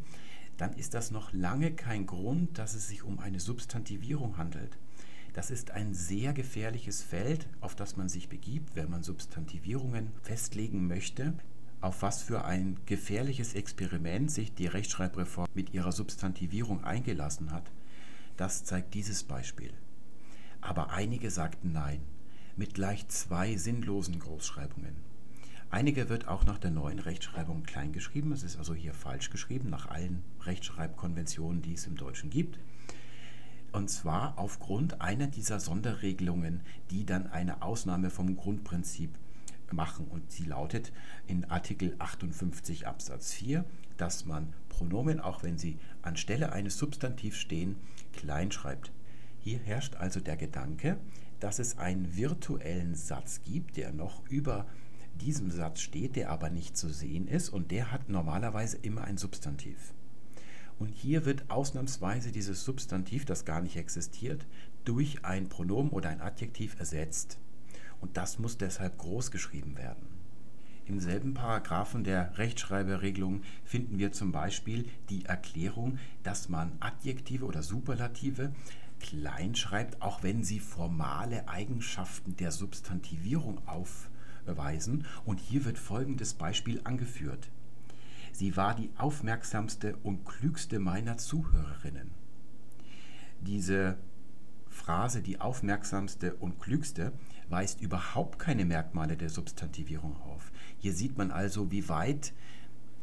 dann 0.57 0.73
ist 0.73 0.93
das 0.93 1.11
noch 1.11 1.33
lange 1.33 1.71
kein 1.71 2.05
Grund, 2.05 2.57
dass 2.57 2.75
es 2.75 2.87
sich 2.87 3.03
um 3.03 3.19
eine 3.19 3.39
Substantivierung 3.39 4.37
handelt. 4.37 4.77
Das 5.33 5.51
ist 5.51 5.71
ein 5.71 5.93
sehr 5.93 6.31
gefährliches 6.31 7.03
Feld, 7.03 7.47
auf 7.59 7.75
das 7.75 7.97
man 7.97 8.07
sich 8.07 8.29
begibt, 8.29 8.75
wenn 8.75 8.89
man 8.89 9.03
Substantivierungen 9.03 10.11
festlegen 10.21 10.87
möchte. 10.87 11.33
Auf 11.81 12.01
was 12.01 12.23
für 12.23 12.45
ein 12.45 12.77
gefährliches 12.85 13.53
Experiment 13.53 14.31
sich 14.31 14.53
die 14.53 14.67
Rechtschreibreform 14.67 15.47
mit 15.53 15.73
ihrer 15.73 15.91
Substantivierung 15.91 16.85
eingelassen 16.85 17.51
hat, 17.51 17.69
das 18.37 18.63
zeigt 18.63 18.93
dieses 18.93 19.23
Beispiel 19.23 19.73
aber 20.65 20.91
einige 20.91 21.29
sagten 21.29 21.71
Nein, 21.71 22.01
mit 22.57 22.73
gleich 22.73 23.07
zwei 23.07 23.55
sinnlosen 23.55 24.19
Großschreibungen. 24.19 24.95
Einige 25.69 26.09
wird 26.09 26.27
auch 26.27 26.45
nach 26.45 26.57
der 26.57 26.71
neuen 26.71 26.99
Rechtschreibung 26.99 27.63
klein 27.63 27.91
geschrieben, 27.91 28.31
es 28.31 28.43
ist 28.43 28.57
also 28.57 28.73
hier 28.73 28.93
falsch 28.93 29.29
geschrieben, 29.29 29.69
nach 29.69 29.89
allen 29.89 30.23
Rechtschreibkonventionen, 30.41 31.61
die 31.61 31.73
es 31.73 31.85
im 31.85 31.97
Deutschen 31.97 32.29
gibt. 32.29 32.59
Und 33.73 33.89
zwar 33.89 34.39
aufgrund 34.39 35.01
einer 35.01 35.27
dieser 35.27 35.59
Sonderregelungen, 35.59 36.61
die 36.91 37.05
dann 37.05 37.27
eine 37.27 37.61
Ausnahme 37.61 38.09
vom 38.09 38.35
Grundprinzip 38.35 39.11
machen 39.71 40.07
und 40.07 40.31
sie 40.31 40.45
lautet 40.45 40.93
in 41.27 41.45
Artikel 41.45 41.95
58 41.99 42.87
Absatz 42.87 43.33
4, 43.33 43.65
dass 43.97 44.25
man 44.25 44.53
Pronomen, 44.69 45.19
auch 45.19 45.43
wenn 45.43 45.57
sie 45.57 45.77
anstelle 46.01 46.53
eines 46.53 46.77
Substantivs 46.77 47.37
stehen, 47.37 47.75
klein 48.13 48.51
schreibt. 48.51 48.91
Hier 49.45 49.59
herrscht 49.59 49.97
also 49.97 50.19
der 50.19 50.37
Gedanke, 50.37 50.97
dass 51.39 51.59
es 51.59 51.77
einen 51.77 52.17
virtuellen 52.17 52.95
Satz 52.95 53.41
gibt, 53.43 53.77
der 53.77 53.93
noch 53.93 54.27
über 54.27 54.65
diesem 55.21 55.51
Satz 55.51 55.81
steht, 55.81 56.15
der 56.15 56.31
aber 56.31 56.49
nicht 56.49 56.75
zu 56.75 56.89
sehen 56.89 57.27
ist 57.27 57.49
und 57.49 57.69
der 57.69 57.91
hat 57.91 58.09
normalerweise 58.09 58.77
immer 58.77 59.03
ein 59.03 59.19
Substantiv. 59.19 59.93
Und 60.79 60.89
hier 60.89 61.25
wird 61.25 61.47
ausnahmsweise 61.51 62.31
dieses 62.31 62.65
Substantiv, 62.65 63.25
das 63.25 63.45
gar 63.45 63.61
nicht 63.61 63.77
existiert, 63.77 64.47
durch 64.83 65.23
ein 65.23 65.47
Pronomen 65.47 65.91
oder 65.91 66.09
ein 66.09 66.21
Adjektiv 66.21 66.79
ersetzt. 66.79 67.37
Und 68.01 68.17
das 68.17 68.39
muss 68.39 68.57
deshalb 68.57 68.97
groß 68.97 69.29
geschrieben 69.29 69.77
werden. 69.77 70.07
Im 70.87 70.99
selben 70.99 71.35
Paragraphen 71.35 72.03
der 72.03 72.35
Rechtschreiberegelung 72.39 73.43
finden 73.63 73.99
wir 73.99 74.11
zum 74.11 74.31
Beispiel 74.31 74.85
die 75.09 75.25
Erklärung, 75.25 75.99
dass 76.23 76.49
man 76.49 76.71
Adjektive 76.79 77.45
oder 77.45 77.61
Superlative 77.61 78.51
klein 79.05 79.53
schreibt, 79.53 80.01
auch 80.01 80.23
wenn 80.23 80.43
sie 80.43 80.59
formale 80.59 81.47
Eigenschaften 81.47 82.35
der 82.37 82.51
Substantivierung 82.51 83.61
aufweisen. 83.67 85.05
Und 85.25 85.39
hier 85.39 85.63
wird 85.65 85.77
folgendes 85.77 86.33
Beispiel 86.33 86.81
angeführt. 86.83 87.49
Sie 88.31 88.57
war 88.57 88.73
die 88.73 88.89
aufmerksamste 88.97 89.95
und 89.97 90.25
klügste 90.25 90.79
meiner 90.79 91.17
Zuhörerinnen. 91.17 92.09
Diese 93.41 93.97
Phrase, 94.69 95.21
die 95.21 95.39
aufmerksamste 95.39 96.33
und 96.35 96.59
klügste, 96.59 97.13
weist 97.47 97.81
überhaupt 97.81 98.39
keine 98.39 98.65
Merkmale 98.65 99.17
der 99.17 99.29
Substantivierung 99.29 100.19
auf. 100.23 100.51
Hier 100.79 100.93
sieht 100.93 101.15
man 101.15 101.29
also, 101.29 101.71
wie 101.71 101.87
weit, 101.87 102.33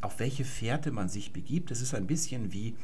auf 0.00 0.18
welche 0.18 0.44
Fährte 0.44 0.90
man 0.90 1.09
sich 1.09 1.32
begibt. 1.32 1.70
Es 1.70 1.80
ist 1.80 1.94
ein 1.94 2.09
bisschen 2.09 2.53
wie 2.53 2.76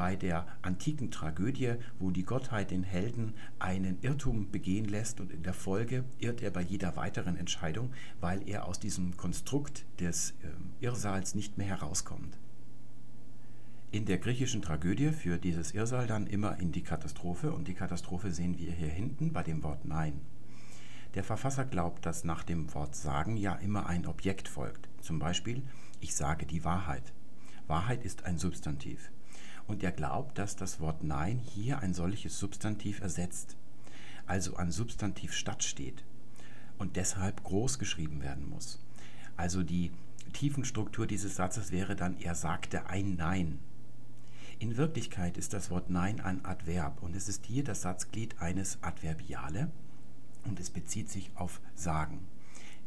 bei 0.00 0.16
der 0.16 0.46
antiken 0.62 1.10
Tragödie, 1.10 1.74
wo 1.98 2.10
die 2.10 2.24
Gottheit 2.24 2.70
den 2.70 2.84
Helden 2.84 3.34
einen 3.58 3.98
Irrtum 4.00 4.50
begehen 4.50 4.86
lässt 4.86 5.20
und 5.20 5.30
in 5.30 5.42
der 5.42 5.52
Folge 5.52 6.04
irrt 6.18 6.40
er 6.40 6.50
bei 6.50 6.62
jeder 6.62 6.96
weiteren 6.96 7.36
Entscheidung, 7.36 7.92
weil 8.18 8.48
er 8.48 8.64
aus 8.64 8.80
diesem 8.80 9.18
Konstrukt 9.18 9.84
des 9.98 10.30
äh, 10.30 10.46
Irrsaals 10.80 11.34
nicht 11.34 11.58
mehr 11.58 11.66
herauskommt. 11.66 12.38
In 13.90 14.06
der 14.06 14.16
griechischen 14.16 14.62
Tragödie 14.62 15.10
führt 15.12 15.44
dieses 15.44 15.74
Irrsal 15.74 16.06
dann 16.06 16.26
immer 16.26 16.58
in 16.58 16.72
die 16.72 16.82
Katastrophe 16.82 17.52
und 17.52 17.68
die 17.68 17.74
Katastrophe 17.74 18.30
sehen 18.30 18.56
wir 18.56 18.72
hier 18.72 18.88
hinten 18.88 19.34
bei 19.34 19.42
dem 19.42 19.62
Wort 19.62 19.84
Nein. 19.84 20.18
Der 21.12 21.24
Verfasser 21.24 21.66
glaubt, 21.66 22.06
dass 22.06 22.24
nach 22.24 22.42
dem 22.42 22.72
Wort 22.72 22.96
sagen 22.96 23.36
ja 23.36 23.54
immer 23.56 23.86
ein 23.86 24.06
Objekt 24.06 24.48
folgt. 24.48 24.88
Zum 25.02 25.18
Beispiel, 25.18 25.62
ich 26.00 26.14
sage 26.14 26.46
die 26.46 26.64
Wahrheit. 26.64 27.12
Wahrheit 27.66 28.02
ist 28.02 28.24
ein 28.24 28.38
Substantiv. 28.38 29.10
Und 29.66 29.82
er 29.82 29.92
glaubt, 29.92 30.38
dass 30.38 30.56
das 30.56 30.80
Wort 30.80 31.04
Nein 31.04 31.38
hier 31.38 31.78
ein 31.78 31.94
solches 31.94 32.38
Substantiv 32.38 33.00
ersetzt, 33.00 33.56
also 34.26 34.56
an 34.56 34.72
Substantiv 34.72 35.32
stattsteht 35.32 36.04
und 36.78 36.96
deshalb 36.96 37.44
groß 37.44 37.78
geschrieben 37.78 38.22
werden 38.22 38.48
muss. 38.48 38.80
Also 39.36 39.62
die 39.62 39.92
Tiefenstruktur 40.32 41.06
dieses 41.06 41.36
Satzes 41.36 41.70
wäre 41.72 41.96
dann, 41.96 42.18
er 42.18 42.34
sagte 42.34 42.86
ein 42.86 43.16
Nein. 43.16 43.58
In 44.58 44.76
Wirklichkeit 44.76 45.36
ist 45.36 45.52
das 45.52 45.70
Wort 45.70 45.90
Nein 45.90 46.20
ein 46.20 46.44
Adverb 46.44 47.02
und 47.02 47.16
es 47.16 47.28
ist 47.28 47.46
hier 47.46 47.64
das 47.64 47.82
Satzglied 47.82 48.40
eines 48.40 48.78
Adverbiale 48.82 49.70
und 50.44 50.60
es 50.60 50.70
bezieht 50.70 51.10
sich 51.10 51.30
auf 51.34 51.60
Sagen. 51.74 52.26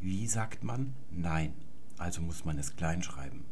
Wie 0.00 0.26
sagt 0.26 0.64
man 0.64 0.94
Nein? 1.10 1.54
Also 1.98 2.20
muss 2.20 2.44
man 2.44 2.58
es 2.58 2.76
klein 2.76 3.02
schreiben. 3.02 3.44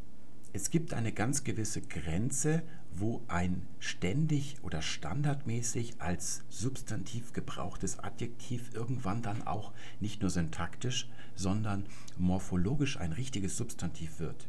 Es 0.54 0.68
gibt 0.68 0.92
eine 0.92 1.12
ganz 1.12 1.44
gewisse 1.44 1.80
Grenze, 1.80 2.62
wo 2.94 3.22
ein 3.26 3.66
ständig 3.78 4.56
oder 4.62 4.82
standardmäßig 4.82 5.94
als 5.98 6.44
Substantiv 6.50 7.32
gebrauchtes 7.32 7.98
Adjektiv 7.98 8.74
irgendwann 8.74 9.22
dann 9.22 9.46
auch 9.46 9.72
nicht 10.00 10.20
nur 10.20 10.28
syntaktisch, 10.28 11.08
sondern 11.34 11.86
morphologisch 12.18 12.98
ein 12.98 13.12
richtiges 13.12 13.56
Substantiv 13.56 14.18
wird. 14.18 14.46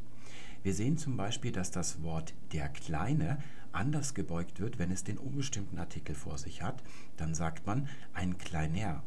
Wir 0.62 0.74
sehen 0.74 0.98
zum 0.98 1.16
Beispiel, 1.16 1.54
dass 1.54 1.72
das 1.72 2.04
Wort 2.04 2.34
der 2.52 2.68
Kleine 2.68 3.38
anders 3.72 4.14
gebeugt 4.14 4.60
wird, 4.60 4.80
wenn 4.80 4.92
es 4.92 5.06
den 5.06 5.18
unbestimmten 5.18 5.80
Artikel 5.80 6.16
vor 6.16 6.38
sich 6.38 6.62
hat. 6.62 6.84
Dann 7.16 7.34
sagt 7.34 7.66
man 7.66 7.88
ein 8.14 8.38
Kleiner 8.38 9.04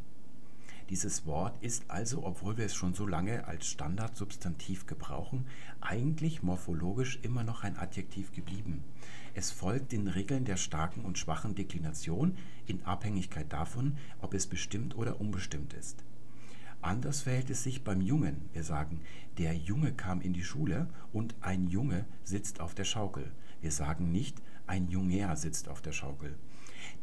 dieses 0.89 1.26
Wort 1.26 1.61
ist 1.62 1.91
also, 1.91 2.24
obwohl 2.24 2.57
wir 2.57 2.64
es 2.64 2.74
schon 2.74 2.95
so 2.95 3.07
lange 3.07 3.47
als 3.47 3.66
Standardsubstantiv 3.66 4.87
gebrauchen, 4.87 5.47
eigentlich 5.80 6.43
morphologisch 6.45 7.18
immer 7.22 7.43
noch 7.43 7.64
ein 7.64 7.76
Adjektiv 7.76 8.32
geblieben. 8.32 8.84
Es 9.34 9.51
folgt 9.51 9.93
den 9.93 10.07
Regeln 10.07 10.45
der 10.45 10.57
starken 10.57 11.05
und 11.05 11.18
schwachen 11.18 11.55
Deklination 11.55 12.37
in 12.66 12.84
Abhängigkeit 12.84 13.53
davon, 13.53 13.99
ob 14.20 14.32
es 14.32 14.47
bestimmt 14.47 14.97
oder 14.97 15.20
unbestimmt 15.20 15.74
ist. 15.74 16.05
Anders 16.82 17.22
verhält 17.22 17.51
es 17.51 17.64
sich 17.64 17.82
beim 17.82 18.01
Jungen. 18.01 18.49
Wir 18.53 18.62
sagen, 18.62 19.01
der 19.39 19.55
Junge 19.55 19.93
kam 19.93 20.20
in 20.20 20.32
die 20.32 20.45
Schule 20.45 20.89
und 21.12 21.34
ein 21.41 21.66
Junge 21.66 22.07
sitzt 22.22 22.61
auf 22.61 22.74
der 22.74 22.84
Schaukel. 22.84 23.32
Wir 23.61 23.72
sagen 23.72 24.12
nicht, 24.12 24.41
ein 24.68 24.89
Junger 24.89 25.34
sitzt 25.37 25.68
auf 25.68 25.82
der 25.82 25.93
Schaukel. 25.93 26.37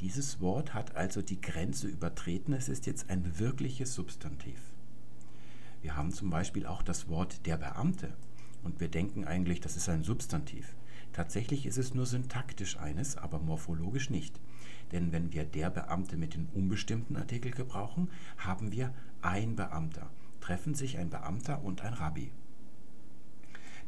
Dieses 0.02 0.42
Wort 0.42 0.74
hat 0.74 0.96
also 0.96 1.22
die 1.22 1.40
Grenze 1.40 1.88
übertreten. 1.88 2.54
Es 2.54 2.70
ist 2.70 2.86
jetzt 2.86 3.10
ein 3.10 3.40
wirkliches 3.40 3.94
Substantiv. 3.94 4.60
Wir 5.82 5.96
haben 5.96 6.12
zum 6.12 6.30
Beispiel 6.30 6.66
auch 6.66 6.82
das 6.82 7.10
Wort 7.10 7.46
der 7.46 7.58
Beamte 7.58 8.14
und 8.64 8.80
wir 8.80 8.88
denken 8.88 9.26
eigentlich, 9.26 9.60
das 9.60 9.76
ist 9.78 9.90
ein 9.90 10.04
Substantiv. 10.04 10.76
Tatsächlich 11.12 11.66
ist 11.66 11.78
es 11.78 11.94
nur 11.94 12.06
syntaktisch 12.06 12.78
eines, 12.78 13.18
aber 13.18 13.40
morphologisch 13.40 14.10
nicht. 14.10 14.40
Denn 14.92 15.12
wenn 15.12 15.32
wir 15.34 15.44
der 15.44 15.70
Beamte 15.70 16.18
mit 16.18 16.34
dem 16.34 16.48
unbestimmten 16.54 17.18
Artikel 17.18 17.52
gebrauchen, 17.52 18.10
haben 18.38 18.72
wir 18.72 18.94
ein 19.22 19.56
Beamter. 19.56 20.10
Treffen 20.40 20.74
sich 20.74 20.98
ein 20.98 21.10
Beamter 21.10 21.64
und 21.64 21.82
ein 21.82 21.94
Rabbi. 21.94 22.32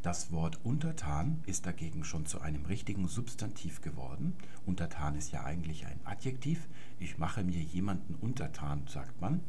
Das 0.05 0.31
Wort 0.31 0.59
untertan 0.63 1.41
ist 1.47 1.65
dagegen 1.65 2.03
schon 2.03 2.27
zu 2.27 2.39
einem 2.39 2.63
richtigen 2.65 3.07
Substantiv 3.07 3.81
geworden. 3.81 4.35
Untertan 4.63 5.15
ist 5.15 5.31
ja 5.31 5.43
eigentlich 5.43 5.87
ein 5.87 5.99
Adjektiv. 6.03 6.69
Ich 6.99 7.17
mache 7.17 7.43
mir 7.43 7.59
jemanden 7.59 8.13
untertan, 8.13 8.83
sagt 8.85 9.19
man. 9.19 9.39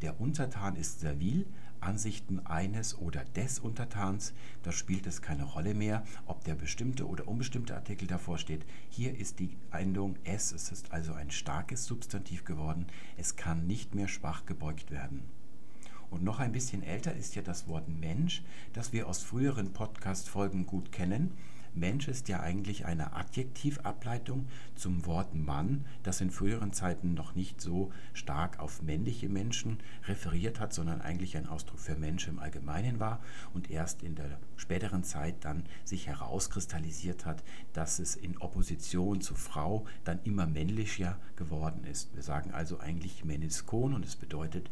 Der 0.00 0.20
Untertan 0.20 0.74
ist 0.74 0.98
servil, 0.98 1.46
Ansichten 1.78 2.44
eines 2.44 2.98
oder 2.98 3.24
des 3.24 3.60
Untertans, 3.60 4.34
da 4.64 4.72
spielt 4.72 5.06
es 5.06 5.22
keine 5.22 5.44
Rolle 5.44 5.72
mehr, 5.72 6.02
ob 6.26 6.42
der 6.42 6.56
bestimmte 6.56 7.06
oder 7.06 7.28
unbestimmte 7.28 7.76
Artikel 7.76 8.08
davor 8.08 8.38
steht. 8.38 8.66
Hier 8.90 9.16
ist 9.16 9.38
die 9.38 9.56
Endung 9.70 10.16
s, 10.24 10.50
es 10.50 10.72
ist 10.72 10.90
also 10.90 11.12
ein 11.12 11.30
starkes 11.30 11.84
Substantiv 11.84 12.44
geworden, 12.44 12.88
es 13.16 13.36
kann 13.36 13.68
nicht 13.68 13.94
mehr 13.94 14.08
schwach 14.08 14.46
gebeugt 14.46 14.90
werden. 14.90 15.22
Und 16.12 16.22
noch 16.22 16.40
ein 16.40 16.52
bisschen 16.52 16.82
älter 16.82 17.14
ist 17.14 17.34
ja 17.36 17.42
das 17.42 17.68
Wort 17.68 17.88
Mensch, 17.88 18.42
das 18.74 18.92
wir 18.92 19.08
aus 19.08 19.22
früheren 19.22 19.72
Podcast-Folgen 19.72 20.66
gut 20.66 20.92
kennen. 20.92 21.32
Mensch 21.74 22.06
ist 22.06 22.28
ja 22.28 22.40
eigentlich 22.40 22.84
eine 22.84 23.14
Adjektivableitung 23.14 24.46
zum 24.74 25.06
Wort 25.06 25.34
Mann, 25.34 25.86
das 26.02 26.20
in 26.20 26.30
früheren 26.30 26.74
Zeiten 26.74 27.14
noch 27.14 27.34
nicht 27.34 27.62
so 27.62 27.90
stark 28.12 28.58
auf 28.58 28.82
männliche 28.82 29.30
Menschen 29.30 29.78
referiert 30.06 30.60
hat, 30.60 30.74
sondern 30.74 31.00
eigentlich 31.00 31.34
ein 31.38 31.46
Ausdruck 31.46 31.80
für 31.80 31.96
Mensch 31.96 32.28
im 32.28 32.38
Allgemeinen 32.38 33.00
war 33.00 33.22
und 33.54 33.70
erst 33.70 34.02
in 34.02 34.14
der 34.14 34.38
späteren 34.56 35.04
Zeit 35.04 35.46
dann 35.46 35.64
sich 35.82 36.08
herauskristallisiert 36.08 37.24
hat, 37.24 37.42
dass 37.72 38.00
es 38.00 38.16
in 38.16 38.36
Opposition 38.36 39.22
zu 39.22 39.34
Frau 39.34 39.86
dann 40.04 40.20
immer 40.24 40.46
männlicher 40.46 41.16
geworden 41.36 41.84
ist. 41.84 42.14
Wir 42.14 42.22
sagen 42.22 42.50
also 42.50 42.80
eigentlich 42.80 43.24
Meniskon 43.24 43.94
und 43.94 44.04
es 44.04 44.16
bedeutet 44.16 44.68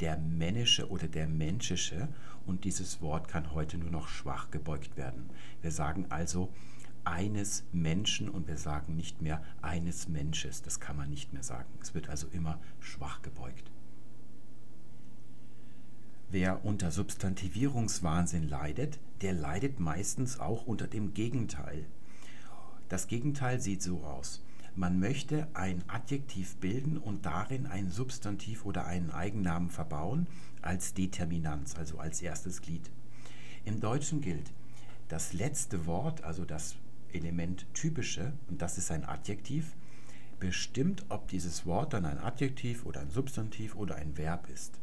der 0.00 0.16
männische 0.18 0.88
oder 0.90 1.08
der 1.08 1.28
menschische 1.28 2.08
und 2.46 2.64
dieses 2.64 3.00
Wort 3.00 3.28
kann 3.28 3.52
heute 3.52 3.78
nur 3.78 3.90
noch 3.90 4.08
schwach 4.08 4.50
gebeugt 4.50 4.96
werden. 4.96 5.30
Wir 5.62 5.70
sagen 5.70 6.06
also 6.08 6.52
eines 7.04 7.64
Menschen 7.72 8.28
und 8.28 8.48
wir 8.48 8.58
sagen 8.58 8.96
nicht 8.96 9.22
mehr 9.22 9.42
eines 9.62 10.08
Mensches. 10.08 10.62
Das 10.62 10.80
kann 10.80 10.96
man 10.96 11.10
nicht 11.10 11.32
mehr 11.32 11.42
sagen. 11.42 11.68
Es 11.80 11.94
wird 11.94 12.08
also 12.08 12.26
immer 12.32 12.58
schwach 12.80 13.22
gebeugt. 13.22 13.70
Wer 16.30 16.64
unter 16.64 16.90
Substantivierungswahnsinn 16.90 18.48
leidet, 18.48 19.00
der 19.20 19.32
leidet 19.32 19.80
meistens 19.80 20.38
auch 20.38 20.66
unter 20.66 20.86
dem 20.86 21.12
Gegenteil. 21.12 21.86
Das 22.88 23.08
Gegenteil 23.08 23.60
sieht 23.60 23.82
so 23.82 24.04
aus. 24.04 24.42
Man 24.76 25.00
möchte 25.00 25.48
ein 25.54 25.82
Adjektiv 25.88 26.56
bilden 26.56 26.96
und 26.96 27.26
darin 27.26 27.66
ein 27.66 27.90
Substantiv 27.90 28.64
oder 28.64 28.86
einen 28.86 29.10
Eigennamen 29.10 29.68
verbauen 29.68 30.26
als 30.62 30.94
Determinanz, 30.94 31.74
also 31.76 31.98
als 31.98 32.22
erstes 32.22 32.62
Glied. 32.62 32.90
Im 33.64 33.80
Deutschen 33.80 34.20
gilt, 34.20 34.52
das 35.08 35.32
letzte 35.32 35.86
Wort, 35.86 36.22
also 36.22 36.44
das 36.44 36.76
Element 37.12 37.66
typische, 37.74 38.32
und 38.48 38.62
das 38.62 38.78
ist 38.78 38.90
ein 38.90 39.04
Adjektiv, 39.04 39.74
bestimmt, 40.38 41.04
ob 41.08 41.28
dieses 41.28 41.66
Wort 41.66 41.92
dann 41.92 42.06
ein 42.06 42.18
Adjektiv 42.18 42.86
oder 42.86 43.00
ein 43.00 43.10
Substantiv 43.10 43.74
oder 43.74 43.96
ein 43.96 44.16
Verb 44.16 44.48
ist. 44.48 44.80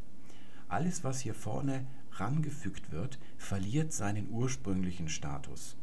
Alles, 0.67 1.03
was 1.03 1.21
hier 1.21 1.33
vorne 1.33 1.87
rangefügt 2.11 2.91
wird, 2.91 3.19
verliert 3.37 3.93
seinen 3.93 4.29
ursprünglichen 4.29 5.07
Status. 5.07 5.77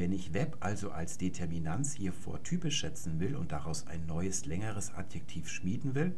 Wenn 0.00 0.12
ich 0.12 0.32
Web 0.32 0.56
also 0.60 0.92
als 0.92 1.18
Determinanz 1.18 1.92
hier 1.92 2.14
vor 2.14 2.42
typisch 2.42 2.78
schätzen 2.78 3.20
will 3.20 3.36
und 3.36 3.52
daraus 3.52 3.86
ein 3.86 4.06
neues, 4.06 4.46
längeres 4.46 4.94
Adjektiv 4.94 5.50
schmieden 5.50 5.94
will, 5.94 6.16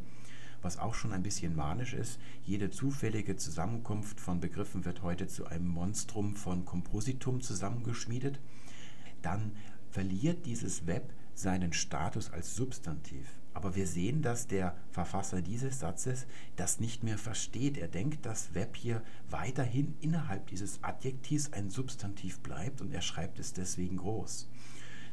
was 0.63 0.79
auch 0.79 0.95
schon 0.95 1.13
ein 1.13 1.25
bisschen 1.25 1.57
manisch 1.57 1.93
ist, 1.93 2.21
jede 2.45 2.71
zufällige 2.71 3.35
Zusammenkunft 3.35 4.21
von 4.21 4.39
Begriffen 4.39 4.85
wird 4.85 5.03
heute 5.03 5.27
zu 5.27 5.47
einem 5.47 5.67
Monstrum 5.67 6.37
von 6.37 6.65
Kompositum 6.65 7.41
zusammengeschmiedet, 7.41 8.39
dann 9.21 9.51
verliert 9.91 10.47
dieses 10.47 10.87
Web 10.87 11.13
seinen 11.35 11.73
Status 11.73 12.31
als 12.31 12.55
Substantiv. 12.55 13.27
Aber 13.55 13.75
wir 13.77 13.87
sehen, 13.87 14.23
dass 14.23 14.47
der 14.47 14.75
Verfasser 14.91 15.43
dieses 15.43 15.79
Satzes 15.81 16.27
das 16.57 16.81
nicht 16.81 17.03
mehr 17.03 17.19
versteht. 17.19 17.77
Er 17.77 17.89
denkt, 17.89 18.25
dass 18.25 18.55
Web 18.55 18.77
hier 18.77 19.03
weiterhin 19.29 19.95
innerhalb 20.01 20.47
dieses 20.47 20.83
Adjektivs 20.83 21.53
ein 21.53 21.71
Substantiv 21.71 22.41
bleibt 22.41 22.81
und 22.81 22.93
er 22.93 23.03
schreibt 23.03 23.39
es 23.39 23.53
deswegen 23.53 23.99
groß. 23.99 24.49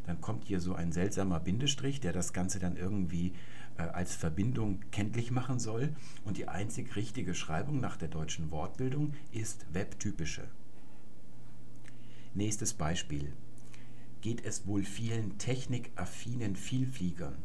Dann 0.06 0.22
kommt 0.22 0.46
hier 0.46 0.60
so 0.60 0.74
ein 0.74 0.92
seltsamer 0.92 1.40
Bindestrich, 1.40 2.00
der 2.00 2.14
das 2.14 2.34
Ganze 2.34 2.60
dann 2.60 2.78
irgendwie 2.78 3.34
äh, 3.78 3.84
als 3.84 4.16
Verbindung 4.16 4.80
kenntlich 4.92 5.32
machen 5.32 5.60
soll. 5.60 5.94
Und 6.24 6.38
die 6.38 6.48
einzig 6.48 6.96
richtige 6.96 7.36
Schreibung 7.36 7.80
nach 7.80 7.98
der 7.98 8.08
deutschen 8.08 8.52
Wortbildung 8.52 9.14
ist 9.32 9.66
webtypische. 9.74 10.48
Nächstes 12.34 12.74
Beispiel. 12.74 13.34
Geht 14.22 14.44
es 14.44 14.66
wohl 14.66 14.84
vielen 14.84 15.38
technikaffinen 15.38 16.56
Vielfliegern 16.56 17.38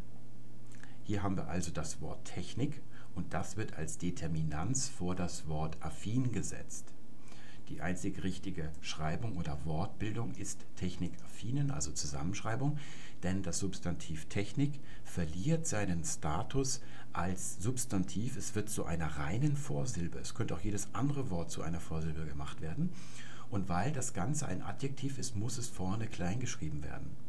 hier 1.05 1.22
haben 1.22 1.36
wir 1.36 1.48
also 1.48 1.70
das 1.70 2.00
Wort 2.00 2.24
Technik 2.24 2.80
und 3.14 3.34
das 3.34 3.57
wird 3.57 3.76
als 3.76 3.98
Determinanz 3.98 4.88
vor 4.88 5.14
das 5.14 5.46
Wort 5.48 5.76
affin 5.80 6.32
gesetzt. 6.32 6.92
Die 7.68 7.80
einzig 7.80 8.22
richtige 8.22 8.70
Schreibung 8.80 9.36
oder 9.36 9.59
Wortbildung 9.64 10.34
ist 10.34 10.66
technikaffinen, 10.76 11.70
also 11.70 11.92
Zusammenschreibung, 11.92 12.78
denn 13.22 13.42
das 13.42 13.59
Substantiv 13.59 14.26
Technik 14.26 14.80
verliert 15.02 15.66
seinen 15.66 16.05
Status 16.05 16.82
als 17.12 17.62
Substantiv. 17.62 18.36
Es 18.36 18.55
wird 18.55 18.68
zu 18.68 18.84
einer 18.84 19.07
reinen 19.07 19.57
Vorsilbe. 19.57 20.18
Es 20.18 20.34
könnte 20.34 20.55
auch 20.55 20.61
jedes 20.61 20.88
andere 20.94 21.30
Wort 21.30 21.50
zu 21.50 21.62
einer 21.62 21.80
Vorsilbe 21.80 22.26
gemacht 22.26 22.61
werden. 22.61 22.92
Und 23.50 23.68
weil 23.68 23.92
das 23.92 24.12
Ganze 24.12 24.46
ein 24.46 24.62
Adjektiv 24.62 25.16
ist, 25.18 25.36
muss 25.36 25.57
es 25.59 25.68
vorne 25.68 26.07
klein 26.07 26.40
geschrieben 26.40 26.82
werden. 26.82 27.23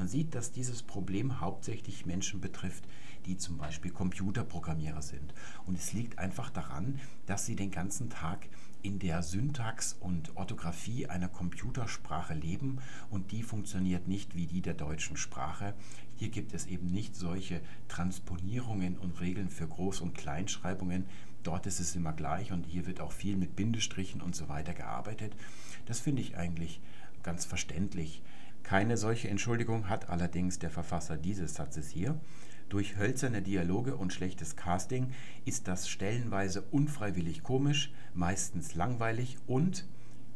Man 0.00 0.08
sieht, 0.08 0.34
dass 0.34 0.50
dieses 0.50 0.82
Problem 0.82 1.42
hauptsächlich 1.42 2.06
Menschen 2.06 2.40
betrifft, 2.40 2.84
die 3.26 3.36
zum 3.36 3.58
Beispiel 3.58 3.90
Computerprogrammierer 3.90 5.02
sind. 5.02 5.34
Und 5.66 5.78
es 5.78 5.92
liegt 5.92 6.18
einfach 6.18 6.48
daran, 6.48 6.98
dass 7.26 7.44
sie 7.44 7.54
den 7.54 7.70
ganzen 7.70 8.08
Tag 8.08 8.48
in 8.80 8.98
der 8.98 9.22
Syntax 9.22 9.98
und 10.00 10.34
Orthographie 10.38 11.06
einer 11.06 11.28
Computersprache 11.28 12.32
leben 12.32 12.78
und 13.10 13.30
die 13.30 13.42
funktioniert 13.42 14.08
nicht 14.08 14.34
wie 14.34 14.46
die 14.46 14.62
der 14.62 14.72
deutschen 14.72 15.18
Sprache. 15.18 15.74
Hier 16.16 16.30
gibt 16.30 16.54
es 16.54 16.64
eben 16.64 16.86
nicht 16.86 17.14
solche 17.14 17.60
Transponierungen 17.88 18.96
und 18.96 19.20
Regeln 19.20 19.50
für 19.50 19.66
Groß- 19.66 20.00
und 20.00 20.14
Kleinschreibungen. 20.14 21.04
Dort 21.42 21.66
ist 21.66 21.78
es 21.78 21.94
immer 21.94 22.14
gleich 22.14 22.52
und 22.52 22.64
hier 22.64 22.86
wird 22.86 23.02
auch 23.02 23.12
viel 23.12 23.36
mit 23.36 23.54
Bindestrichen 23.54 24.22
und 24.22 24.34
so 24.34 24.48
weiter 24.48 24.72
gearbeitet. 24.72 25.36
Das 25.84 26.00
finde 26.00 26.22
ich 26.22 26.38
eigentlich 26.38 26.80
ganz 27.22 27.44
verständlich. 27.44 28.22
Keine 28.62 28.96
solche 28.96 29.28
Entschuldigung 29.28 29.88
hat 29.88 30.08
allerdings 30.08 30.58
der 30.58 30.70
Verfasser 30.70 31.16
dieses 31.16 31.54
Satzes 31.54 31.88
hier. 31.90 32.20
Durch 32.68 32.96
hölzerne 32.96 33.42
Dialoge 33.42 33.96
und 33.96 34.12
schlechtes 34.12 34.54
Casting 34.54 35.12
ist 35.44 35.66
das 35.66 35.88
stellenweise 35.88 36.62
unfreiwillig 36.62 37.42
komisch, 37.42 37.92
meistens 38.14 38.76
langweilig 38.76 39.38
und 39.48 39.86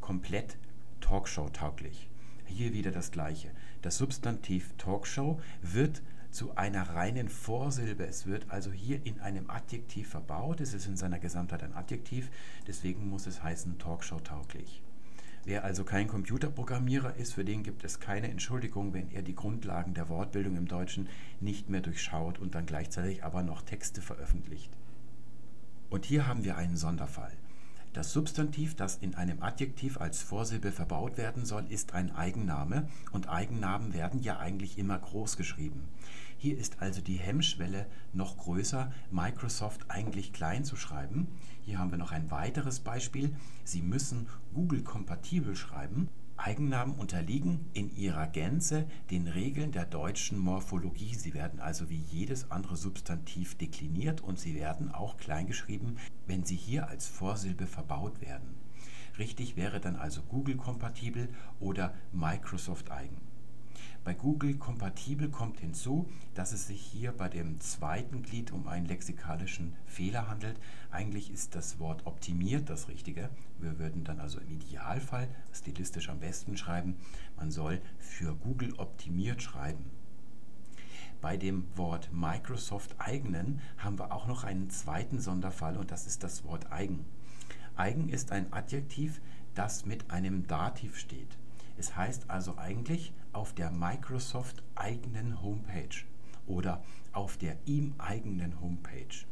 komplett 0.00 0.58
Talkshow-tauglich. 1.00 2.08
Hier 2.46 2.72
wieder 2.72 2.90
das 2.90 3.12
Gleiche. 3.12 3.50
Das 3.82 3.98
Substantiv 3.98 4.74
Talkshow 4.78 5.40
wird 5.62 6.02
zu 6.30 6.56
einer 6.56 6.82
reinen 6.90 7.28
Vorsilbe. 7.28 8.04
Es 8.04 8.26
wird 8.26 8.50
also 8.50 8.72
hier 8.72 9.06
in 9.06 9.20
einem 9.20 9.48
Adjektiv 9.48 10.08
verbaut. 10.08 10.60
Es 10.60 10.74
ist 10.74 10.86
in 10.86 10.96
seiner 10.96 11.20
Gesamtheit 11.20 11.62
ein 11.62 11.74
Adjektiv, 11.74 12.30
deswegen 12.66 13.08
muss 13.08 13.28
es 13.28 13.44
heißen 13.44 13.78
Talkshow-tauglich. 13.78 14.82
Wer 15.46 15.62
also 15.64 15.84
kein 15.84 16.08
Computerprogrammierer 16.08 17.16
ist, 17.16 17.34
für 17.34 17.44
den 17.44 17.62
gibt 17.62 17.84
es 17.84 18.00
keine 18.00 18.30
Entschuldigung, 18.30 18.94
wenn 18.94 19.10
er 19.10 19.20
die 19.20 19.34
Grundlagen 19.34 19.92
der 19.92 20.08
Wortbildung 20.08 20.56
im 20.56 20.68
Deutschen 20.68 21.08
nicht 21.40 21.68
mehr 21.68 21.82
durchschaut 21.82 22.38
und 22.38 22.54
dann 22.54 22.64
gleichzeitig 22.64 23.24
aber 23.24 23.42
noch 23.42 23.60
Texte 23.60 24.00
veröffentlicht. 24.00 24.70
Und 25.90 26.06
hier 26.06 26.26
haben 26.26 26.44
wir 26.44 26.56
einen 26.56 26.78
Sonderfall. 26.78 27.32
Das 27.92 28.12
Substantiv, 28.12 28.74
das 28.74 28.96
in 28.96 29.14
einem 29.14 29.42
Adjektiv 29.42 30.00
als 30.00 30.22
Vorsilbe 30.22 30.72
verbaut 30.72 31.18
werden 31.18 31.44
soll, 31.44 31.64
ist 31.68 31.92
ein 31.92 32.10
Eigenname 32.10 32.88
und 33.12 33.28
Eigennamen 33.28 33.92
werden 33.92 34.22
ja 34.22 34.38
eigentlich 34.38 34.78
immer 34.78 34.98
groß 34.98 35.36
geschrieben. 35.36 35.84
Hier 36.44 36.58
ist 36.58 36.82
also 36.82 37.00
die 37.00 37.16
Hemmschwelle 37.16 37.86
noch 38.12 38.36
größer, 38.36 38.92
Microsoft 39.10 39.86
eigentlich 39.88 40.34
klein 40.34 40.62
zu 40.62 40.76
schreiben. 40.76 41.26
Hier 41.62 41.78
haben 41.78 41.90
wir 41.90 41.96
noch 41.96 42.12
ein 42.12 42.30
weiteres 42.30 42.80
Beispiel. 42.80 43.34
Sie 43.64 43.80
müssen 43.80 44.28
Google-kompatibel 44.52 45.56
schreiben. 45.56 46.10
Eigennamen 46.36 46.96
unterliegen 46.96 47.64
in 47.72 47.96
ihrer 47.96 48.26
Gänze 48.26 48.86
den 49.10 49.26
Regeln 49.26 49.72
der 49.72 49.86
deutschen 49.86 50.36
Morphologie. 50.36 51.14
Sie 51.14 51.32
werden 51.32 51.60
also 51.60 51.88
wie 51.88 52.02
jedes 52.10 52.50
andere 52.50 52.76
Substantiv 52.76 53.56
dekliniert 53.56 54.20
und 54.20 54.38
sie 54.38 54.54
werden 54.54 54.92
auch 54.92 55.16
kleingeschrieben, 55.16 55.96
wenn 56.26 56.44
sie 56.44 56.56
hier 56.56 56.88
als 56.88 57.06
Vorsilbe 57.06 57.66
verbaut 57.66 58.20
werden. 58.20 58.54
Richtig 59.18 59.56
wäre 59.56 59.80
dann 59.80 59.96
also 59.96 60.20
Google-kompatibel 60.20 61.30
oder 61.58 61.94
Microsoft-eigen. 62.12 63.33
Bei 64.04 64.12
Google 64.12 64.56
kompatibel 64.56 65.30
kommt 65.30 65.60
hinzu, 65.60 66.06
dass 66.34 66.52
es 66.52 66.66
sich 66.66 66.82
hier 66.82 67.10
bei 67.10 67.30
dem 67.30 67.58
zweiten 67.60 68.22
Glied 68.22 68.52
um 68.52 68.68
einen 68.68 68.84
lexikalischen 68.84 69.74
Fehler 69.86 70.28
handelt. 70.28 70.60
Eigentlich 70.90 71.32
ist 71.32 71.54
das 71.54 71.78
Wort 71.78 72.04
optimiert 72.04 72.68
das 72.68 72.88
Richtige. 72.88 73.30
Wir 73.58 73.78
würden 73.78 74.04
dann 74.04 74.20
also 74.20 74.40
im 74.40 74.50
Idealfall 74.50 75.26
stilistisch 75.54 76.10
am 76.10 76.20
besten 76.20 76.58
schreiben, 76.58 76.98
man 77.36 77.50
soll 77.50 77.80
für 77.98 78.34
Google 78.34 78.74
optimiert 78.76 79.40
schreiben. 79.40 79.90
Bei 81.22 81.38
dem 81.38 81.64
Wort 81.74 82.10
Microsoft 82.12 82.96
eigenen 82.98 83.62
haben 83.78 83.98
wir 83.98 84.12
auch 84.12 84.26
noch 84.26 84.44
einen 84.44 84.68
zweiten 84.68 85.18
Sonderfall 85.18 85.78
und 85.78 85.90
das 85.90 86.06
ist 86.06 86.22
das 86.22 86.44
Wort 86.44 86.70
eigen. 86.70 87.06
Eigen 87.74 88.10
ist 88.10 88.32
ein 88.32 88.52
Adjektiv, 88.52 89.22
das 89.54 89.86
mit 89.86 90.10
einem 90.10 90.46
Dativ 90.46 90.98
steht. 90.98 91.38
Es 91.76 91.96
heißt 91.96 92.30
also 92.30 92.56
eigentlich 92.56 93.12
auf 93.32 93.52
der 93.52 93.70
Microsoft 93.70 94.62
eigenen 94.74 95.42
Homepage 95.42 96.04
oder 96.46 96.82
auf 97.12 97.36
der 97.36 97.56
ihm 97.66 97.94
eigenen 97.98 98.60
Homepage. 98.60 99.26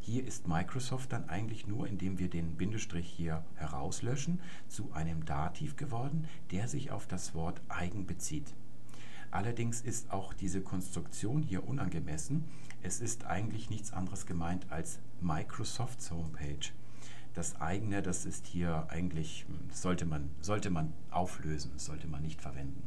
Hier 0.00 0.26
ist 0.26 0.46
Microsoft 0.46 1.12
dann 1.12 1.28
eigentlich 1.30 1.66
nur, 1.66 1.86
indem 1.86 2.18
wir 2.18 2.28
den 2.28 2.56
Bindestrich 2.56 3.08
hier 3.08 3.42
herauslöschen, 3.54 4.40
zu 4.68 4.92
einem 4.92 5.24
Dativ 5.24 5.76
geworden, 5.76 6.28
der 6.50 6.68
sich 6.68 6.90
auf 6.90 7.06
das 7.06 7.34
Wort 7.34 7.62
eigen 7.68 8.06
bezieht. 8.06 8.54
Allerdings 9.30 9.80
ist 9.80 10.12
auch 10.12 10.34
diese 10.34 10.60
Konstruktion 10.60 11.42
hier 11.42 11.66
unangemessen. 11.66 12.44
Es 12.82 13.00
ist 13.00 13.24
eigentlich 13.24 13.70
nichts 13.70 13.92
anderes 13.92 14.26
gemeint 14.26 14.70
als 14.70 14.98
Microsofts 15.20 16.10
Homepage 16.10 16.70
das 17.34 17.60
eigene, 17.60 18.00
das 18.00 18.24
ist 18.24 18.46
hier 18.46 18.86
eigentlich, 18.88 19.44
das 19.68 19.82
sollte 19.82 20.06
man, 20.06 20.30
sollte 20.40 20.70
man 20.70 20.92
auflösen, 21.10 21.72
sollte 21.76 22.06
man 22.06 22.22
nicht 22.22 22.40
verwenden. 22.40 22.82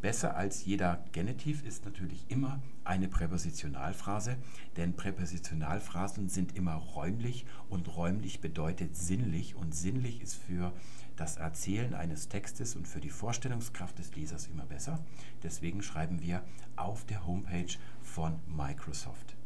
Besser 0.00 0.34
als 0.34 0.64
jeder 0.64 1.04
Genitiv 1.12 1.62
ist 1.62 1.84
natürlich 1.84 2.24
immer 2.28 2.62
eine 2.84 3.06
Präpositionalphrase, 3.06 4.36
denn 4.76 4.96
Präpositionalphrasen 4.96 6.30
sind 6.30 6.56
immer 6.56 6.74
räumlich 6.74 7.44
und 7.68 7.96
räumlich 7.96 8.40
bedeutet 8.40 8.96
sinnlich 8.96 9.56
und 9.56 9.74
sinnlich 9.74 10.22
ist 10.22 10.36
für 10.36 10.72
das 11.16 11.36
Erzählen 11.36 11.92
eines 11.92 12.28
Textes 12.28 12.76
und 12.76 12.88
für 12.88 13.00
die 13.00 13.10
Vorstellungskraft 13.10 13.98
des 13.98 14.16
Lesers 14.16 14.46
immer 14.46 14.64
besser. 14.64 15.00
Deswegen 15.42 15.82
schreiben 15.82 16.22
wir 16.22 16.42
auf 16.76 17.04
der 17.04 17.26
Homepage 17.26 17.76
von 18.00 18.40
Microsoft. 18.46 19.36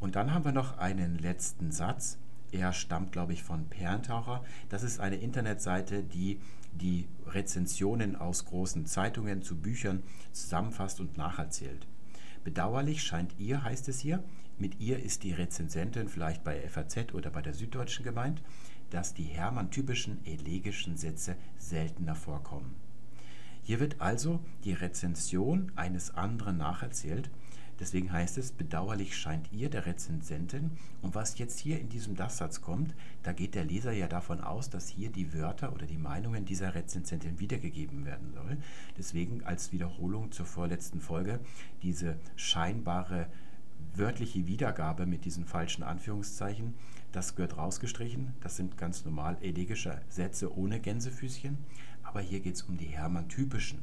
Und 0.00 0.16
dann 0.16 0.32
haben 0.32 0.44
wir 0.44 0.52
noch 0.52 0.78
einen 0.78 1.18
letzten 1.18 1.72
Satz. 1.72 2.18
Er 2.52 2.72
stammt, 2.72 3.12
glaube 3.12 3.32
ich, 3.32 3.42
von 3.42 3.68
Perlentaucher. 3.68 4.44
Das 4.68 4.82
ist 4.82 5.00
eine 5.00 5.16
Internetseite, 5.16 6.02
die 6.02 6.40
die 6.72 7.08
Rezensionen 7.26 8.16
aus 8.16 8.44
großen 8.44 8.86
Zeitungen 8.86 9.42
zu 9.42 9.56
Büchern 9.56 10.02
zusammenfasst 10.32 11.00
und 11.00 11.16
nacherzählt. 11.16 11.86
Bedauerlich 12.44 13.02
scheint 13.02 13.34
ihr, 13.38 13.64
heißt 13.64 13.88
es 13.88 13.98
hier, 14.00 14.22
mit 14.58 14.80
ihr 14.80 15.02
ist 15.02 15.22
die 15.22 15.32
Rezensentin 15.32 16.08
vielleicht 16.08 16.44
bei 16.44 16.60
FAZ 16.68 17.12
oder 17.12 17.30
bei 17.30 17.42
der 17.42 17.54
Süddeutschen 17.54 18.04
gemeint, 18.04 18.42
dass 18.90 19.14
die 19.14 19.24
Hermann-typischen 19.24 20.24
elegischen 20.24 20.96
Sätze 20.96 21.36
seltener 21.58 22.14
vorkommen. 22.14 22.74
Hier 23.62 23.80
wird 23.80 24.00
also 24.00 24.40
die 24.62 24.74
Rezension 24.74 25.72
eines 25.74 26.14
anderen 26.14 26.58
nacherzählt 26.58 27.30
Deswegen 27.78 28.10
heißt 28.10 28.38
es, 28.38 28.52
bedauerlich 28.52 29.16
scheint 29.16 29.52
ihr, 29.52 29.68
der 29.68 29.86
Rezensentin, 29.86 30.70
und 31.02 31.14
was 31.14 31.38
jetzt 31.38 31.58
hier 31.58 31.78
in 31.78 31.88
diesem 31.88 32.16
Das-Satz 32.16 32.60
kommt, 32.60 32.94
da 33.22 33.32
geht 33.32 33.54
der 33.54 33.64
Leser 33.64 33.92
ja 33.92 34.08
davon 34.08 34.40
aus, 34.40 34.70
dass 34.70 34.88
hier 34.88 35.10
die 35.10 35.34
Wörter 35.34 35.72
oder 35.72 35.86
die 35.86 35.98
Meinungen 35.98 36.44
dieser 36.44 36.74
Rezensentin 36.74 37.38
wiedergegeben 37.38 38.04
werden 38.04 38.32
soll. 38.32 38.56
Deswegen 38.96 39.44
als 39.44 39.72
Wiederholung 39.72 40.32
zur 40.32 40.46
vorletzten 40.46 41.00
Folge 41.00 41.40
diese 41.82 42.16
scheinbare 42.36 43.26
wörtliche 43.94 44.46
Wiedergabe 44.46 45.06
mit 45.06 45.24
diesen 45.24 45.44
falschen 45.44 45.82
Anführungszeichen, 45.82 46.74
das 47.12 47.34
gehört 47.34 47.56
rausgestrichen. 47.56 48.34
Das 48.40 48.56
sind 48.56 48.76
ganz 48.76 49.04
normal 49.04 49.38
elegische 49.40 50.00
Sätze 50.08 50.54
ohne 50.54 50.80
Gänsefüßchen. 50.80 51.56
Aber 52.02 52.20
hier 52.20 52.40
geht 52.40 52.56
es 52.56 52.62
um 52.62 52.76
die 52.76 52.86
Hermann-typischen. 52.86 53.78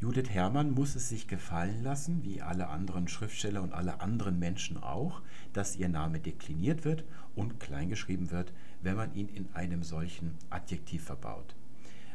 Judith 0.00 0.30
Hermann 0.30 0.70
muss 0.70 0.94
es 0.94 1.08
sich 1.08 1.26
gefallen 1.26 1.82
lassen, 1.82 2.22
wie 2.22 2.40
alle 2.40 2.68
anderen 2.68 3.08
Schriftsteller 3.08 3.62
und 3.62 3.72
alle 3.72 4.00
anderen 4.00 4.38
Menschen 4.38 4.80
auch, 4.80 5.22
dass 5.52 5.74
ihr 5.74 5.88
Name 5.88 6.20
dekliniert 6.20 6.84
wird 6.84 7.02
und 7.34 7.58
kleingeschrieben 7.58 8.30
wird, 8.30 8.52
wenn 8.80 8.94
man 8.94 9.12
ihn 9.14 9.28
in 9.28 9.48
einem 9.54 9.82
solchen 9.82 10.36
Adjektiv 10.50 11.02
verbaut. 11.02 11.56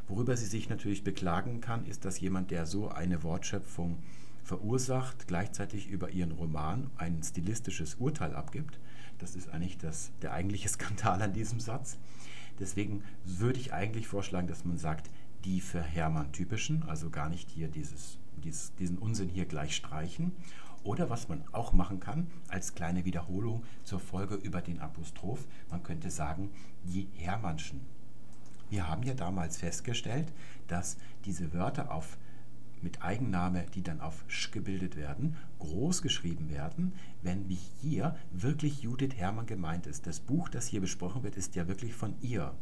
Worüber 0.07 0.37
sie 0.37 0.45
sich 0.45 0.69
natürlich 0.69 1.03
beklagen 1.03 1.59
kann, 1.59 1.85
ist, 1.85 2.05
dass 2.05 2.21
jemand, 2.21 2.51
der 2.51 2.65
so 2.65 2.87
eine 2.87 3.21
Wortschöpfung 3.21 3.97
verursacht, 4.45 5.27
gleichzeitig 5.27 5.89
über 5.89 6.09
ihren 6.09 6.31
Roman 6.31 6.89
ein 6.95 7.21
stilistisches 7.21 7.95
Urteil 7.95 8.33
abgibt. 8.33 8.79
Das 9.17 9.35
ist 9.35 9.49
eigentlich 9.49 9.77
das, 9.77 10.11
der 10.21 10.31
eigentliche 10.31 10.69
Skandal 10.69 11.21
an 11.21 11.33
diesem 11.33 11.59
Satz. 11.59 11.97
Deswegen 12.59 13.03
würde 13.25 13.59
ich 13.59 13.73
eigentlich 13.73 14.07
vorschlagen, 14.07 14.47
dass 14.47 14.63
man 14.63 14.77
sagt, 14.77 15.09
die 15.45 15.61
für 15.61 15.81
Hermann 15.81 16.31
typischen, 16.31 16.83
also 16.83 17.09
gar 17.09 17.29
nicht 17.29 17.49
hier 17.49 17.67
dieses, 17.67 18.17
dieses, 18.43 18.75
diesen 18.75 18.97
Unsinn 18.97 19.29
hier 19.29 19.45
gleich 19.45 19.75
streichen. 19.75 20.33
Oder 20.83 21.09
was 21.09 21.29
man 21.29 21.43
auch 21.53 21.71
machen 21.71 21.99
kann, 22.01 22.27
als 22.49 22.75
kleine 22.75 23.05
Wiederholung 23.05 23.63
zur 23.83 24.01
Folge 24.01 24.35
über 24.35 24.61
den 24.61 24.79
Apostroph, 24.79 25.47
man 25.69 25.81
könnte 25.81 26.11
sagen, 26.11 26.49
die 26.83 27.07
Hermannschen. 27.13 27.79
Wir 28.69 28.87
haben 28.89 29.03
ja 29.03 29.13
damals 29.13 29.57
festgestellt, 29.57 30.33
dass 30.67 30.97
diese 31.25 31.53
Wörter 31.53 31.91
auf 31.91 32.17
mit 32.81 33.01
Eigenname, 33.01 33.65
die 33.73 33.81
dann 33.81 34.01
auf 34.01 34.25
sch 34.27 34.51
gebildet 34.51 34.97
werden, 34.97 35.37
groß 35.59 36.01
geschrieben 36.01 36.49
werden, 36.49 36.93
wenn 37.21 37.47
wie 37.47 37.59
hier 37.81 38.17
wirklich 38.31 38.81
Judith 38.81 39.15
Hermann 39.15 39.45
gemeint 39.45 39.87
ist. 39.87 40.05
Das 40.05 40.19
Buch, 40.19 40.49
das 40.49 40.67
hier 40.67 40.81
besprochen 40.81 41.23
wird, 41.23 41.37
ist 41.37 41.55
ja 41.55 41.67
wirklich 41.67 41.93
von 41.93 42.15
ihr. 42.21 42.53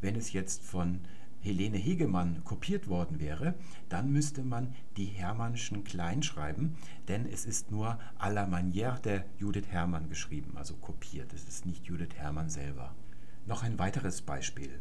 Wenn 0.00 0.16
es 0.16 0.32
jetzt 0.32 0.62
von 0.62 1.00
Helene 1.44 1.76
Hegemann 1.76 2.42
kopiert 2.42 2.88
worden 2.88 3.20
wäre, 3.20 3.54
dann 3.90 4.10
müsste 4.10 4.42
man 4.42 4.74
die 4.96 5.04
Hermannschen 5.04 5.84
klein 5.84 6.22
schreiben, 6.22 6.76
denn 7.06 7.26
es 7.26 7.44
ist 7.44 7.70
nur 7.70 7.98
à 8.18 8.30
la 8.32 8.46
manière 8.46 8.98
der 8.98 9.26
Judith 9.38 9.68
Hermann 9.68 10.08
geschrieben, 10.08 10.56
also 10.56 10.74
kopiert. 10.76 11.34
Es 11.34 11.46
ist 11.46 11.66
nicht 11.66 11.84
Judith 11.84 12.14
Hermann 12.16 12.48
selber. 12.48 12.94
Noch 13.46 13.62
ein 13.62 13.78
weiteres 13.78 14.22
Beispiel. 14.22 14.80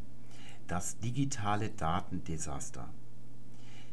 Das 0.68 0.97
digitale 0.99 1.70
Datendesaster. 1.70 2.89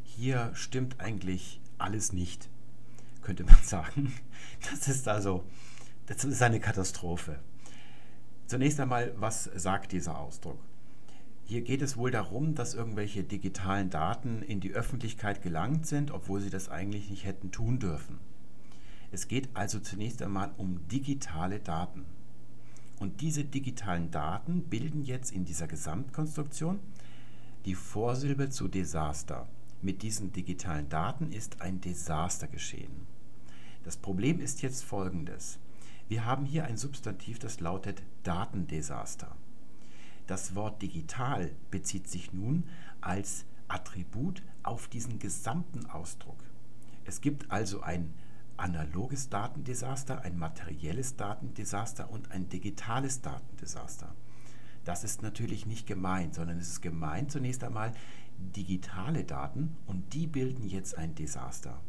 Hier 0.03 0.51
stimmt 0.53 1.01
eigentlich 1.01 1.59
alles 1.77 2.13
nicht, 2.13 2.49
könnte 3.21 3.43
man 3.43 3.57
sagen. 3.63 4.13
Das 4.69 4.87
ist 4.87 5.09
also, 5.09 5.43
das 6.05 6.23
ist 6.23 6.41
eine 6.41 6.61
Katastrophe. 6.61 7.39
Zunächst 8.47 8.79
einmal, 8.79 9.13
was 9.17 9.43
sagt 9.43 9.91
dieser 9.91 10.17
Ausdruck? 10.17 10.59
Hier 11.51 11.63
geht 11.63 11.81
es 11.81 11.97
wohl 11.97 12.11
darum, 12.11 12.55
dass 12.55 12.75
irgendwelche 12.75 13.25
digitalen 13.25 13.89
Daten 13.89 14.41
in 14.41 14.61
die 14.61 14.71
Öffentlichkeit 14.71 15.41
gelangt 15.41 15.85
sind, 15.85 16.09
obwohl 16.09 16.39
sie 16.39 16.49
das 16.49 16.69
eigentlich 16.69 17.09
nicht 17.09 17.25
hätten 17.25 17.51
tun 17.51 17.77
dürfen. 17.77 18.19
Es 19.11 19.27
geht 19.27 19.49
also 19.53 19.81
zunächst 19.81 20.21
einmal 20.21 20.53
um 20.55 20.87
digitale 20.87 21.59
Daten. 21.59 22.05
Und 23.01 23.19
diese 23.19 23.43
digitalen 23.43 24.11
Daten 24.11 24.63
bilden 24.69 25.03
jetzt 25.03 25.33
in 25.33 25.43
dieser 25.43 25.67
Gesamtkonstruktion 25.67 26.79
die 27.65 27.75
Vorsilbe 27.75 28.49
zu 28.49 28.69
Desaster. 28.69 29.45
Mit 29.81 30.03
diesen 30.03 30.31
digitalen 30.31 30.87
Daten 30.87 31.33
ist 31.33 31.59
ein 31.59 31.81
Desaster 31.81 32.47
geschehen. 32.47 33.07
Das 33.83 33.97
Problem 33.97 34.39
ist 34.39 34.61
jetzt 34.61 34.85
folgendes. 34.85 35.59
Wir 36.07 36.23
haben 36.23 36.45
hier 36.45 36.63
ein 36.63 36.77
Substantiv, 36.77 37.39
das 37.39 37.59
lautet 37.59 38.03
Datendesaster. 38.23 39.35
Das 40.27 40.55
Wort 40.55 40.81
digital 40.81 41.51
bezieht 41.71 42.07
sich 42.07 42.33
nun 42.33 42.69
als 43.01 43.45
Attribut 43.67 44.43
auf 44.63 44.87
diesen 44.87 45.19
gesamten 45.19 45.85
Ausdruck. 45.87 46.43
Es 47.05 47.21
gibt 47.21 47.51
also 47.51 47.81
ein 47.81 48.13
analoges 48.57 49.29
Datendesaster, 49.29 50.21
ein 50.21 50.37
materielles 50.37 51.15
Datendesaster 51.15 52.09
und 52.11 52.31
ein 52.31 52.47
digitales 52.49 53.21
Datendesaster. 53.21 54.13
Das 54.83 55.03
ist 55.03 55.21
natürlich 55.21 55.65
nicht 55.65 55.87
gemeint, 55.87 56.35
sondern 56.35 56.57
es 56.57 56.69
ist 56.69 56.81
gemeint 56.81 57.31
zunächst 57.31 57.63
einmal 57.63 57.93
digitale 58.37 59.23
Daten 59.23 59.75
und 59.85 60.13
die 60.13 60.27
bilden 60.27 60.67
jetzt 60.67 60.97
ein 60.97 61.15
Desaster. 61.15 61.79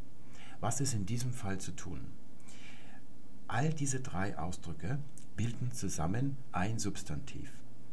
Was 0.60 0.80
ist 0.80 0.94
in 0.94 1.06
diesem 1.06 1.32
Fall 1.32 1.58
zu 1.58 1.72
tun? 1.72 2.00
All 3.48 3.72
diese 3.72 4.00
drei 4.00 4.38
Ausdrücke 4.38 4.98
bilden 5.36 5.72
zusammen 5.72 6.36
ein 6.52 6.78
Substantiv. 6.78 7.50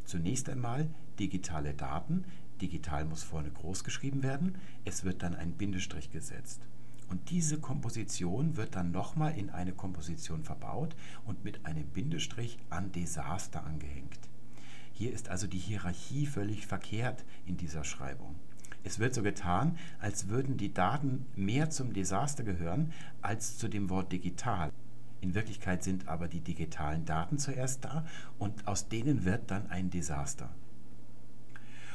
Zunächst 0.10 0.50
einmal 0.50 0.90
digitale 1.20 1.76
Daten. 1.76 2.26
Digital 2.64 3.06
muss 3.06 3.22
vorne 3.22 3.52
groß 3.52 3.84
geschrieben 3.84 4.24
werden. 4.24 4.56
Es 4.84 5.04
wird 5.04 5.22
dann 5.22 5.36
ein 5.36 5.52
Bindestrich 5.52 6.10
gesetzt. 6.10 6.62
Und 7.10 7.30
diese 7.30 7.60
Komposition 7.60 8.58
wird 8.58 8.76
dann 8.76 8.90
nochmal 8.90 9.38
in 9.38 9.52
eine 9.52 9.72
Komposition 9.72 10.44
verbaut 10.44 10.96
und 11.26 11.44
mit 11.44 11.64
einem 11.68 11.86
Bindestrich 11.86 12.58
an 12.72 12.92
Desaster 12.92 13.64
angehängt. 13.64 14.18
Hier 14.94 15.14
ist 15.14 15.30
also 15.30 15.46
die 15.46 15.60
Hierarchie 15.60 16.26
völlig 16.26 16.66
verkehrt 16.66 17.24
in 17.46 17.58
dieser 17.58 17.84
Schreibung. 17.84 18.34
Es 18.84 18.98
wird 18.98 19.14
so 19.14 19.22
getan, 19.22 19.78
als 20.00 20.28
würden 20.28 20.58
die 20.58 20.74
Daten 20.74 21.28
mehr 21.36 21.70
zum 21.70 21.94
Desaster 21.94 22.44
gehören 22.44 22.94
als 23.22 23.60
zu 23.60 23.68
dem 23.68 23.92
Wort 23.92 24.12
digital. 24.12 24.72
In 25.22 25.34
Wirklichkeit 25.36 25.84
sind 25.84 26.08
aber 26.08 26.28
die 26.28 26.40
digitalen 26.40 27.06
Daten 27.06 27.38
zuerst 27.38 27.84
da 27.86 28.06
und 28.38 28.68
aus 28.68 28.88
denen 28.88 29.26
wird 29.26 29.52
dann 29.52 29.70
ein 29.70 29.90
Desaster. 29.90 30.50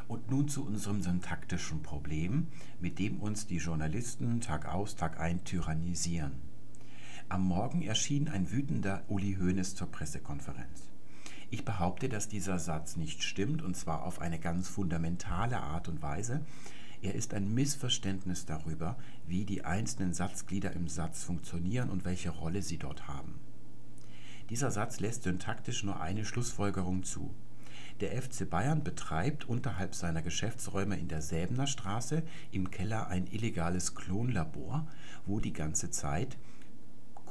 Und 0.07 0.31
nun 0.31 0.49
zu 0.49 0.65
unserem 0.67 1.01
syntaktischen 1.01 1.83
Problem, 1.83 2.49
mit 2.81 2.99
dem 2.99 3.21
uns 3.21 3.47
die 3.47 3.57
Journalisten 3.57 4.41
Tag 4.41 4.67
aus, 4.67 4.97
Tag 4.97 5.19
ein 5.19 5.45
tyrannisieren. 5.45 6.33
Am 7.31 7.43
Morgen 7.43 7.81
erschien 7.81 8.29
ein 8.29 8.53
wütender 8.53 9.03
Uli 9.09 9.37
Hoeneß 9.41 9.75
zur 9.75 9.91
Pressekonferenz. 9.91 10.91
Ich 11.51 11.65
behaupte, 11.65 12.11
dass 12.11 12.29
dieser 12.29 12.59
Satz 12.59 12.97
nicht 12.97 13.23
stimmt, 13.23 13.63
und 13.63 13.77
zwar 13.77 14.03
auf 14.03 14.21
eine 14.21 14.39
ganz 14.39 14.69
fundamentale 14.69 15.61
Art 15.61 15.89
und 15.89 16.03
Weise, 16.03 16.45
er 17.05 17.15
ist 17.15 17.35
ein 17.35 17.53
Missverständnis 17.53 18.47
darüber, 18.47 18.97
wie 19.27 19.45
die 19.45 19.63
einzelnen 19.63 20.15
Satzglieder 20.15 20.73
im 20.73 20.89
Satz 20.89 21.23
funktionieren 21.23 21.91
und 21.91 22.07
welche 22.07 22.31
Rolle 22.31 22.63
sie 22.63 22.79
dort 22.79 23.07
haben. 23.07 23.35
Dieser 24.49 24.71
Satz 24.71 25.01
lässt 25.01 25.25
syntaktisch 25.25 25.85
nur 25.85 26.01
eine 26.01 26.25
Schlussfolgerung 26.25 27.03
zu. 27.03 27.35
Der 28.01 28.21
FC 28.21 28.49
Bayern 28.49 28.83
betreibt 28.83 29.45
unterhalb 29.47 29.95
seiner 29.95 30.23
Geschäftsräume 30.23 30.99
in 30.99 31.09
der 31.09 31.21
Säbener 31.21 31.67
Straße 31.67 32.23
im 32.51 32.71
Keller 32.71 33.09
ein 33.09 33.27
illegales 33.27 33.95
Klonlabor, 33.95 34.87
wo 35.27 35.41
die 35.41 35.53
ganze 35.53 35.91
Zeit 35.91 36.39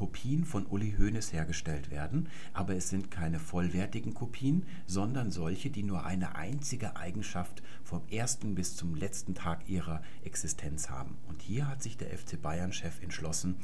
Kopien 0.04 0.44
von 0.44 0.66
Uli 0.66 0.96
Hoeneß 0.98 1.32
hergestellt 1.32 1.90
werden, 1.90 2.28
aber 2.52 2.76
es 2.76 2.90
sind 2.90 3.10
keine 3.10 3.40
vollwertigen 3.40 4.14
Kopien, 4.14 4.66
sondern 4.86 5.32
solche, 5.32 5.70
die 5.70 5.84
nur 5.84 6.06
eine 6.06 6.36
einzige 6.36 6.98
Eigenschaft 6.98 7.64
vom 7.86 8.02
ersten 8.10 8.54
bis 8.54 8.76
zum 8.76 8.96
letzten 8.96 9.34
Tag 9.34 9.70
ihrer 9.70 10.02
Existenz 10.26 10.90
haben. 10.90 11.16
Und 11.30 11.42
hier 11.42 11.70
hat 11.70 11.82
sich 11.82 11.96
der 11.96 12.10
FC 12.10 12.42
Bayern-Chef 12.42 13.02
entschlossen, 13.02 13.56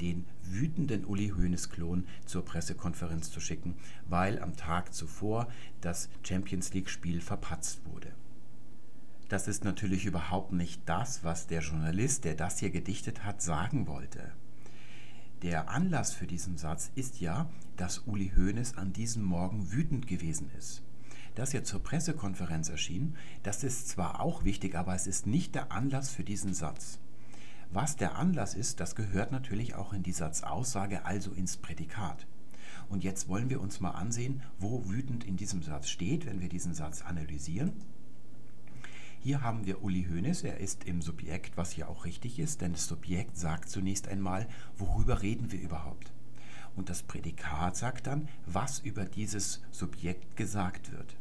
den 0.00 0.24
wütenden 0.42 1.04
Uli 1.04 1.28
Hoeneß-Klon 1.28 2.06
zur 2.24 2.42
Pressekonferenz 2.42 3.30
zu 3.30 3.40
schicken, 3.40 3.74
weil 4.08 4.40
am 4.40 4.56
Tag 4.56 4.94
zuvor 4.94 5.46
das 5.82 6.08
Champions 6.22 6.72
League-Spiel 6.72 7.20
verpatzt 7.20 7.84
wurde. 7.84 8.14
Das 9.28 9.46
ist 9.46 9.62
natürlich 9.62 10.06
überhaupt 10.06 10.52
nicht 10.52 10.80
das, 10.86 11.22
was 11.22 11.48
der 11.48 11.60
Journalist, 11.60 12.24
der 12.24 12.34
das 12.34 12.60
hier 12.60 12.70
gedichtet 12.70 13.24
hat, 13.24 13.42
sagen 13.42 13.86
wollte. 13.86 14.32
Der 15.42 15.70
Anlass 15.70 16.12
für 16.12 16.28
diesen 16.28 16.56
Satz 16.56 16.92
ist 16.94 17.20
ja, 17.20 17.50
dass 17.76 18.06
Uli 18.06 18.30
Hoeneß 18.36 18.76
an 18.76 18.92
diesem 18.92 19.24
Morgen 19.24 19.72
wütend 19.72 20.06
gewesen 20.06 20.48
ist. 20.56 20.82
Dass 21.34 21.52
er 21.52 21.64
zur 21.64 21.82
Pressekonferenz 21.82 22.68
erschien, 22.68 23.16
das 23.42 23.64
ist 23.64 23.88
zwar 23.88 24.20
auch 24.20 24.44
wichtig, 24.44 24.76
aber 24.76 24.94
es 24.94 25.08
ist 25.08 25.26
nicht 25.26 25.56
der 25.56 25.72
Anlass 25.72 26.10
für 26.10 26.22
diesen 26.22 26.54
Satz. 26.54 27.00
Was 27.72 27.96
der 27.96 28.14
Anlass 28.14 28.54
ist, 28.54 28.78
das 28.78 28.94
gehört 28.94 29.32
natürlich 29.32 29.74
auch 29.74 29.92
in 29.92 30.04
die 30.04 30.12
Satzaussage, 30.12 31.04
also 31.06 31.32
ins 31.32 31.56
Prädikat. 31.56 32.24
Und 32.88 33.02
jetzt 33.02 33.28
wollen 33.28 33.50
wir 33.50 33.60
uns 33.60 33.80
mal 33.80 33.92
ansehen, 33.92 34.42
wo 34.60 34.88
wütend 34.88 35.24
in 35.24 35.36
diesem 35.36 35.62
Satz 35.62 35.88
steht, 35.88 36.24
wenn 36.24 36.40
wir 36.40 36.50
diesen 36.50 36.74
Satz 36.74 37.02
analysieren. 37.02 37.72
Hier 39.24 39.40
haben 39.40 39.66
wir 39.66 39.84
Uli 39.84 40.08
Hoeneß, 40.10 40.42
er 40.42 40.58
ist 40.58 40.82
im 40.82 41.00
Subjekt, 41.00 41.56
was 41.56 41.70
hier 41.70 41.88
auch 41.88 42.04
richtig 42.06 42.40
ist, 42.40 42.60
denn 42.60 42.72
das 42.72 42.88
Subjekt 42.88 43.36
sagt 43.36 43.68
zunächst 43.68 44.08
einmal, 44.08 44.48
worüber 44.76 45.22
reden 45.22 45.52
wir 45.52 45.60
überhaupt. 45.60 46.10
Und 46.74 46.88
das 46.88 47.04
Prädikat 47.04 47.76
sagt 47.76 48.08
dann, 48.08 48.28
was 48.46 48.80
über 48.80 49.04
dieses 49.04 49.62
Subjekt 49.70 50.36
gesagt 50.36 50.90
wird. 50.90 51.14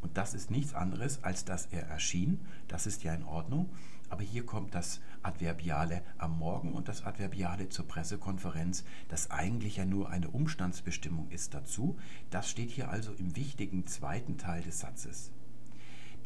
Und 0.00 0.16
das 0.16 0.34
ist 0.34 0.50
nichts 0.50 0.74
anderes, 0.74 1.22
als 1.22 1.44
dass 1.44 1.66
er 1.66 1.86
erschien. 1.86 2.40
Das 2.66 2.84
ist 2.84 3.04
ja 3.04 3.14
in 3.14 3.22
Ordnung. 3.22 3.70
Aber 4.08 4.24
hier 4.24 4.44
kommt 4.44 4.74
das 4.74 5.00
Adverbiale 5.22 6.02
am 6.18 6.36
Morgen 6.36 6.72
und 6.72 6.88
das 6.88 7.04
Adverbiale 7.04 7.68
zur 7.68 7.86
Pressekonferenz, 7.86 8.82
das 9.06 9.30
eigentlich 9.30 9.76
ja 9.76 9.84
nur 9.84 10.10
eine 10.10 10.30
Umstandsbestimmung 10.30 11.30
ist 11.30 11.54
dazu. 11.54 11.96
Das 12.30 12.50
steht 12.50 12.72
hier 12.72 12.90
also 12.90 13.12
im 13.12 13.36
wichtigen 13.36 13.86
zweiten 13.86 14.36
Teil 14.36 14.64
des 14.64 14.80
Satzes. 14.80 15.30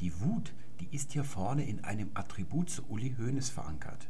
Die 0.00 0.18
Wut, 0.22 0.54
die 0.80 0.88
ist 0.94 1.12
hier 1.12 1.24
vorne 1.24 1.64
in 1.64 1.84
einem 1.84 2.10
Attribut 2.14 2.70
zu 2.70 2.82
Uli 2.88 3.14
Hoeneß 3.18 3.50
verankert. 3.50 4.08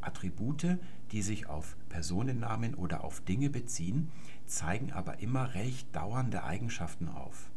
Attribute, 0.00 0.78
die 1.12 1.22
sich 1.22 1.48
auf 1.48 1.76
Personennamen 1.88 2.74
oder 2.74 3.04
auf 3.04 3.20
Dinge 3.20 3.50
beziehen, 3.50 4.10
zeigen 4.46 4.92
aber 4.92 5.20
immer 5.20 5.54
recht 5.54 5.94
dauernde 5.94 6.44
Eigenschaften 6.44 7.08
auf. 7.08 7.50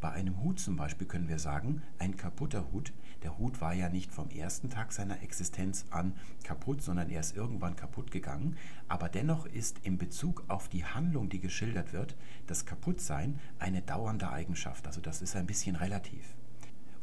Bei 0.00 0.12
einem 0.12 0.42
Hut 0.42 0.60
zum 0.60 0.76
Beispiel 0.76 1.06
können 1.06 1.28
wir 1.28 1.38
sagen, 1.38 1.82
ein 1.98 2.16
kaputter 2.16 2.70
Hut. 2.70 2.92
Der 3.22 3.38
Hut 3.38 3.62
war 3.62 3.72
ja 3.72 3.88
nicht 3.88 4.12
vom 4.12 4.28
ersten 4.28 4.68
Tag 4.68 4.92
seiner 4.92 5.22
Existenz 5.22 5.86
an 5.90 6.12
kaputt, 6.44 6.82
sondern 6.82 7.08
er 7.08 7.20
ist 7.20 7.34
irgendwann 7.34 7.76
kaputt 7.76 8.10
gegangen. 8.10 8.56
Aber 8.88 9.08
dennoch 9.08 9.46
ist 9.46 9.78
in 9.82 9.96
Bezug 9.96 10.44
auf 10.48 10.68
die 10.68 10.84
Handlung, 10.84 11.30
die 11.30 11.40
geschildert 11.40 11.94
wird, 11.94 12.14
das 12.46 12.66
Kaputtsein 12.66 13.40
eine 13.58 13.80
dauernde 13.80 14.30
Eigenschaft. 14.30 14.86
Also 14.86 15.00
das 15.00 15.22
ist 15.22 15.34
ein 15.34 15.46
bisschen 15.46 15.76
relativ. 15.76 16.36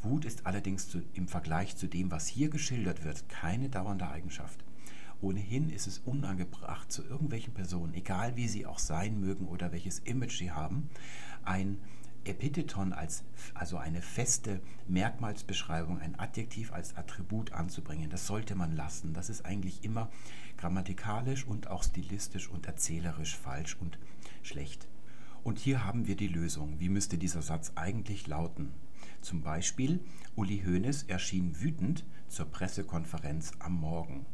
Wut 0.03 0.25
ist 0.25 0.45
allerdings 0.45 0.89
zu, 0.89 1.01
im 1.13 1.27
Vergleich 1.27 1.75
zu 1.75 1.87
dem, 1.87 2.11
was 2.11 2.27
hier 2.27 2.49
geschildert 2.49 3.03
wird, 3.03 3.29
keine 3.29 3.69
dauernde 3.69 4.09
Eigenschaft. 4.09 4.63
Ohnehin 5.21 5.69
ist 5.69 5.87
es 5.87 5.99
unangebracht, 5.99 6.91
zu 6.91 7.03
irgendwelchen 7.03 7.53
Personen, 7.53 7.93
egal 7.93 8.35
wie 8.35 8.47
sie 8.47 8.65
auch 8.65 8.79
sein 8.79 9.19
mögen 9.19 9.47
oder 9.47 9.71
welches 9.71 9.99
Image 9.99 10.37
sie 10.37 10.51
haben, 10.51 10.89
ein 11.45 11.77
Epitheton 12.25 12.93
als 12.93 13.23
also 13.53 13.77
eine 13.77 14.01
feste 14.01 14.61
Merkmalsbeschreibung, 14.87 15.99
ein 15.99 16.19
Adjektiv 16.19 16.71
als 16.71 16.95
Attribut 16.95 17.51
anzubringen. 17.53 18.09
Das 18.09 18.27
sollte 18.27 18.55
man 18.55 18.75
lassen. 18.75 19.13
Das 19.13 19.29
ist 19.29 19.45
eigentlich 19.45 19.83
immer 19.83 20.09
grammatikalisch 20.57 21.45
und 21.45 21.67
auch 21.67 21.83
stilistisch 21.83 22.49
und 22.49 22.65
erzählerisch 22.65 23.35
falsch 23.35 23.77
und 23.79 23.97
schlecht. 24.41 24.87
Und 25.43 25.59
hier 25.59 25.83
haben 25.83 26.07
wir 26.07 26.15
die 26.15 26.27
Lösung. 26.27 26.79
Wie 26.79 26.89
müsste 26.89 27.17
dieser 27.17 27.41
Satz 27.41 27.73
eigentlich 27.75 28.27
lauten? 28.27 28.71
Zum 29.23 29.41
Beispiel, 29.41 30.01
Uli 30.35 30.63
Hoeneß 30.65 31.03
erschien 31.03 31.61
wütend 31.61 32.03
zur 32.27 32.45
Pressekonferenz 32.45 33.53
am 33.59 33.73
Morgen. 33.73 34.25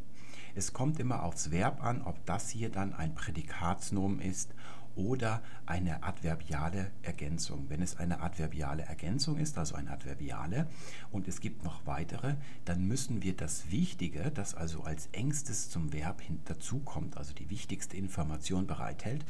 Es 0.56 0.74
kommt 0.74 1.00
immer 1.00 1.22
aufs 1.22 1.52
Verb 1.52 1.84
an, 1.84 2.02
ob 2.02 2.26
das 2.26 2.50
hier 2.50 2.70
dann 2.70 2.96
ein 2.96 3.14
Prädikatsnomen 3.14 4.20
ist 4.20 4.56
oder 4.96 5.42
eine 5.66 6.04
adverbiale 6.04 6.92
Ergänzung. 7.02 7.66
Wenn 7.70 7.82
es 7.82 7.98
eine 7.98 8.22
adverbiale 8.22 8.84
Ergänzung 8.84 9.38
ist, 9.38 9.58
also 9.58 9.76
ein 9.76 9.88
Adverbiale, 9.88 10.68
und 11.12 11.28
es 11.28 11.42
gibt 11.42 11.64
noch 11.64 11.86
weitere, 11.86 12.36
dann 12.66 12.86
müssen 12.88 13.24
wir 13.24 13.36
das 13.36 13.72
Wichtige, 13.72 14.32
das 14.32 14.56
also 14.56 14.84
als 14.84 15.08
engstes 15.12 15.70
zum 15.70 15.94
Verb 15.94 16.22
dazukommt, 16.46 17.18
also 17.18 17.34
die 17.34 17.50
wichtigste 17.50 17.98
Information 17.98 18.68
bereithält, 18.68 19.26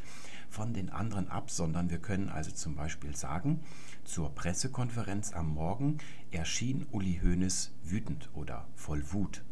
von 0.49 0.73
den 0.73 0.89
anderen 0.89 1.29
absondern. 1.29 1.89
Wir 1.89 1.99
können 1.99 2.29
also 2.29 2.51
zum 2.51 2.75
Beispiel 2.75 3.15
sagen, 3.15 3.59
zur 4.03 4.33
Pressekonferenz 4.33 5.33
am 5.33 5.53
Morgen 5.53 5.99
erschien 6.31 6.87
Uli 6.91 7.19
Hoeneß 7.23 7.71
wütend 7.83 8.29
oder 8.33 8.67
voll 8.75 9.03
Wut. 9.11 9.43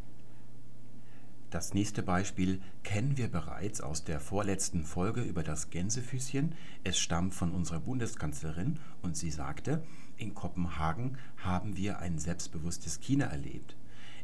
Das 1.50 1.72
nächste 1.72 2.02
Beispiel 2.02 2.60
kennen 2.82 3.16
wir 3.16 3.28
bereits 3.28 3.80
aus 3.80 4.04
der 4.04 4.20
vorletzten 4.20 4.84
Folge 4.84 5.22
über 5.22 5.42
das 5.42 5.70
Gänsefüßchen. 5.70 6.54
Es 6.84 6.98
stammt 6.98 7.32
von 7.32 7.52
unserer 7.52 7.80
Bundeskanzlerin 7.80 8.78
und 9.00 9.16
sie 9.16 9.30
sagte, 9.30 9.82
in 10.18 10.34
Kopenhagen 10.34 11.16
haben 11.38 11.78
wir 11.78 12.00
ein 12.00 12.18
selbstbewusstes 12.18 13.00
China 13.00 13.26
erlebt. 13.26 13.76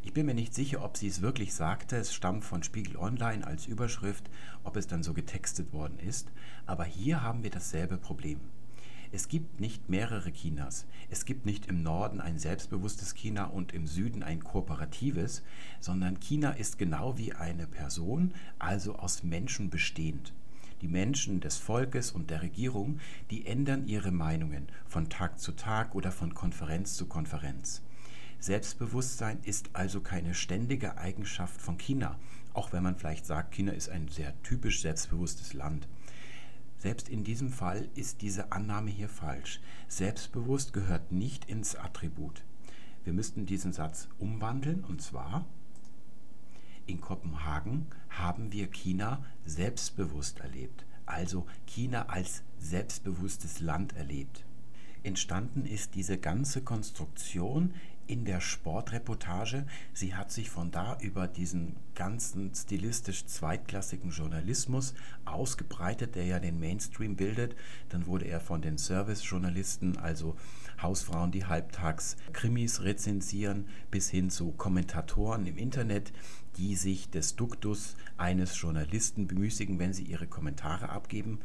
Ich 0.03 0.12
bin 0.12 0.27
mir 0.27 0.35
nicht 0.35 0.55
sicher, 0.55 0.85
ob 0.85 0.99
sie 0.99 1.07
es 1.07 1.22
wirklich 1.22 1.55
sagte. 1.55 1.97
Es 1.97 2.12
stammt 2.12 2.45
von 2.45 2.62
Spiegel 2.62 2.99
Online 2.99 3.47
als 3.47 3.64
Überschrift, 3.64 4.29
ob 4.62 4.77
es 4.77 4.87
dann 4.87 5.03
so 5.03 5.14
getextet 5.14 5.72
worden 5.72 5.99
ist. 5.99 6.31
Aber 6.66 6.85
hier 6.85 7.22
haben 7.22 7.43
wir 7.43 7.51
dasselbe 7.51 7.97
Problem. 7.97 8.39
Es 9.14 9.28
gibt 9.28 9.60
nicht 9.60 9.88
mehrere 9.88 10.32
Chinas. 10.32 10.86
Es 11.08 11.24
gibt 11.24 11.46
nicht 11.46 11.66
im 11.66 11.84
Norden 11.84 12.20
ein 12.20 12.40
selbstbewusstes 12.40 13.14
China 13.14 13.44
und 13.44 13.72
im 13.72 13.86
Süden 13.86 14.24
ein 14.24 14.42
kooperatives, 14.42 15.44
sondern 15.78 16.18
China 16.18 16.50
ist 16.50 16.78
genau 16.78 17.16
wie 17.16 17.32
eine 17.32 17.68
Person, 17.68 18.34
also 18.58 18.96
aus 18.96 19.22
Menschen 19.22 19.70
bestehend. 19.70 20.32
Die 20.82 20.88
Menschen 20.88 21.38
des 21.38 21.58
Volkes 21.58 22.10
und 22.10 22.28
der 22.28 22.42
Regierung, 22.42 22.98
die 23.30 23.46
ändern 23.46 23.86
ihre 23.86 24.10
Meinungen 24.10 24.66
von 24.88 25.08
Tag 25.08 25.38
zu 25.38 25.52
Tag 25.52 25.94
oder 25.94 26.10
von 26.10 26.34
Konferenz 26.34 26.96
zu 26.96 27.06
Konferenz. 27.06 27.82
Selbstbewusstsein 28.40 29.38
ist 29.44 29.70
also 29.74 30.00
keine 30.00 30.34
ständige 30.34 30.98
Eigenschaft 30.98 31.60
von 31.60 31.78
China, 31.78 32.18
auch 32.52 32.72
wenn 32.72 32.82
man 32.82 32.96
vielleicht 32.96 33.26
sagt, 33.26 33.54
China 33.54 33.70
ist 33.70 33.90
ein 33.90 34.08
sehr 34.08 34.34
typisch 34.42 34.82
selbstbewusstes 34.82 35.54
Land. 35.54 35.86
Selbst 36.85 37.09
in 37.09 37.24
diesem 37.24 37.49
Fall 37.49 37.89
ist 37.95 38.20
diese 38.20 38.53
Annahme 38.53 38.91
hier 38.91 39.09
falsch. 39.09 39.59
Selbstbewusst 39.89 40.74
gehört 40.74 41.12
nicht 41.12 41.47
ins 41.47 41.76
Attribut. 41.76 42.45
Wir 43.05 43.14
müssten 43.14 43.47
diesen 43.47 43.72
Satz 43.72 44.07
umwandeln 44.18 44.85
und 44.85 45.01
zwar 45.01 45.47
in 46.85 47.01
Kopenhagen 47.01 47.87
haben 48.11 48.53
wir 48.53 48.66
China 48.66 49.24
selbstbewusst 49.47 50.41
erlebt, 50.41 50.85
also 51.07 51.47
China 51.64 52.11
als 52.11 52.43
selbstbewusstes 52.59 53.61
Land 53.61 53.97
erlebt. 53.97 54.45
Entstanden 55.03 55.64
ist 55.64 55.95
diese 55.95 56.18
ganze 56.18 56.61
Konstruktion 56.61 57.72
in 58.07 58.24
der 58.24 58.40
Sportreportage. 58.40 59.66
Sie 59.92 60.14
hat 60.14 60.30
sich 60.30 60.50
von 60.50 60.70
da 60.70 60.98
über 61.00 61.26
diesen 61.28 61.76
ganzen 61.94 62.55
stilistisch 62.55 63.26
zweitklassigen 63.26 64.11
Journalismus 64.11 64.94
ausgebreitet, 65.24 66.14
der 66.14 66.24
ja 66.24 66.38
den 66.40 66.61
Mainstream 66.61 67.16
bildet. 67.16 67.57
Dann 67.88 68.07
wurde 68.07 68.26
er 68.26 68.40
von 68.40 68.62
den 68.62 68.78
Service-Journalisten, 68.78 69.96
also 69.98 70.36
Hausfrauen, 70.82 71.30
die 71.30 71.46
halbtags 71.46 72.16
Krimis 72.32 72.82
rezensieren, 72.82 73.66
bis 73.90 74.11
hin 74.11 74.30
zu 74.30 74.52
Kommentatoren 74.52 75.46
im 75.46 75.57
Internet, 75.57 76.12
die 76.57 76.76
sich 76.76 77.11
des 77.11 77.36
Duktus 77.36 77.96
eines 78.16 78.61
Journalisten 78.61 79.26
bemüßigen, 79.26 79.78
wenn 79.78 79.92
sie 79.92 80.05
ihre 80.05 80.26
Kommentare 80.26 80.88
abgeben, 80.88 81.40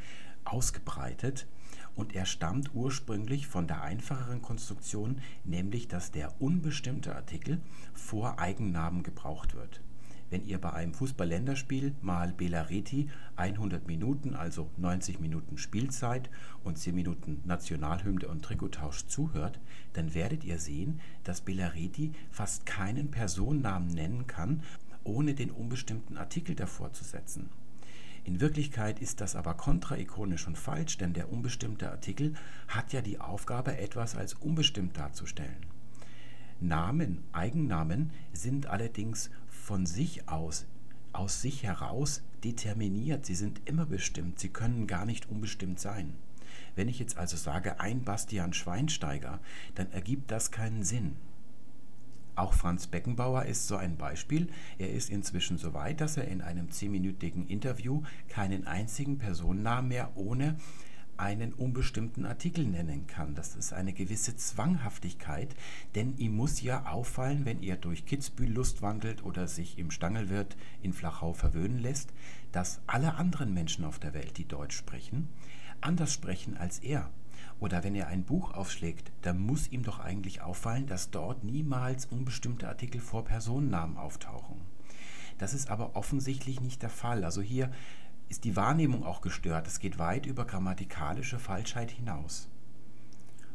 ausgebreitet 0.45 1.47
und 1.95 2.15
er 2.15 2.25
stammt 2.25 2.73
ursprünglich 2.73 3.47
von 3.47 3.67
der 3.67 3.81
einfacheren 3.81 4.41
Konstruktion, 4.41 5.21
nämlich 5.43 5.87
dass 5.87 6.11
der 6.11 6.41
unbestimmte 6.41 7.15
Artikel 7.15 7.59
vor 7.93 8.39
Eigennamen 8.39 9.03
gebraucht 9.03 9.55
wird. 9.55 9.81
Wenn 10.29 10.45
ihr 10.45 10.59
bei 10.59 10.71
einem 10.73 10.93
Fußball-Länderspiel 10.93 11.95
mal 12.01 12.33
Belareti 12.33 13.09
100 13.35 13.87
Minuten, 13.87 14.35
also 14.35 14.69
90 14.77 15.19
Minuten 15.19 15.57
Spielzeit 15.57 16.29
und 16.63 16.77
10 16.77 16.93
Minuten 16.93 17.41
Nationalhymne 17.45 18.27
und 18.27 18.43
Trikottausch 18.43 19.07
zuhört, 19.07 19.59
dann 19.93 20.13
werdet 20.13 20.43
ihr 20.43 20.59
sehen, 20.59 21.01
dass 21.23 21.41
Belareti 21.41 22.11
fast 22.29 22.67
keinen 22.67 23.09
Personennamen 23.09 23.89
nennen 23.89 24.27
kann, 24.27 24.61
ohne 25.03 25.33
den 25.33 25.49
unbestimmten 25.49 26.17
Artikel 26.17 26.55
davor 26.55 26.93
zu 26.93 27.03
setzen. 27.03 27.49
In 28.23 28.41
Wirklichkeit 28.41 28.99
ist 28.99 29.21
das 29.21 29.35
aber 29.35 29.53
kontraikonisch 29.53 30.47
und 30.47 30.57
falsch, 30.57 30.97
denn 30.97 31.13
der 31.13 31.31
unbestimmte 31.31 31.89
Artikel 31.89 32.33
hat 32.67 32.93
ja 32.93 33.01
die 33.01 33.19
Aufgabe, 33.19 33.77
etwas 33.77 34.15
als 34.15 34.33
unbestimmt 34.33 34.97
darzustellen. 34.97 35.65
Namen, 36.59 37.23
Eigennamen 37.31 38.11
sind 38.33 38.65
allerdings 38.65 39.29
von 39.47 39.85
sich 39.85 40.27
aus, 40.27 40.65
aus 41.13 41.41
sich 41.41 41.63
heraus 41.63 42.21
determiniert. 42.43 43.25
Sie 43.25 43.35
sind 43.35 43.61
immer 43.65 43.85
bestimmt. 43.85 44.39
Sie 44.39 44.49
können 44.49 44.85
gar 44.85 45.05
nicht 45.05 45.29
unbestimmt 45.29 45.79
sein. 45.79 46.15
Wenn 46.75 46.89
ich 46.89 46.99
jetzt 46.99 47.17
also 47.17 47.37
sage, 47.37 47.79
ein 47.79 48.03
Bastian 48.03 48.53
Schweinsteiger, 48.53 49.39
dann 49.75 49.91
ergibt 49.91 50.31
das 50.31 50.51
keinen 50.51 50.83
Sinn. 50.83 51.15
Auch 52.39 52.53
Franz 52.53 52.87
Beckenbauer 52.87 53.43
ist 53.47 53.67
so 53.67 53.75
ein 53.75 53.97
Beispiel. 53.97 54.47
Er 54.77 54.91
ist 54.91 55.09
inzwischen 55.09 55.57
so 55.57 55.73
weit, 55.73 55.99
dass 55.99 56.15
er 56.15 56.29
in 56.29 56.41
einem 56.41 56.71
zehnminütigen 56.71 57.45
Interview 57.49 58.01
keinen 58.29 58.65
einzigen 58.65 59.17
Personennamen 59.17 59.89
mehr 59.89 60.11
ohne 60.15 60.55
einen 61.17 61.51
unbestimmten 61.51 62.25
Artikel 62.25 62.65
nennen 62.65 63.07
kann. 63.07 63.35
Das 63.35 63.57
ist 63.57 63.73
eine 63.73 63.91
gewisse 63.91 64.37
Zwanghaftigkeit, 64.37 65.53
denn 65.95 66.15
ihm 66.15 66.37
muss 66.37 66.61
ja 66.61 66.85
auffallen, 66.85 67.43
wenn 67.43 67.61
er 67.61 67.75
durch 67.75 68.05
Kitzbühel 68.05 68.53
Lust 68.53 68.81
wandelt 68.81 69.21
oder 69.25 69.49
sich 69.49 69.77
im 69.77 69.91
Stangelwirt 69.91 70.55
in 70.81 70.93
Flachau 70.93 71.33
verwöhnen 71.33 71.79
lässt, 71.79 72.13
dass 72.53 72.79
alle 72.87 73.15
anderen 73.15 73.53
Menschen 73.53 73.83
auf 73.83 73.99
der 73.99 74.13
Welt, 74.13 74.37
die 74.37 74.47
Deutsch 74.47 74.77
sprechen, 74.77 75.27
anders 75.81 76.13
sprechen 76.13 76.55
als 76.55 76.79
er. 76.79 77.11
Oder 77.59 77.83
wenn 77.83 77.95
er 77.95 78.07
ein 78.07 78.23
Buch 78.23 78.53
aufschlägt, 78.53 79.11
dann 79.21 79.39
muss 79.39 79.67
ihm 79.71 79.83
doch 79.83 79.99
eigentlich 79.99 80.41
auffallen, 80.41 80.87
dass 80.87 81.11
dort 81.11 81.43
niemals 81.43 82.05
unbestimmte 82.05 82.67
Artikel 82.67 83.01
vor 83.01 83.25
Personennamen 83.25 83.97
auftauchen. 83.97 84.61
Das 85.37 85.53
ist 85.53 85.69
aber 85.69 85.95
offensichtlich 85.95 86.61
nicht 86.61 86.81
der 86.81 86.89
Fall. 86.89 87.23
Also 87.23 87.41
hier 87.41 87.71
ist 88.29 88.43
die 88.43 88.55
Wahrnehmung 88.55 89.03
auch 89.03 89.21
gestört. 89.21 89.67
Es 89.67 89.79
geht 89.79 89.97
weit 89.97 90.25
über 90.25 90.45
grammatikalische 90.45 91.39
Falschheit 91.39 91.91
hinaus. 91.91 92.47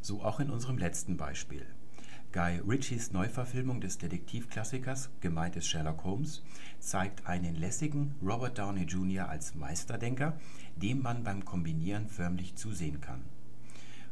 So 0.00 0.22
auch 0.22 0.40
in 0.40 0.50
unserem 0.50 0.76
letzten 0.76 1.16
Beispiel. 1.16 1.64
Guy 2.32 2.61
Ritchies 2.66 3.12
Neuverfilmung 3.12 3.80
des 3.80 3.96
Detektivklassikers, 3.98 5.09
gemeint 5.20 5.55
ist 5.55 5.68
Sherlock 5.68 6.02
Holmes, 6.02 6.42
zeigt 6.80 7.26
einen 7.28 7.55
lässigen 7.55 8.16
Robert 8.20 8.59
Downey 8.59 8.82
Jr. 8.82 9.28
als 9.28 9.55
Meisterdenker, 9.55 10.36
dem 10.74 11.00
man 11.00 11.22
beim 11.22 11.44
Kombinieren 11.44 12.09
förmlich 12.09 12.57
zusehen 12.57 13.00
kann. 13.00 13.22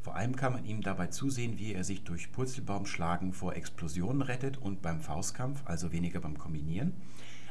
Vor 0.02 0.16
allem 0.16 0.34
kann 0.34 0.52
man 0.52 0.64
ihm 0.64 0.82
dabei 0.82 1.06
zusehen, 1.06 1.58
wie 1.58 1.74
er 1.74 1.84
sich 1.84 2.02
durch 2.02 2.32
Purzelbaumschlagen 2.32 3.32
vor 3.32 3.54
Explosionen 3.54 4.22
rettet 4.22 4.58
und 4.58 4.82
beim 4.82 5.00
Faustkampf, 5.00 5.62
also 5.64 5.92
weniger 5.92 6.20
beim 6.20 6.38
Kombinieren. 6.38 6.92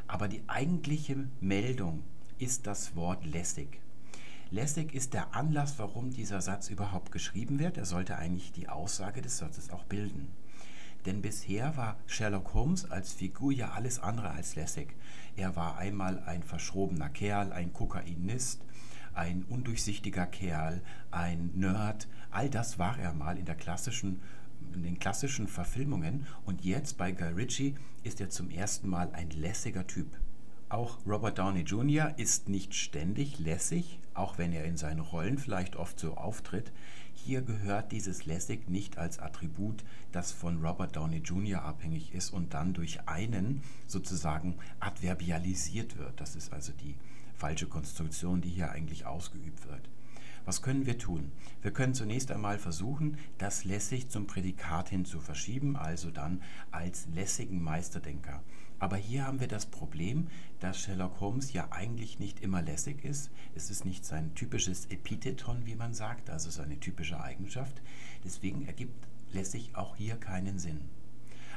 Aber 0.08 0.28
die 0.28 0.44
eigentliche 0.48 1.16
Meldung 1.40 2.04
ist 2.40 2.68
das 2.68 2.96
Wort 2.98 3.26
lässig. 3.26 3.80
Lässig 4.50 4.94
ist 4.94 5.14
der 5.14 5.34
Anlass, 5.34 5.80
warum 5.80 6.12
dieser 6.12 6.42
Satz 6.42 6.70
überhaupt 6.70 7.14
geschrieben 7.14 7.58
wird. 7.58 7.78
Er 7.78 7.86
sollte 7.86 8.18
eigentlich 8.18 8.52
die 8.52 8.68
Aussage 8.68 9.22
des 9.22 9.38
Satzes 9.38 9.70
auch 9.70 9.86
bilden. 9.86 10.28
Denn 11.06 11.22
bisher 11.22 11.78
war 11.78 11.98
Sherlock 12.06 12.54
Holmes 12.54 12.92
als 12.92 13.14
Figur 13.14 13.54
ja 13.54 13.72
alles 13.72 14.00
andere 14.00 14.32
als 14.32 14.56
lässig. 14.56 14.94
Er 15.38 15.56
war 15.56 15.78
einmal 15.78 16.20
ein 16.26 16.44
verschrobener 16.44 17.10
Kerl, 17.10 17.54
ein 17.54 17.72
Kokainist, 17.72 18.62
ein 19.14 19.46
undurchsichtiger 19.50 20.26
Kerl, 20.26 20.82
ein 21.12 21.52
Nerd. 21.56 22.08
All 22.30 22.50
das 22.50 22.80
war 22.80 22.98
er 22.98 23.14
mal 23.14 23.38
in 23.38 23.46
der 23.46 23.56
klassischen 23.56 24.22
in 24.74 24.84
den 24.84 25.00
klassischen 25.00 25.48
Verfilmungen 25.48 26.26
und 26.46 26.64
jetzt 26.64 26.98
bei 26.98 27.12
Guy 27.12 27.34
Ritchie 27.34 27.76
ist 28.04 28.22
er 28.22 28.30
zum 28.30 28.50
ersten 28.50 28.88
Mal 28.88 29.12
ein 29.12 29.30
lässiger 29.32 29.86
Typ. 29.86 30.08
Auch 30.70 31.00
Robert 31.06 31.38
Downey 31.38 31.62
Jr. 31.62 32.14
ist 32.18 32.48
nicht 32.48 32.74
ständig 32.74 33.40
lässig, 33.40 34.00
auch 34.14 34.38
wenn 34.38 34.54
er 34.54 34.64
in 34.64 34.78
seinen 34.78 35.02
Rollen 35.02 35.38
vielleicht 35.38 35.76
oft 35.76 36.00
so 36.00 36.16
auftritt. 36.16 36.72
Hier 37.14 37.42
gehört 37.42 37.92
dieses 37.92 38.26
lässig 38.26 38.70
nicht 38.70 38.98
als 38.98 39.20
Attribut, 39.20 39.84
das 40.14 40.32
von 40.32 40.66
Robert 40.66 40.96
Downey 40.96 41.18
Jr. 41.18 41.62
abhängig 41.64 42.14
ist 42.14 42.32
und 42.32 42.54
dann 42.54 42.74
durch 42.74 43.08
einen 43.08 43.62
sozusagen 43.86 44.56
adverbialisiert 44.80 45.98
wird. 45.98 46.20
Das 46.22 46.36
ist 46.36 46.54
also 46.54 46.72
die 46.72 46.96
falsche 47.42 47.66
Konstruktion, 47.66 48.40
die 48.40 48.50
hier 48.50 48.70
eigentlich 48.70 49.08
ausgeübt 49.08 49.68
wird. 49.68 49.90
Was 50.46 50.62
können 50.62 50.86
wir 50.86 51.00
tun? 51.00 51.32
Wir 51.64 51.72
können 51.72 51.96
zunächst 51.96 52.32
einmal 52.32 52.60
versuchen, 52.60 53.18
das 53.40 53.66
lässig 53.66 54.10
zum 54.10 54.28
Prädikat 54.28 54.90
hin 54.90 55.06
zu 55.06 55.20
verschieben, 55.20 55.76
also 55.76 56.12
dann 56.12 56.44
als 56.70 57.08
lässigen 57.16 57.64
Meisterdenker. 57.64 58.44
Aber 58.78 58.96
hier 58.96 59.26
haben 59.26 59.40
wir 59.40 59.48
das 59.48 59.66
Problem, 59.66 60.28
dass 60.60 60.80
Sherlock 60.80 61.20
Holmes 61.20 61.52
ja 61.52 61.68
eigentlich 61.72 62.20
nicht 62.20 62.42
immer 62.42 62.62
lässig 62.62 63.04
ist. 63.04 63.32
Es 63.56 63.72
ist 63.72 63.86
nicht 63.86 64.06
sein 64.06 64.36
typisches 64.36 64.86
Epitheton, 64.92 65.66
wie 65.66 65.76
man 65.76 65.96
sagt, 65.96 66.30
also 66.30 66.52
seine 66.52 66.80
typische 66.80 67.20
Eigenschaft. 67.20 67.82
Deswegen 68.24 68.68
ergibt 68.68 69.08
lässig 69.32 69.76
auch 69.76 69.96
hier 69.96 70.16
keinen 70.16 70.60
Sinn. 70.60 70.82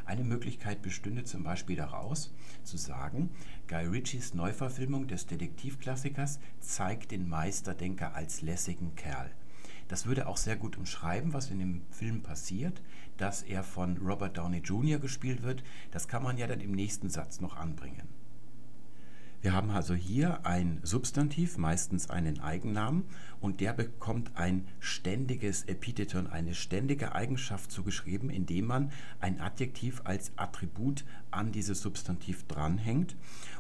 Eine 0.07 0.25
Möglichkeit 0.25 0.83
bestünde 0.83 1.25
zum 1.25 1.45
Beispiel 1.45 1.77
daraus, 1.77 2.35
zu 2.63 2.77
sagen, 2.77 3.31
Guy 3.69 3.87
Ritchies 3.87 4.35
Neuverfilmung 4.35 5.07
des 5.07 5.27
Detektivklassikers 5.27 6.41
zeigt 6.61 7.11
den 7.11 7.29
Meisterdenker 7.29 8.15
als 8.15 8.43
lässigen 8.43 8.95
Kerl. 8.97 9.31
Das 9.89 10.07
würde 10.07 10.27
auch 10.27 10.37
sehr 10.37 10.57
gut 10.57 10.77
umschreiben, 10.77 11.33
was 11.33 11.51
in 11.51 11.59
dem 11.59 11.83
Film 11.91 12.23
passiert, 12.23 12.83
dass 13.17 13.43
er 13.43 13.63
von 13.63 13.97
Robert 13.99 14.37
Downey 14.37 14.59
Jr. 14.59 14.99
gespielt 14.99 15.43
wird. 15.43 15.63
Das 15.91 16.09
kann 16.09 16.23
man 16.23 16.37
ja 16.37 16.47
dann 16.47 16.61
im 16.61 16.73
nächsten 16.73 17.09
Satz 17.09 17.41
noch 17.41 17.57
anbringen. 17.57 18.09
Wir 19.45 19.53
haben 19.53 19.71
also 19.73 19.93
hier 19.93 20.47
ein 20.47 20.81
Substantiv, 20.85 21.59
meistens 21.59 22.09
einen 22.09 22.41
Eigennamen, 22.41 23.05
und 23.43 23.61
der 23.61 23.75
bekommt 23.75 24.31
ein 24.37 24.67
ständiges 24.81 25.65
Epitheton, 25.65 26.29
eine 26.29 26.55
ständige 26.55 27.15
Eigenschaft 27.15 27.71
zugeschrieben, 27.71 28.31
indem 28.31 28.65
man 28.65 28.91
ein 29.21 29.43
Adjektiv 29.43 30.01
als 30.05 30.33
Attribut 30.37 31.05
an 31.31 31.53
dieses 31.53 31.83
Substantiv 31.83 32.47
dranhängt. 32.47 33.17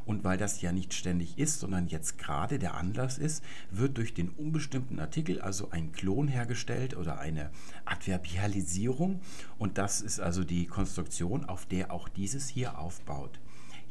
Und 0.07 0.24
weil 0.24 0.39
das 0.39 0.62
ja 0.62 0.72
nicht 0.72 0.95
ständig 0.95 1.37
ist, 1.37 1.61
sondern 1.61 1.87
jetzt 1.87 2.16
gerade 2.16 2.59
der 2.59 2.78
Anlass 2.78 3.18
ist, 3.18 3.45
wird 3.70 3.99
durch 3.99 4.14
den 4.14 4.30
unbestimmten 4.30 4.99
Artikel 4.99 5.43
also 5.43 5.68
ein 5.70 5.93
Klon 5.93 6.28
hergestellt 6.28 6.97
oder 6.97 7.18
eine 7.18 7.51
Adverbialisierung. 7.85 9.20
Und 9.59 9.76
das 9.76 10.01
ist 10.01 10.18
also 10.18 10.45
die 10.45 10.64
Konstruktion, 10.64 11.45
auf 11.45 11.66
der 11.66 11.93
auch 11.93 12.09
dieses 12.09 12.49
hier 12.49 12.78
aufbaut. 12.78 13.39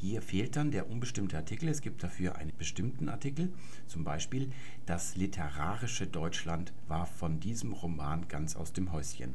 Hier 0.04 0.22
fehlt 0.22 0.58
dann 0.58 0.72
der 0.72 0.90
unbestimmte 0.90 1.38
Artikel. 1.38 1.70
Es 1.70 1.80
gibt 1.80 2.04
dafür 2.04 2.36
einen 2.36 2.52
bestimmten 2.58 3.08
Artikel. 3.08 3.54
Zum 3.88 4.04
Beispiel, 4.04 4.52
das 4.86 5.16
literarische 5.16 6.08
Deutschland 6.08 6.74
war 6.90 7.06
von 7.06 7.40
diesem 7.40 7.72
Roman 7.72 8.28
ganz 8.28 8.58
aus 8.58 8.74
dem 8.74 8.92
Häuschen. 8.92 9.34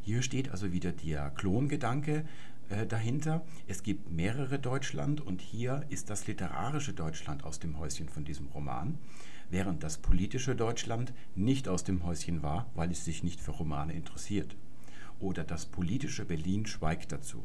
Hier 0.00 0.22
steht 0.22 0.50
also 0.50 0.72
wieder 0.72 0.90
der 0.90 1.30
Klongedanke 1.30 2.24
äh, 2.68 2.84
dahinter. 2.84 3.46
Es 3.68 3.84
gibt 3.84 4.10
mehrere 4.10 4.58
Deutschland 4.58 5.20
und 5.20 5.40
hier 5.40 5.86
ist 5.88 6.10
das 6.10 6.26
literarische 6.26 6.94
Deutschland 6.94 7.44
aus 7.44 7.60
dem 7.60 7.78
Häuschen 7.78 8.08
von 8.08 8.24
diesem 8.24 8.48
Roman, 8.48 8.98
während 9.50 9.84
das 9.84 9.98
politische 9.98 10.56
Deutschland 10.56 11.12
nicht 11.36 11.68
aus 11.68 11.84
dem 11.84 12.04
Häuschen 12.04 12.42
war, 12.42 12.68
weil 12.74 12.90
es 12.90 13.04
sich 13.04 13.22
nicht 13.22 13.40
für 13.40 13.52
Romane 13.52 13.92
interessiert. 13.92 14.56
Oder 15.20 15.44
das 15.44 15.66
politische 15.66 16.24
Berlin 16.24 16.66
schweigt 16.66 17.12
dazu. 17.12 17.44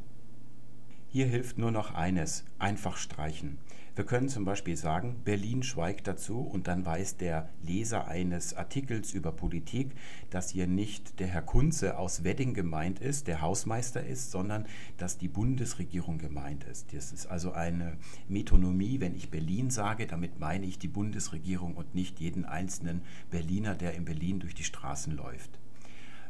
Hier 1.09 1.25
hilft 1.25 1.57
nur 1.57 1.71
noch 1.71 1.93
eines, 1.93 2.43
einfach 2.59 2.97
streichen. 2.97 3.57
Wir 3.95 4.05
können 4.05 4.27
zum 4.27 4.43
Beispiel 4.43 4.75
sagen, 4.75 5.21
Berlin 5.23 5.63
schweigt 5.63 6.05
dazu 6.05 6.41
und 6.41 6.67
dann 6.67 6.85
weiß 6.85 7.15
der 7.15 7.49
Leser 7.63 8.07
eines 8.07 8.53
Artikels 8.53 9.13
über 9.13 9.31
Politik, 9.31 9.95
dass 10.29 10.49
hier 10.49 10.67
nicht 10.67 11.19
der 11.19 11.27
Herr 11.27 11.41
Kunze 11.41 11.97
aus 11.97 12.25
Wedding 12.25 12.53
gemeint 12.53 12.99
ist, 12.99 13.27
der 13.27 13.41
Hausmeister 13.41 14.05
ist, 14.05 14.31
sondern 14.31 14.67
dass 14.97 15.17
die 15.17 15.29
Bundesregierung 15.29 16.17
gemeint 16.17 16.65
ist. 16.65 16.93
Das 16.93 17.13
ist 17.13 17.25
also 17.25 17.53
eine 17.53 17.97
Metonomie, 18.27 18.99
wenn 18.99 19.15
ich 19.15 19.31
Berlin 19.31 19.69
sage, 19.69 20.07
damit 20.07 20.39
meine 20.39 20.65
ich 20.65 20.77
die 20.77 20.89
Bundesregierung 20.89 21.75
und 21.75 21.95
nicht 21.95 22.19
jeden 22.19 22.43
einzelnen 22.43 23.01
Berliner, 23.31 23.75
der 23.75 23.93
in 23.93 24.03
Berlin 24.03 24.39
durch 24.39 24.53
die 24.53 24.65
Straßen 24.65 25.15
läuft. 25.15 25.57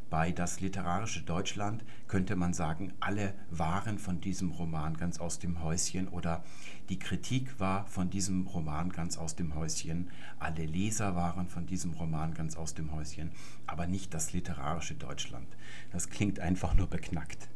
Bei 0.09 0.31
Das 0.31 0.61
literarische 0.61 1.21
Deutschland 1.23 1.83
könnte 2.07 2.37
man 2.37 2.53
sagen, 2.53 2.93
alle 3.01 3.33
waren 3.51 3.99
von 3.99 4.21
diesem 4.21 4.51
Roman 4.51 4.95
ganz 4.95 5.19
aus 5.19 5.37
dem 5.37 5.61
Häuschen 5.61 6.07
oder 6.07 6.45
die 6.87 6.97
Kritik 6.97 7.59
war 7.59 7.85
von 7.87 8.09
diesem 8.09 8.47
Roman 8.47 8.89
ganz 8.89 9.17
aus 9.17 9.35
dem 9.35 9.53
Häuschen, 9.53 10.09
alle 10.39 10.65
Leser 10.65 11.15
waren 11.15 11.49
von 11.49 11.65
diesem 11.65 11.91
Roman 11.91 12.33
ganz 12.33 12.55
aus 12.55 12.73
dem 12.73 12.93
Häuschen, 12.93 13.31
aber 13.65 13.85
nicht 13.85 14.13
das 14.13 14.31
literarische 14.31 14.95
Deutschland. 14.95 15.47
Das 15.91 16.09
klingt 16.09 16.39
einfach 16.39 16.73
nur 16.73 16.87
beknackt. 16.87 17.49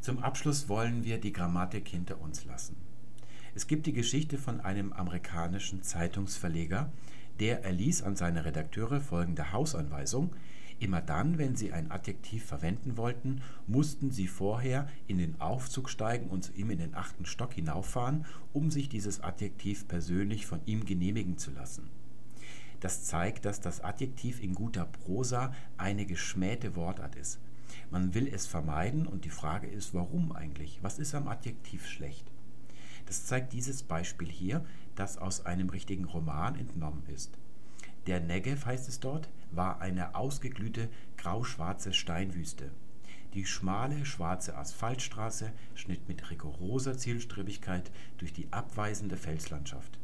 Zum 0.00 0.20
Abschluss 0.20 0.68
wollen 0.68 1.02
wir 1.02 1.20
die 1.20 1.32
Grammatik 1.32 1.88
hinter 1.88 2.20
uns 2.20 2.44
lassen. 2.44 2.76
Es 3.56 3.66
gibt 3.66 3.86
die 3.86 3.92
Geschichte 3.92 4.38
von 4.38 4.60
einem 4.60 4.92
amerikanischen 4.92 5.82
Zeitungsverleger, 5.82 6.92
der 7.40 7.64
erließ 7.64 8.02
an 8.02 8.14
seine 8.14 8.44
Redakteure 8.44 9.00
folgende 9.00 9.52
Hausanweisung, 9.52 10.30
Immer 10.80 11.00
dann, 11.00 11.38
wenn 11.38 11.56
sie 11.56 11.72
ein 11.72 11.90
Adjektiv 11.90 12.44
verwenden 12.44 12.96
wollten, 12.96 13.42
mussten 13.66 14.12
sie 14.12 14.28
vorher 14.28 14.88
in 15.08 15.18
den 15.18 15.40
Aufzug 15.40 15.90
steigen 15.90 16.28
und 16.28 16.44
zu 16.44 16.52
ihm 16.52 16.70
in 16.70 16.78
den 16.78 16.94
achten 16.94 17.26
Stock 17.26 17.52
hinauffahren, 17.52 18.26
um 18.52 18.70
sich 18.70 18.88
dieses 18.88 19.20
Adjektiv 19.20 19.88
persönlich 19.88 20.46
von 20.46 20.60
ihm 20.66 20.84
genehmigen 20.84 21.36
zu 21.36 21.50
lassen. 21.50 21.90
Das 22.80 23.04
zeigt, 23.04 23.44
dass 23.44 23.60
das 23.60 23.80
Adjektiv 23.80 24.40
in 24.40 24.54
guter 24.54 24.84
Prosa 24.84 25.52
eine 25.78 26.06
geschmähte 26.06 26.76
Wortart 26.76 27.16
ist. 27.16 27.40
Man 27.90 28.14
will 28.14 28.28
es 28.28 28.46
vermeiden 28.46 29.06
und 29.06 29.24
die 29.24 29.30
Frage 29.30 29.66
ist, 29.66 29.94
warum 29.94 30.30
eigentlich? 30.30 30.78
Was 30.82 31.00
ist 31.00 31.14
am 31.14 31.26
Adjektiv 31.26 31.88
schlecht? 31.88 32.30
Das 33.06 33.26
zeigt 33.26 33.52
dieses 33.52 33.82
Beispiel 33.82 34.28
hier, 34.28 34.64
das 34.94 35.18
aus 35.18 35.44
einem 35.44 35.70
richtigen 35.70 36.04
Roman 36.04 36.54
entnommen 36.54 37.02
ist. 37.12 37.36
Der 38.06 38.20
Negev, 38.20 38.64
heißt 38.64 38.88
es 38.88 39.00
dort, 39.00 39.28
war 39.50 39.80
eine 39.80 40.14
ausgeglühte 40.14 40.88
grauschwarze 41.16 41.92
Steinwüste. 41.92 42.70
Die 43.34 43.44
schmale 43.44 44.06
schwarze 44.06 44.56
Asphaltstraße 44.56 45.52
schnitt 45.74 46.08
mit 46.08 46.30
rigoroser 46.30 46.96
Zielstrebigkeit 46.96 47.90
durch 48.16 48.32
die 48.32 48.48
abweisende 48.52 49.16
Felslandschaft. 49.16 49.98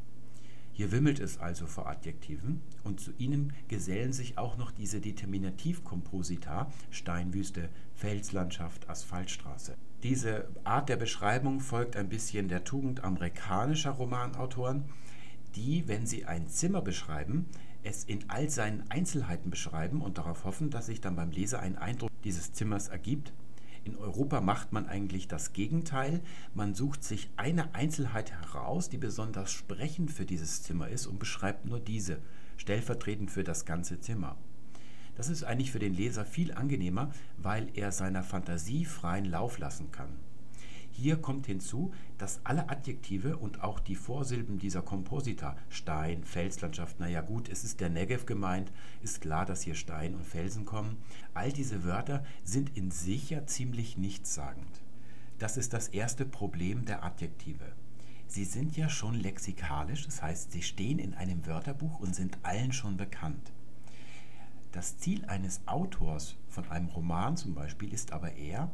Hier 0.72 0.90
wimmelt 0.90 1.20
es 1.20 1.38
also 1.38 1.66
vor 1.66 1.88
Adjektiven 1.88 2.60
und 2.82 2.98
zu 2.98 3.12
ihnen 3.16 3.52
gesellen 3.68 4.12
sich 4.12 4.38
auch 4.38 4.56
noch 4.56 4.72
diese 4.72 5.00
Determinativkomposita 5.00 6.70
Steinwüste, 6.90 7.68
Felslandschaft, 7.94 8.90
Asphaltstraße. 8.90 9.76
Diese 10.02 10.48
Art 10.64 10.88
der 10.88 10.96
Beschreibung 10.96 11.60
folgt 11.60 11.96
ein 11.96 12.08
bisschen 12.08 12.48
der 12.48 12.64
Tugend 12.64 13.04
amerikanischer 13.04 13.92
Romanautoren, 13.92 14.84
die, 15.54 15.86
wenn 15.86 16.06
sie 16.06 16.24
ein 16.24 16.48
Zimmer 16.48 16.82
beschreiben, 16.82 17.46
es 17.84 18.04
in 18.04 18.28
all 18.28 18.50
seinen 18.50 18.84
Einzelheiten 18.90 19.50
beschreiben 19.50 20.00
und 20.00 20.18
darauf 20.18 20.44
hoffen, 20.44 20.70
dass 20.70 20.86
sich 20.86 21.00
dann 21.00 21.16
beim 21.16 21.30
Leser 21.30 21.60
ein 21.60 21.76
Eindruck 21.76 22.10
dieses 22.24 22.52
Zimmers 22.52 22.88
ergibt. 22.88 23.32
In 23.84 23.96
Europa 23.96 24.40
macht 24.40 24.72
man 24.72 24.88
eigentlich 24.88 25.28
das 25.28 25.52
Gegenteil. 25.52 26.22
Man 26.54 26.74
sucht 26.74 27.04
sich 27.04 27.30
eine 27.36 27.74
Einzelheit 27.74 28.32
heraus, 28.32 28.88
die 28.88 28.96
besonders 28.96 29.52
sprechend 29.52 30.10
für 30.10 30.24
dieses 30.24 30.62
Zimmer 30.62 30.88
ist 30.88 31.06
und 31.06 31.18
beschreibt 31.18 31.66
nur 31.66 31.80
diese, 31.80 32.18
stellvertretend 32.56 33.30
für 33.30 33.44
das 33.44 33.66
ganze 33.66 34.00
Zimmer. 34.00 34.36
Das 35.16 35.28
ist 35.28 35.44
eigentlich 35.44 35.70
für 35.70 35.78
den 35.78 35.94
Leser 35.94 36.24
viel 36.24 36.52
angenehmer, 36.52 37.10
weil 37.36 37.68
er 37.74 37.92
seiner 37.92 38.22
Fantasie 38.22 38.86
freien 38.86 39.26
Lauf 39.26 39.58
lassen 39.58 39.92
kann. 39.92 40.08
Hier 40.96 41.16
kommt 41.16 41.46
hinzu, 41.46 41.92
dass 42.18 42.40
alle 42.44 42.68
Adjektive 42.68 43.36
und 43.36 43.64
auch 43.64 43.80
die 43.80 43.96
Vorsilben 43.96 44.60
dieser 44.60 44.80
Komposita, 44.80 45.56
Stein, 45.68 46.22
Felslandschaft, 46.22 47.00
naja 47.00 47.20
gut, 47.20 47.48
es 47.48 47.64
ist 47.64 47.80
der 47.80 47.90
Negev 47.90 48.26
gemeint, 48.26 48.70
ist 49.02 49.20
klar, 49.20 49.44
dass 49.44 49.62
hier 49.62 49.74
Stein 49.74 50.14
und 50.14 50.24
Felsen 50.24 50.64
kommen, 50.64 50.96
all 51.34 51.52
diese 51.52 51.82
Wörter 51.82 52.24
sind 52.44 52.76
in 52.76 52.92
sich 52.92 53.30
ja 53.30 53.44
ziemlich 53.44 53.98
nichtssagend. 53.98 54.82
Das 55.40 55.56
ist 55.56 55.72
das 55.72 55.88
erste 55.88 56.24
Problem 56.24 56.84
der 56.84 57.02
Adjektive. 57.02 57.72
Sie 58.28 58.44
sind 58.44 58.76
ja 58.76 58.88
schon 58.88 59.16
lexikalisch, 59.16 60.04
das 60.04 60.22
heißt, 60.22 60.52
sie 60.52 60.62
stehen 60.62 61.00
in 61.00 61.14
einem 61.14 61.44
Wörterbuch 61.44 61.98
und 61.98 62.14
sind 62.14 62.38
allen 62.44 62.72
schon 62.72 62.96
bekannt. 62.96 63.52
Das 64.70 64.96
Ziel 64.98 65.24
eines 65.24 65.60
Autors 65.66 66.36
von 66.48 66.70
einem 66.70 66.86
Roman 66.86 67.36
zum 67.36 67.54
Beispiel 67.54 67.92
ist 67.92 68.12
aber 68.12 68.36
eher, 68.36 68.70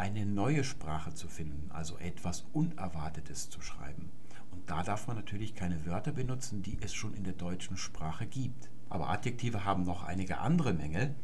eine 0.00 0.24
neue 0.24 0.64
Sprache 0.64 1.12
zu 1.12 1.28
finden, 1.28 1.70
also 1.72 1.98
etwas 1.98 2.46
Unerwartetes 2.54 3.50
zu 3.50 3.60
schreiben. 3.60 4.08
Und 4.50 4.70
da 4.70 4.82
darf 4.82 5.06
man 5.06 5.16
natürlich 5.16 5.54
keine 5.54 5.84
Wörter 5.84 6.12
benutzen, 6.12 6.62
die 6.62 6.78
es 6.80 6.94
schon 6.94 7.12
in 7.12 7.22
der 7.24 7.34
deutschen 7.34 7.76
Sprache 7.76 8.26
gibt. 8.26 8.70
Aber 8.88 9.10
Adjektive 9.10 9.66
haben 9.66 9.82
noch 9.84 10.02
einige 10.02 10.38
andere 10.38 10.72
Mängel. 10.72 11.14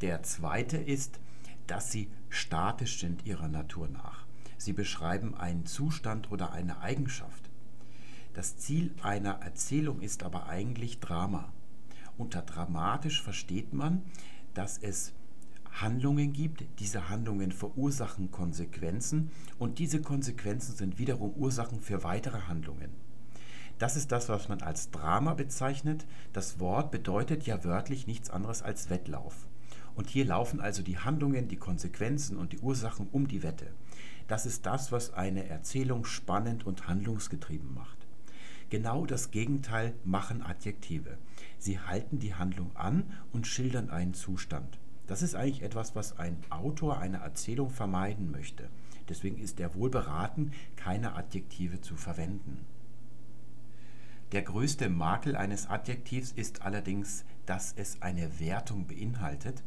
Der 0.00 0.24
zweite 0.24 0.78
ist, 0.78 1.20
dass 1.68 1.92
sie 1.92 2.10
statisch 2.28 2.98
sind 2.98 3.24
ihrer 3.24 3.46
Natur 3.46 3.86
nach. 3.86 4.26
Sie 4.56 4.72
beschreiben 4.72 5.36
einen 5.36 5.64
Zustand 5.64 6.32
oder 6.32 6.50
eine 6.50 6.80
Eigenschaft. 6.80 7.48
Das 8.34 8.56
Ziel 8.56 8.92
einer 9.00 9.42
Erzählung 9.42 10.00
ist 10.00 10.24
aber 10.24 10.48
eigentlich 10.48 10.98
Drama. 10.98 11.52
Unter 12.16 12.42
dramatisch 12.42 13.22
versteht 13.22 13.72
man, 13.72 14.02
dass 14.54 14.76
es 14.76 15.12
Handlungen 15.80 16.32
gibt. 16.32 16.64
Diese 16.80 17.08
Handlungen 17.08 17.52
verursachen 17.52 18.30
Konsequenzen 18.30 19.30
und 19.58 19.78
diese 19.78 20.00
Konsequenzen 20.00 20.76
sind 20.76 20.98
wiederum 20.98 21.32
Ursachen 21.34 21.80
für 21.80 22.02
weitere 22.04 22.42
Handlungen. 22.42 22.90
Das 23.78 23.96
ist 23.96 24.10
das, 24.10 24.28
was 24.28 24.48
man 24.48 24.60
als 24.60 24.90
Drama 24.90 25.34
bezeichnet. 25.34 26.04
Das 26.32 26.58
Wort 26.58 26.90
bedeutet 26.90 27.44
ja 27.44 27.62
wörtlich 27.62 28.06
nichts 28.08 28.28
anderes 28.28 28.62
als 28.62 28.90
Wettlauf. 28.90 29.46
Und 29.94 30.10
hier 30.10 30.24
laufen 30.24 30.60
also 30.60 30.82
die 30.82 30.98
Handlungen, 30.98 31.48
die 31.48 31.56
Konsequenzen 31.56 32.36
und 32.36 32.52
die 32.52 32.58
Ursachen 32.58 33.08
um 33.12 33.28
die 33.28 33.42
Wette. 33.42 33.66
Das 34.26 34.46
ist 34.46 34.66
das, 34.66 34.90
was 34.90 35.14
eine 35.14 35.48
Erzählung 35.48 36.04
spannend 36.04 36.66
und 36.66 36.88
handlungsgetrieben 36.88 37.72
macht. 37.72 37.98
Genau 38.68 39.06
das 39.06 39.30
Gegenteil 39.30 39.94
machen 40.04 40.42
Adjektive. 40.42 41.16
Sie 41.58 41.78
halten 41.78 42.18
die 42.18 42.34
Handlung 42.34 42.74
an 42.76 43.04
und 43.32 43.46
schildern 43.46 43.90
einen 43.90 44.14
Zustand. 44.14 44.78
Das 45.08 45.22
ist 45.22 45.34
eigentlich 45.34 45.62
etwas, 45.62 45.96
was 45.96 46.18
ein 46.18 46.36
Autor 46.50 46.98
einer 46.98 47.18
Erzählung 47.18 47.70
vermeiden 47.70 48.30
möchte. 48.30 48.68
Deswegen 49.08 49.38
ist 49.38 49.58
er 49.58 49.74
wohl 49.74 49.90
beraten, 49.90 50.52
keine 50.76 51.14
Adjektive 51.14 51.80
zu 51.80 51.96
verwenden. 51.96 52.64
Der 54.32 54.42
größte 54.42 54.90
Makel 54.90 55.34
eines 55.34 55.66
Adjektivs 55.66 56.32
ist 56.32 56.60
allerdings, 56.60 57.24
dass 57.46 57.72
es 57.74 58.02
eine 58.02 58.38
Wertung 58.38 58.86
beinhaltet 58.86 59.62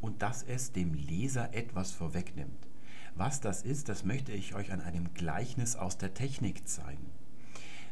und 0.00 0.22
dass 0.22 0.44
es 0.44 0.70
dem 0.70 0.94
Leser 0.94 1.52
etwas 1.52 1.90
vorwegnimmt. 1.90 2.68
Was 3.16 3.40
das 3.40 3.62
ist, 3.62 3.88
das 3.88 4.04
möchte 4.04 4.30
ich 4.30 4.54
euch 4.54 4.70
an 4.70 4.80
einem 4.80 5.12
Gleichnis 5.14 5.74
aus 5.74 5.98
der 5.98 6.14
Technik 6.14 6.68
zeigen. 6.68 7.10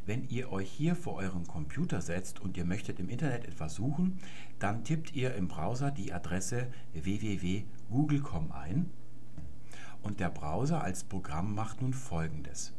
Wenn 0.06 0.28
ihr 0.28 0.52
euch 0.52 0.70
hier 0.70 0.96
vor 0.96 1.14
euren 1.14 1.46
Computer 1.46 2.02
setzt 2.02 2.38
und 2.40 2.58
ihr 2.58 2.66
möchtet 2.66 3.00
im 3.00 3.08
Internet 3.08 3.46
etwas 3.46 3.74
suchen, 3.74 4.18
dann 4.58 4.84
tippt 4.84 5.14
ihr 5.14 5.34
im 5.34 5.48
Browser 5.48 5.90
die 5.90 6.12
Adresse 6.12 6.66
www.google.com 6.92 8.52
ein 8.52 8.90
und 10.02 10.20
der 10.20 10.28
Browser 10.28 10.82
als 10.82 11.04
Programm 11.04 11.54
macht 11.54 11.80
nun 11.80 11.94
folgendes. 11.94 12.74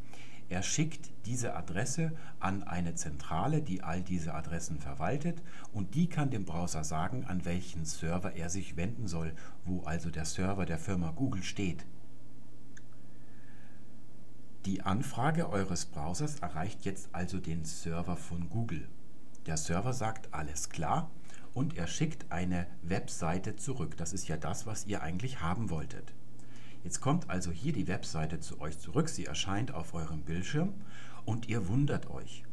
Er 0.48 0.62
schickt 0.62 1.10
diese 1.26 1.56
Adresse 1.56 2.12
an 2.40 2.62
eine 2.62 2.94
Zentrale, 2.94 3.64
die 3.64 3.82
all 3.82 4.04
diese 4.04 4.36
Adressen 4.36 4.78
verwaltet 4.78 5.42
und 5.74 5.96
die 5.96 6.08
kann 6.08 6.30
dem 6.30 6.46
Browser 6.46 6.84
sagen, 6.84 7.26
an 7.26 7.44
welchen 7.46 7.86
Server 7.86 8.36
er 8.36 8.52
sich 8.52 8.78
wenden 8.78 9.08
soll, 9.08 9.34
wo 9.66 9.82
also 9.82 10.12
der 10.12 10.26
Server 10.26 10.68
der 10.68 10.78
Firma 10.78 11.10
Google 11.10 11.42
steht. 11.42 11.88
Die 14.66 14.82
Anfrage 14.82 15.48
eures 15.48 15.86
Browsers 15.86 16.40
erreicht 16.40 16.86
jetzt 16.86 17.10
also 17.12 17.38
den 17.38 17.66
Server 17.66 18.18
von 18.18 18.50
Google. 18.50 18.88
Der 19.46 19.58
Server 19.58 19.94
sagt 19.94 20.34
alles 20.34 20.70
klar 20.70 21.12
und 21.54 21.78
er 21.78 21.86
schickt 21.86 22.32
eine 22.32 22.66
Webseite 22.82 23.56
zurück. 23.58 23.96
Das 23.98 24.12
ist 24.12 24.28
ja 24.28 24.38
das, 24.38 24.66
was 24.66 24.88
ihr 24.88 25.04
eigentlich 25.04 25.40
haben 25.40 25.70
wolltet. 25.70 26.16
Jetzt 26.84 27.00
kommt 27.00 27.30
also 27.30 27.52
hier 27.52 27.74
die 27.74 27.88
Webseite 27.88 28.40
zu 28.40 28.60
euch 28.60 28.80
zurück. 28.80 29.10
Sie 29.10 29.26
erscheint 29.26 29.72
auf 29.72 29.94
eurem 29.94 30.22
Bildschirm 30.22 30.74
und 31.26 31.48
ihr 31.48 31.68
wundert 31.68 32.10
euch. 32.10 32.44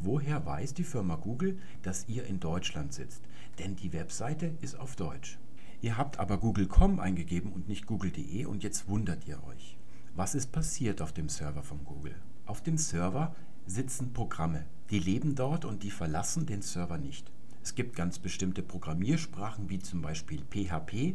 Woher 0.00 0.44
weiß 0.44 0.74
die 0.74 0.82
Firma 0.82 1.14
Google, 1.14 1.56
dass 1.82 2.08
ihr 2.08 2.26
in 2.26 2.40
Deutschland 2.40 2.92
sitzt? 2.92 3.22
Denn 3.60 3.76
die 3.76 3.92
Webseite 3.92 4.56
ist 4.60 4.74
auf 4.74 4.96
Deutsch. 4.96 5.38
Ihr 5.82 5.96
habt 5.96 6.18
aber 6.18 6.38
google.com 6.38 6.98
eingegeben 6.98 7.52
und 7.52 7.68
nicht 7.68 7.86
google.de 7.86 8.44
und 8.46 8.64
jetzt 8.64 8.88
wundert 8.88 9.28
ihr 9.28 9.40
euch. 9.44 9.79
Was 10.16 10.34
ist 10.34 10.50
passiert 10.50 11.02
auf 11.02 11.12
dem 11.12 11.28
Server 11.28 11.62
von 11.62 11.84
Google? 11.84 12.14
Auf 12.44 12.62
dem 12.62 12.76
Server 12.78 13.34
sitzen 13.66 14.12
Programme. 14.12 14.66
Die 14.90 14.98
leben 14.98 15.36
dort 15.36 15.64
und 15.64 15.84
die 15.84 15.92
verlassen 15.92 16.46
den 16.46 16.62
Server 16.62 16.98
nicht. 16.98 17.30
Es 17.62 17.76
gibt 17.76 17.94
ganz 17.94 18.18
bestimmte 18.18 18.62
Programmiersprachen 18.62 19.70
wie 19.70 19.78
zum 19.78 20.02
Beispiel 20.02 20.42
PHP, 20.50 21.14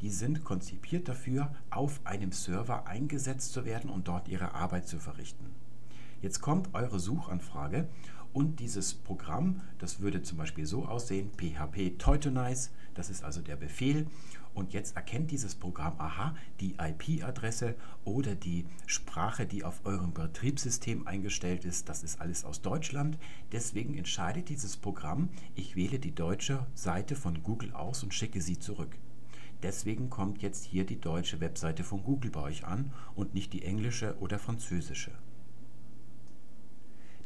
die 0.00 0.10
sind 0.10 0.42
konzipiert 0.42 1.08
dafür, 1.08 1.54
auf 1.70 2.00
einem 2.04 2.32
Server 2.32 2.88
eingesetzt 2.88 3.52
zu 3.52 3.64
werden 3.64 3.88
und 3.88 4.08
dort 4.08 4.26
ihre 4.26 4.52
Arbeit 4.54 4.88
zu 4.88 4.98
verrichten. 4.98 5.46
Jetzt 6.20 6.40
kommt 6.40 6.74
eure 6.74 6.98
Suchanfrage 6.98 7.86
und 8.32 8.58
dieses 8.58 8.94
Programm, 8.94 9.60
das 9.78 10.00
würde 10.00 10.22
zum 10.22 10.38
Beispiel 10.38 10.66
so 10.66 10.86
aussehen, 10.86 11.30
php 11.36 11.98
Teutonize, 11.98 12.70
das 12.94 13.10
ist 13.10 13.22
also 13.22 13.40
der 13.42 13.56
Befehl 13.56 14.08
und 14.54 14.72
jetzt 14.72 14.96
erkennt 14.96 15.30
dieses 15.30 15.54
Programm, 15.54 15.94
aha, 15.98 16.34
die 16.60 16.76
IP-Adresse 16.78 17.74
oder 18.04 18.34
die 18.34 18.66
Sprache, 18.86 19.46
die 19.46 19.64
auf 19.64 19.84
eurem 19.84 20.12
Betriebssystem 20.12 21.06
eingestellt 21.06 21.64
ist, 21.64 21.88
das 21.88 22.02
ist 22.02 22.20
alles 22.20 22.44
aus 22.44 22.62
Deutschland. 22.62 23.18
Deswegen 23.52 23.96
entscheidet 23.96 24.48
dieses 24.48 24.76
Programm, 24.76 25.28
ich 25.54 25.76
wähle 25.76 25.98
die 25.98 26.14
deutsche 26.14 26.66
Seite 26.74 27.16
von 27.16 27.42
Google 27.42 27.72
aus 27.72 28.02
und 28.02 28.14
schicke 28.14 28.40
sie 28.40 28.58
zurück. 28.58 28.96
Deswegen 29.62 30.10
kommt 30.10 30.42
jetzt 30.42 30.64
hier 30.64 30.84
die 30.84 31.00
deutsche 31.00 31.40
Webseite 31.40 31.84
von 31.84 32.02
Google 32.02 32.30
bei 32.30 32.42
euch 32.42 32.64
an 32.64 32.92
und 33.14 33.34
nicht 33.34 33.52
die 33.52 33.62
englische 33.62 34.16
oder 34.18 34.38
französische. 34.38 35.12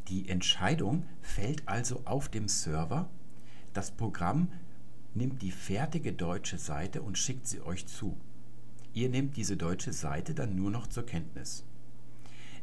Die 0.09 0.29
Entscheidung 0.29 1.05
fällt 1.21 1.69
also 1.69 2.03
auf 2.05 2.29
dem 2.29 2.49
Server. 2.49 3.11
Das 3.75 3.91
Programm 3.91 4.49
nimmt 5.19 5.43
die 5.43 5.51
fertige 5.51 6.15
deutsche 6.15 6.57
Seite 6.57 7.03
und 7.03 7.19
schickt 7.19 7.47
sie 7.47 7.61
euch 7.61 7.87
zu. 7.87 8.17
Ihr 8.95 9.11
nehmt 9.11 9.37
diese 9.37 9.57
deutsche 9.57 9.93
Seite 9.93 10.33
dann 10.33 10.57
nur 10.57 10.71
noch 10.71 10.87
zur 10.87 11.05
Kenntnis. 11.05 11.65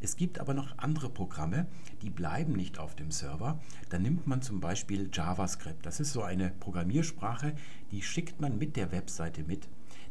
Es 0.01 0.15
gibt 0.15 0.39
aber 0.39 0.53
noch 0.53 0.77
andere 0.77 1.09
Programme, 1.09 1.67
die 2.01 2.09
bleiben 2.09 2.53
nicht 2.53 2.79
auf 2.79 2.95
dem 2.95 3.11
Server. 3.11 3.59
Da 3.89 3.99
nimmt 3.99 4.27
man 4.27 4.41
zum 4.41 4.59
Beispiel 4.59 5.09
JavaScript. 5.11 5.85
Das 5.85 5.99
ist 5.99 6.13
so 6.13 6.23
eine 6.23 6.51
Programmiersprache, 6.59 7.55
die 7.91 8.01
schickt 8.01 8.39
man 8.41 8.57
mit 8.57 8.75
der 8.75 8.91
Webseite 8.91 9.43
mit. 9.43 9.67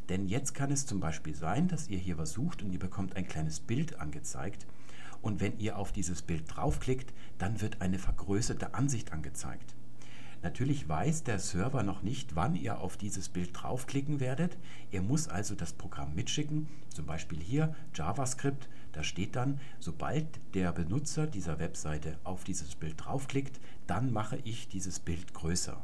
Denn 0.09 0.27
jetzt 0.27 0.53
kann 0.53 0.71
es 0.71 0.85
zum 0.85 0.99
Beispiel 0.99 1.35
sein, 1.35 1.67
dass 1.67 1.87
ihr 1.87 1.97
hier 1.97 2.17
was 2.17 2.33
sucht 2.33 2.61
und 2.61 2.71
ihr 2.71 2.79
bekommt 2.79 3.15
ein 3.15 3.27
kleines 3.27 3.59
Bild 3.59 3.99
angezeigt. 3.99 4.67
Und 5.21 5.41
wenn 5.41 5.57
ihr 5.59 5.77
auf 5.77 5.91
dieses 5.91 6.21
Bild 6.21 6.43
draufklickt, 6.47 7.13
dann 7.37 7.61
wird 7.61 7.81
eine 7.81 7.97
vergrößerte 7.97 8.75
Ansicht 8.75 9.13
angezeigt. 9.13 9.75
Natürlich 10.45 10.87
weiß 10.87 11.23
der 11.23 11.39
Server 11.39 11.81
noch 11.81 12.03
nicht, 12.03 12.35
wann 12.35 12.55
ihr 12.55 12.77
auf 12.77 12.97
dieses 12.97 13.29
Bild 13.29 13.49
draufklicken 13.53 14.19
werdet. 14.19 14.59
Er 14.91 15.01
muss 15.01 15.27
also 15.27 15.55
das 15.55 15.73
Programm 15.73 16.13
mitschicken, 16.13 16.67
zum 16.89 17.07
Beispiel 17.07 17.39
hier 17.39 17.73
JavaScript. 17.95 18.69
Da 18.91 19.01
steht 19.01 19.35
dann, 19.35 19.59
sobald 19.79 20.27
der 20.53 20.71
Benutzer 20.71 21.25
dieser 21.25 21.57
Webseite 21.57 22.19
auf 22.23 22.43
dieses 22.43 22.75
Bild 22.75 22.93
draufklickt, 23.03 23.59
dann 23.87 24.13
mache 24.13 24.37
ich 24.43 24.67
dieses 24.67 24.99
Bild 24.99 25.33
größer. 25.33 25.83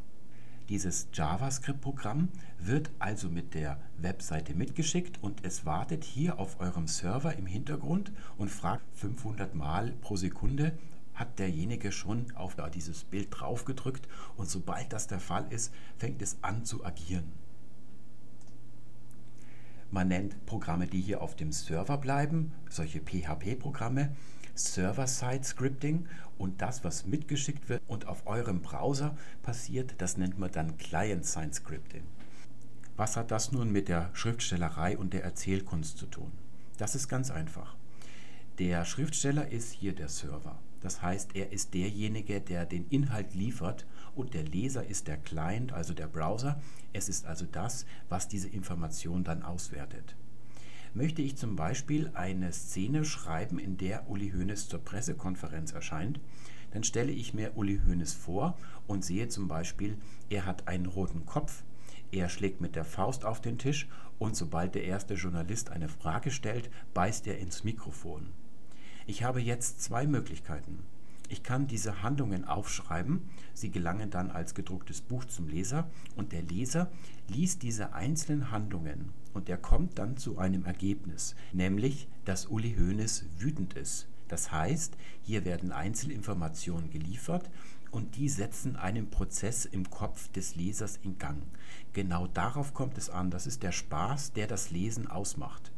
Dieses 0.70 1.08
JavaScript-Programm 1.12 2.30
wird 2.60 2.92
also 3.00 3.30
mit 3.30 3.56
der 3.56 3.80
Webseite 3.98 4.54
mitgeschickt 4.54 5.24
und 5.24 5.44
es 5.44 5.66
wartet 5.66 6.04
hier 6.04 6.38
auf 6.38 6.60
eurem 6.60 6.86
Server 6.86 7.36
im 7.36 7.48
Hintergrund 7.48 8.12
und 8.38 8.52
fragt 8.52 8.86
500 8.96 9.56
Mal 9.56 9.94
pro 10.02 10.18
Sekunde, 10.18 10.78
hat 11.14 11.40
derjenige 11.40 11.92
schon 11.92 12.32
auf 12.36 12.56
dieses 12.74 13.04
Bild 13.04 13.28
draufgedrückt 13.32 14.08
und 14.38 14.50
sobald 14.50 14.92
das 14.94 15.08
der 15.08 15.20
Fall 15.20 15.46
ist, 15.52 15.74
fängt 15.98 16.22
es 16.22 16.38
an 16.42 16.66
zu 16.66 16.86
agieren. 16.86 17.32
Man 19.92 20.08
nennt 20.08 20.46
Programme, 20.46 20.88
die 20.88 21.02
hier 21.02 21.22
auf 21.22 21.36
dem 21.36 21.52
Server 21.52 21.98
bleiben, 21.98 22.54
solche 22.70 23.02
PHP-Programme, 23.02 24.16
Server-Side-Scripting 24.56 26.08
und 26.38 26.62
das, 26.62 26.84
was 26.84 27.06
mitgeschickt 27.06 27.68
wird 27.68 27.82
und 27.88 28.08
auf 28.08 28.26
eurem 28.26 28.62
Browser 28.62 29.18
passiert, 29.44 29.96
das 29.98 30.18
nennt 30.18 30.40
man 30.40 30.52
dann 30.52 30.78
Client-Side-Scripting. 30.78 32.04
Was 32.96 33.18
hat 33.18 33.32
das 33.32 33.52
nun 33.52 33.72
mit 33.72 33.90
der 33.90 34.10
Schriftstellerei 34.14 34.98
und 34.98 35.14
der 35.14 35.24
Erzählkunst 35.24 35.98
zu 35.98 36.06
tun? 36.06 36.32
Das 36.78 36.96
ist 36.96 37.08
ganz 37.08 37.30
einfach. 37.30 37.76
Der 38.60 38.86
Schriftsteller 38.86 39.52
ist 39.52 39.72
hier 39.72 39.94
der 39.94 40.10
Server. 40.10 40.58
Das 40.82 41.02
heißt, 41.02 41.36
er 41.36 41.52
ist 41.52 41.74
derjenige, 41.74 42.42
der 42.42 42.66
den 42.66 42.88
Inhalt 42.90 43.34
liefert 43.36 43.86
und 44.16 44.34
der 44.34 44.44
Leser 44.44 44.86
ist 44.86 45.08
der 45.08 45.18
Client, 45.18 45.72
also 45.74 45.94
der 45.94 46.08
Browser. 46.08 46.62
Es 46.92 47.08
ist 47.08 47.26
also 47.26 47.46
das, 47.52 47.86
was 48.10 48.28
diese 48.28 48.50
Information 48.50 49.24
dann 49.24 49.44
auswertet. 49.44 50.16
Möchte 50.94 51.22
ich 51.22 51.38
zum 51.38 51.56
Beispiel 51.56 52.12
eine 52.16 52.52
Szene 52.52 53.06
schreiben, 53.06 53.60
in 53.60 53.78
der 53.78 54.10
Uli 54.10 54.32
Hoeneß 54.32 54.68
zur 54.68 54.84
Pressekonferenz 54.84 55.72
erscheint, 55.72 56.20
dann 56.72 56.84
stelle 56.84 57.12
ich 57.12 57.34
mir 57.34 57.56
Uli 57.56 57.80
Hoeneß 57.86 58.14
vor 58.14 58.58
und 58.88 59.06
sehe 59.06 59.28
zum 59.30 59.48
Beispiel, 59.48 59.98
er 60.30 60.46
hat 60.46 60.68
einen 60.68 60.86
roten 60.86 61.26
Kopf, 61.26 61.64
er 62.12 62.28
schlägt 62.28 62.60
mit 62.60 62.76
der 62.76 62.84
Faust 62.84 63.24
auf 63.24 63.40
den 63.40 63.58
Tisch 63.58 63.88
und 64.20 64.36
sobald 64.36 64.76
der 64.76 64.84
erste 64.84 65.14
Journalist 65.14 65.70
eine 65.70 65.88
Frage 65.88 66.30
stellt, 66.30 66.70
beißt 66.94 67.26
er 67.28 67.40
ins 67.40 67.64
Mikrofon. 67.64 68.34
Ich 69.08 69.24
habe 69.24 69.42
jetzt 69.42 69.82
zwei 69.82 70.06
Möglichkeiten. 70.06 70.80
Ich 71.28 71.44
kann 71.44 71.66
diese 71.66 72.04
Handlungen 72.04 72.46
aufschreiben, 72.46 73.22
sie 73.54 73.72
gelangen 73.72 74.10
dann 74.10 74.32
als 74.32 74.54
gedrucktes 74.54 75.02
Buch 75.02 75.26
zum 75.26 75.48
Leser 75.48 75.90
und 76.16 76.34
der 76.34 76.42
Leser 76.42 76.92
liest 77.30 77.64
diese 77.64 77.94
einzelnen 77.94 78.52
Handlungen 78.52 79.12
und 79.34 79.48
er 79.48 79.58
kommt 79.58 79.98
dann 79.98 80.18
zu 80.18 80.38
einem 80.38 80.66
Ergebnis, 80.66 81.36
nämlich, 81.54 82.10
dass 82.26 82.48
Uli 82.48 82.76
Hoeneß 82.78 83.26
wütend 83.40 83.76
ist. 83.76 84.08
Das 84.28 84.52
heißt, 84.52 84.98
hier 85.24 85.46
werden 85.46 85.72
Einzelinformationen 85.72 86.90
geliefert 86.90 87.50
und 87.92 88.18
die 88.18 88.30
setzen 88.30 88.76
einen 88.76 89.10
Prozess 89.10 89.66
im 89.66 89.90
Kopf 89.90 90.30
des 90.34 90.56
Lesers 90.56 91.00
in 91.02 91.18
Gang. 91.18 91.42
Genau 91.94 92.28
darauf 92.28 92.74
kommt 92.74 92.98
es 92.98 93.10
an. 93.10 93.32
Das 93.32 93.48
ist 93.48 93.64
der 93.64 93.72
Spaß, 93.72 94.34
der 94.34 94.48
das 94.48 94.72
Lesen 94.72 95.08
ausmacht. 95.08 95.72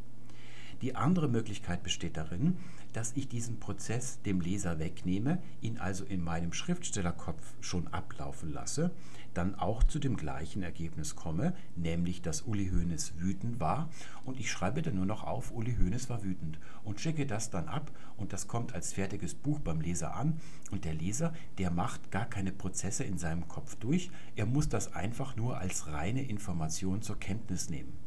Die 0.82 0.96
andere 0.96 1.28
Möglichkeit 1.28 1.82
besteht 1.82 2.16
darin, 2.16 2.58
dass 2.94 3.12
ich 3.16 3.28
diesen 3.28 3.58
Prozess 3.60 4.22
dem 4.22 4.40
Leser 4.40 4.78
wegnehme, 4.78 5.42
ihn 5.60 5.78
also 5.78 6.04
in 6.04 6.22
meinem 6.22 6.52
Schriftstellerkopf 6.52 7.54
schon 7.60 7.88
ablaufen 7.88 8.52
lasse, 8.52 8.92
dann 9.34 9.56
auch 9.56 9.82
zu 9.82 9.98
dem 9.98 10.16
gleichen 10.16 10.62
Ergebnis 10.62 11.16
komme, 11.16 11.54
nämlich 11.74 12.22
dass 12.22 12.42
Uli 12.42 12.70
Hoeneß 12.70 13.18
wütend 13.18 13.58
war. 13.58 13.90
Und 14.24 14.38
ich 14.38 14.50
schreibe 14.50 14.80
dann 14.80 14.94
nur 14.94 15.06
noch 15.06 15.24
auf, 15.24 15.50
Uli 15.50 15.76
Hoeneß 15.76 16.08
war 16.08 16.22
wütend. 16.22 16.60
Und 16.84 17.00
schicke 17.00 17.26
das 17.26 17.50
dann 17.50 17.68
ab. 17.68 17.90
Und 18.16 18.32
das 18.32 18.46
kommt 18.46 18.74
als 18.74 18.92
fertiges 18.92 19.34
Buch 19.34 19.58
beim 19.58 19.80
Leser 19.80 20.14
an. 20.14 20.40
Und 20.70 20.84
der 20.84 20.94
Leser, 20.94 21.34
der 21.58 21.72
macht 21.72 22.12
gar 22.12 22.26
keine 22.26 22.52
Prozesse 22.52 23.02
in 23.02 23.18
seinem 23.18 23.48
Kopf 23.48 23.74
durch, 23.74 24.10
er 24.36 24.46
muss 24.46 24.68
das 24.68 24.94
einfach 24.94 25.34
nur 25.34 25.58
als 25.58 25.88
reine 25.88 26.22
Information 26.22 27.02
zur 27.02 27.18
Kenntnis 27.18 27.68
nehmen. 27.68 28.03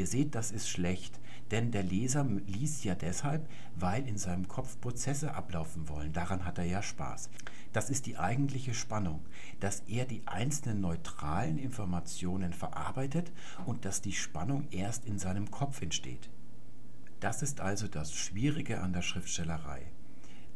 Ihr 0.00 0.06
seht, 0.06 0.34
das 0.34 0.50
ist 0.50 0.70
schlecht, 0.70 1.20
denn 1.50 1.72
der 1.72 1.82
Leser 1.82 2.24
liest 2.46 2.84
ja 2.84 2.94
deshalb, 2.94 3.46
weil 3.76 4.08
in 4.08 4.16
seinem 4.16 4.48
Kopf 4.48 4.80
Prozesse 4.80 5.34
ablaufen 5.34 5.90
wollen. 5.90 6.14
Daran 6.14 6.46
hat 6.46 6.56
er 6.56 6.64
ja 6.64 6.82
Spaß. 6.82 7.28
Das 7.74 7.90
ist 7.90 8.06
die 8.06 8.16
eigentliche 8.16 8.72
Spannung, 8.72 9.20
dass 9.60 9.80
er 9.80 10.06
die 10.06 10.22
einzelnen 10.26 10.80
neutralen 10.80 11.58
Informationen 11.58 12.54
verarbeitet 12.54 13.30
und 13.66 13.84
dass 13.84 14.00
die 14.00 14.14
Spannung 14.14 14.68
erst 14.70 15.04
in 15.04 15.18
seinem 15.18 15.50
Kopf 15.50 15.82
entsteht. 15.82 16.30
Das 17.20 17.42
ist 17.42 17.60
also 17.60 17.86
das 17.86 18.14
Schwierige 18.14 18.80
an 18.80 18.94
der 18.94 19.02
Schriftstellerei. 19.02 19.82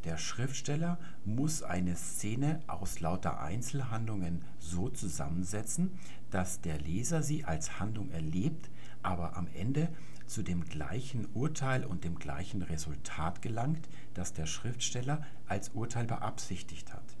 Der 0.05 0.17
Schriftsteller 0.17 0.97
muss 1.23 1.61
eine 1.61 1.95
Szene 1.95 2.61
aus 2.65 2.99
lauter 2.99 3.41
Einzelhandlungen 3.41 4.43
so 4.57 4.89
zusammensetzen, 4.89 5.99
dass 6.31 6.61
der 6.61 6.79
Leser 6.79 7.23
sie 7.23 7.43
als 7.43 7.79
Handlung 7.79 8.09
erlebt, 8.09 8.69
aber 9.05 9.37
am 9.37 9.47
Ende 9.53 9.89
zu 10.25 10.41
dem 10.41 10.65
gleichen 10.65 11.27
Urteil 11.33 11.85
und 11.85 12.03
dem 12.03 12.17
gleichen 12.17 12.63
Resultat 12.63 13.41
gelangt, 13.41 13.87
das 14.15 14.33
der 14.33 14.47
Schriftsteller 14.47 15.23
als 15.47 15.69
Urteil 15.69 16.05
beabsichtigt 16.05 16.91
hat. 16.93 17.15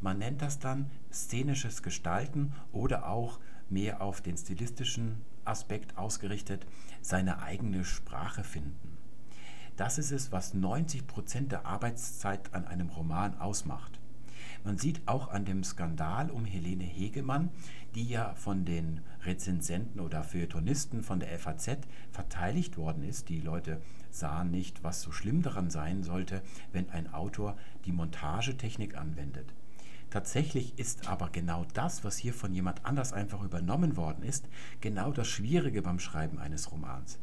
Man 0.00 0.18
nennt 0.18 0.42
das 0.42 0.58
dann 0.58 0.90
szenisches 1.10 1.82
Gestalten 1.82 2.52
oder 2.72 3.08
auch 3.08 3.40
mehr 3.70 4.02
auf 4.02 4.20
den 4.20 4.36
stilistischen 4.36 5.22
Aspekt 5.44 5.96
ausgerichtet, 5.96 6.66
seine 7.00 7.42
eigene 7.42 7.84
Sprache 7.84 8.44
finden. 8.44 8.98
Das 9.76 9.98
ist 9.98 10.10
es, 10.10 10.30
was 10.30 10.54
90 10.54 11.06
Prozent 11.06 11.52
der 11.52 11.64
Arbeitszeit 11.64 12.52
an 12.52 12.66
einem 12.66 12.90
Roman 12.90 13.38
ausmacht. 13.38 13.97
Man 14.64 14.78
sieht 14.78 15.02
auch 15.06 15.28
an 15.28 15.44
dem 15.44 15.64
Skandal 15.64 16.30
um 16.30 16.44
Helene 16.44 16.84
Hegemann, 16.84 17.50
die 17.94 18.08
ja 18.08 18.34
von 18.34 18.64
den 18.64 19.00
Rezensenten 19.24 20.00
oder 20.00 20.22
Feuilletonisten 20.22 21.02
von 21.02 21.20
der 21.20 21.38
FAZ 21.38 21.78
verteidigt 22.10 22.76
worden 22.76 23.02
ist. 23.02 23.28
Die 23.28 23.40
Leute 23.40 23.80
sahen 24.10 24.50
nicht, 24.50 24.82
was 24.82 25.02
so 25.02 25.12
schlimm 25.12 25.42
daran 25.42 25.70
sein 25.70 26.02
sollte, 26.02 26.42
wenn 26.72 26.90
ein 26.90 27.12
Autor 27.12 27.56
die 27.84 27.92
Montagetechnik 27.92 28.96
anwendet. 28.96 29.52
Tatsächlich 30.10 30.78
ist 30.78 31.06
aber 31.08 31.28
genau 31.28 31.66
das, 31.74 32.02
was 32.02 32.16
hier 32.16 32.32
von 32.32 32.54
jemand 32.54 32.86
anders 32.86 33.12
einfach 33.12 33.42
übernommen 33.42 33.96
worden 33.96 34.22
ist, 34.22 34.48
genau 34.80 35.12
das 35.12 35.28
Schwierige 35.28 35.82
beim 35.82 35.98
Schreiben 35.98 36.38
eines 36.38 36.72
Romans. 36.72 37.18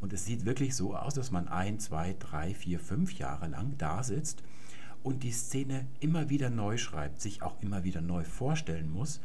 Und 0.00 0.12
es 0.12 0.26
sieht 0.26 0.44
wirklich 0.44 0.76
so 0.76 0.94
aus, 0.94 1.14
dass 1.14 1.30
man 1.30 1.48
ein, 1.48 1.78
zwei, 1.78 2.14
drei, 2.18 2.52
vier, 2.52 2.78
fünf 2.78 3.14
Jahre 3.14 3.48
lang 3.48 3.78
da 3.78 4.02
sitzt 4.02 4.42
und 5.06 5.22
die 5.22 5.30
Szene 5.30 5.86
immer 6.00 6.30
wieder 6.30 6.50
neu 6.50 6.78
schreibt, 6.78 7.20
sich 7.20 7.40
auch 7.40 7.62
immer 7.62 7.84
wieder 7.84 8.00
neu 8.00 8.24
vorstellen 8.24 8.90
muss, 8.90 9.20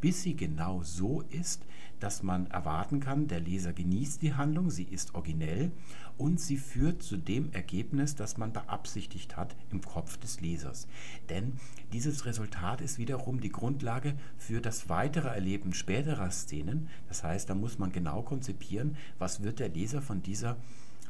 bis 0.00 0.22
sie 0.22 0.34
genau 0.34 0.82
so 0.82 1.20
ist, 1.20 1.66
dass 2.00 2.22
man 2.22 2.46
erwarten 2.46 2.98
kann, 2.98 3.28
der 3.28 3.40
Leser 3.40 3.74
genießt 3.74 4.22
die 4.22 4.32
Handlung, 4.32 4.70
sie 4.70 4.84
ist 4.84 5.14
originell 5.14 5.70
und 6.16 6.40
sie 6.40 6.56
führt 6.56 7.02
zu 7.02 7.18
dem 7.18 7.52
Ergebnis, 7.52 8.14
das 8.14 8.38
man 8.38 8.54
beabsichtigt 8.54 9.36
hat 9.36 9.54
im 9.70 9.82
Kopf 9.82 10.16
des 10.16 10.40
Lesers. 10.40 10.88
Denn 11.28 11.52
dieses 11.92 12.24
Resultat 12.24 12.80
ist 12.80 12.96
wiederum 12.96 13.42
die 13.42 13.52
Grundlage 13.52 14.14
für 14.38 14.62
das 14.62 14.88
weitere 14.88 15.28
Erleben 15.28 15.74
späterer 15.74 16.30
Szenen. 16.30 16.88
Das 17.06 17.22
heißt, 17.22 17.50
da 17.50 17.54
muss 17.54 17.78
man 17.78 17.92
genau 17.92 18.22
konzipieren, 18.22 18.96
was 19.18 19.42
wird 19.42 19.58
der 19.58 19.68
Leser 19.68 20.00
von 20.00 20.22
dieser 20.22 20.56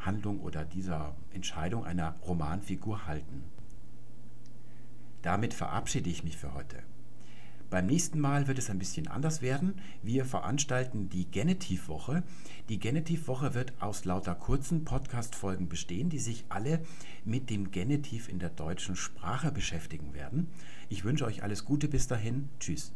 Handlung 0.01 0.40
oder 0.40 0.65
dieser 0.65 1.15
Entscheidung 1.32 1.85
einer 1.85 2.16
Romanfigur 2.27 3.07
halten. 3.07 3.45
Damit 5.23 5.55
verabschiede 5.55 6.11
ich 6.11 6.24
mich 6.24 6.36
für 6.36 6.55
heute. 6.55 6.82
Beim 7.70 7.85
nächsten 7.85 8.19
Mal 8.19 8.49
wird 8.49 8.59
es 8.59 8.70
ein 8.70 8.78
bisschen 8.78 9.09
anders 9.09 9.43
werden. 9.43 9.74
Wir 10.03 10.24
veranstalten 10.24 11.11
die 11.11 11.31
Genitivwoche. 11.31 12.23
Die 12.70 12.78
Genitivwoche 12.78 13.53
wird 13.53 13.74
aus 13.81 14.07
lauter 14.07 14.35
kurzen 14.35 14.85
Podcast-Folgen 14.85 15.69
bestehen, 15.69 16.09
die 16.09 16.19
sich 16.19 16.47
alle 16.49 16.81
mit 17.27 17.51
dem 17.51 17.70
Genitiv 17.70 18.31
in 18.31 18.39
der 18.39 18.49
deutschen 18.49 18.97
Sprache 18.97 19.53
beschäftigen 19.53 20.15
werden. 20.15 20.49
Ich 20.89 21.05
wünsche 21.05 21.27
euch 21.27 21.43
alles 21.43 21.66
Gute 21.66 21.89
bis 21.89 22.07
dahin. 22.07 22.49
Tschüss. 22.59 22.93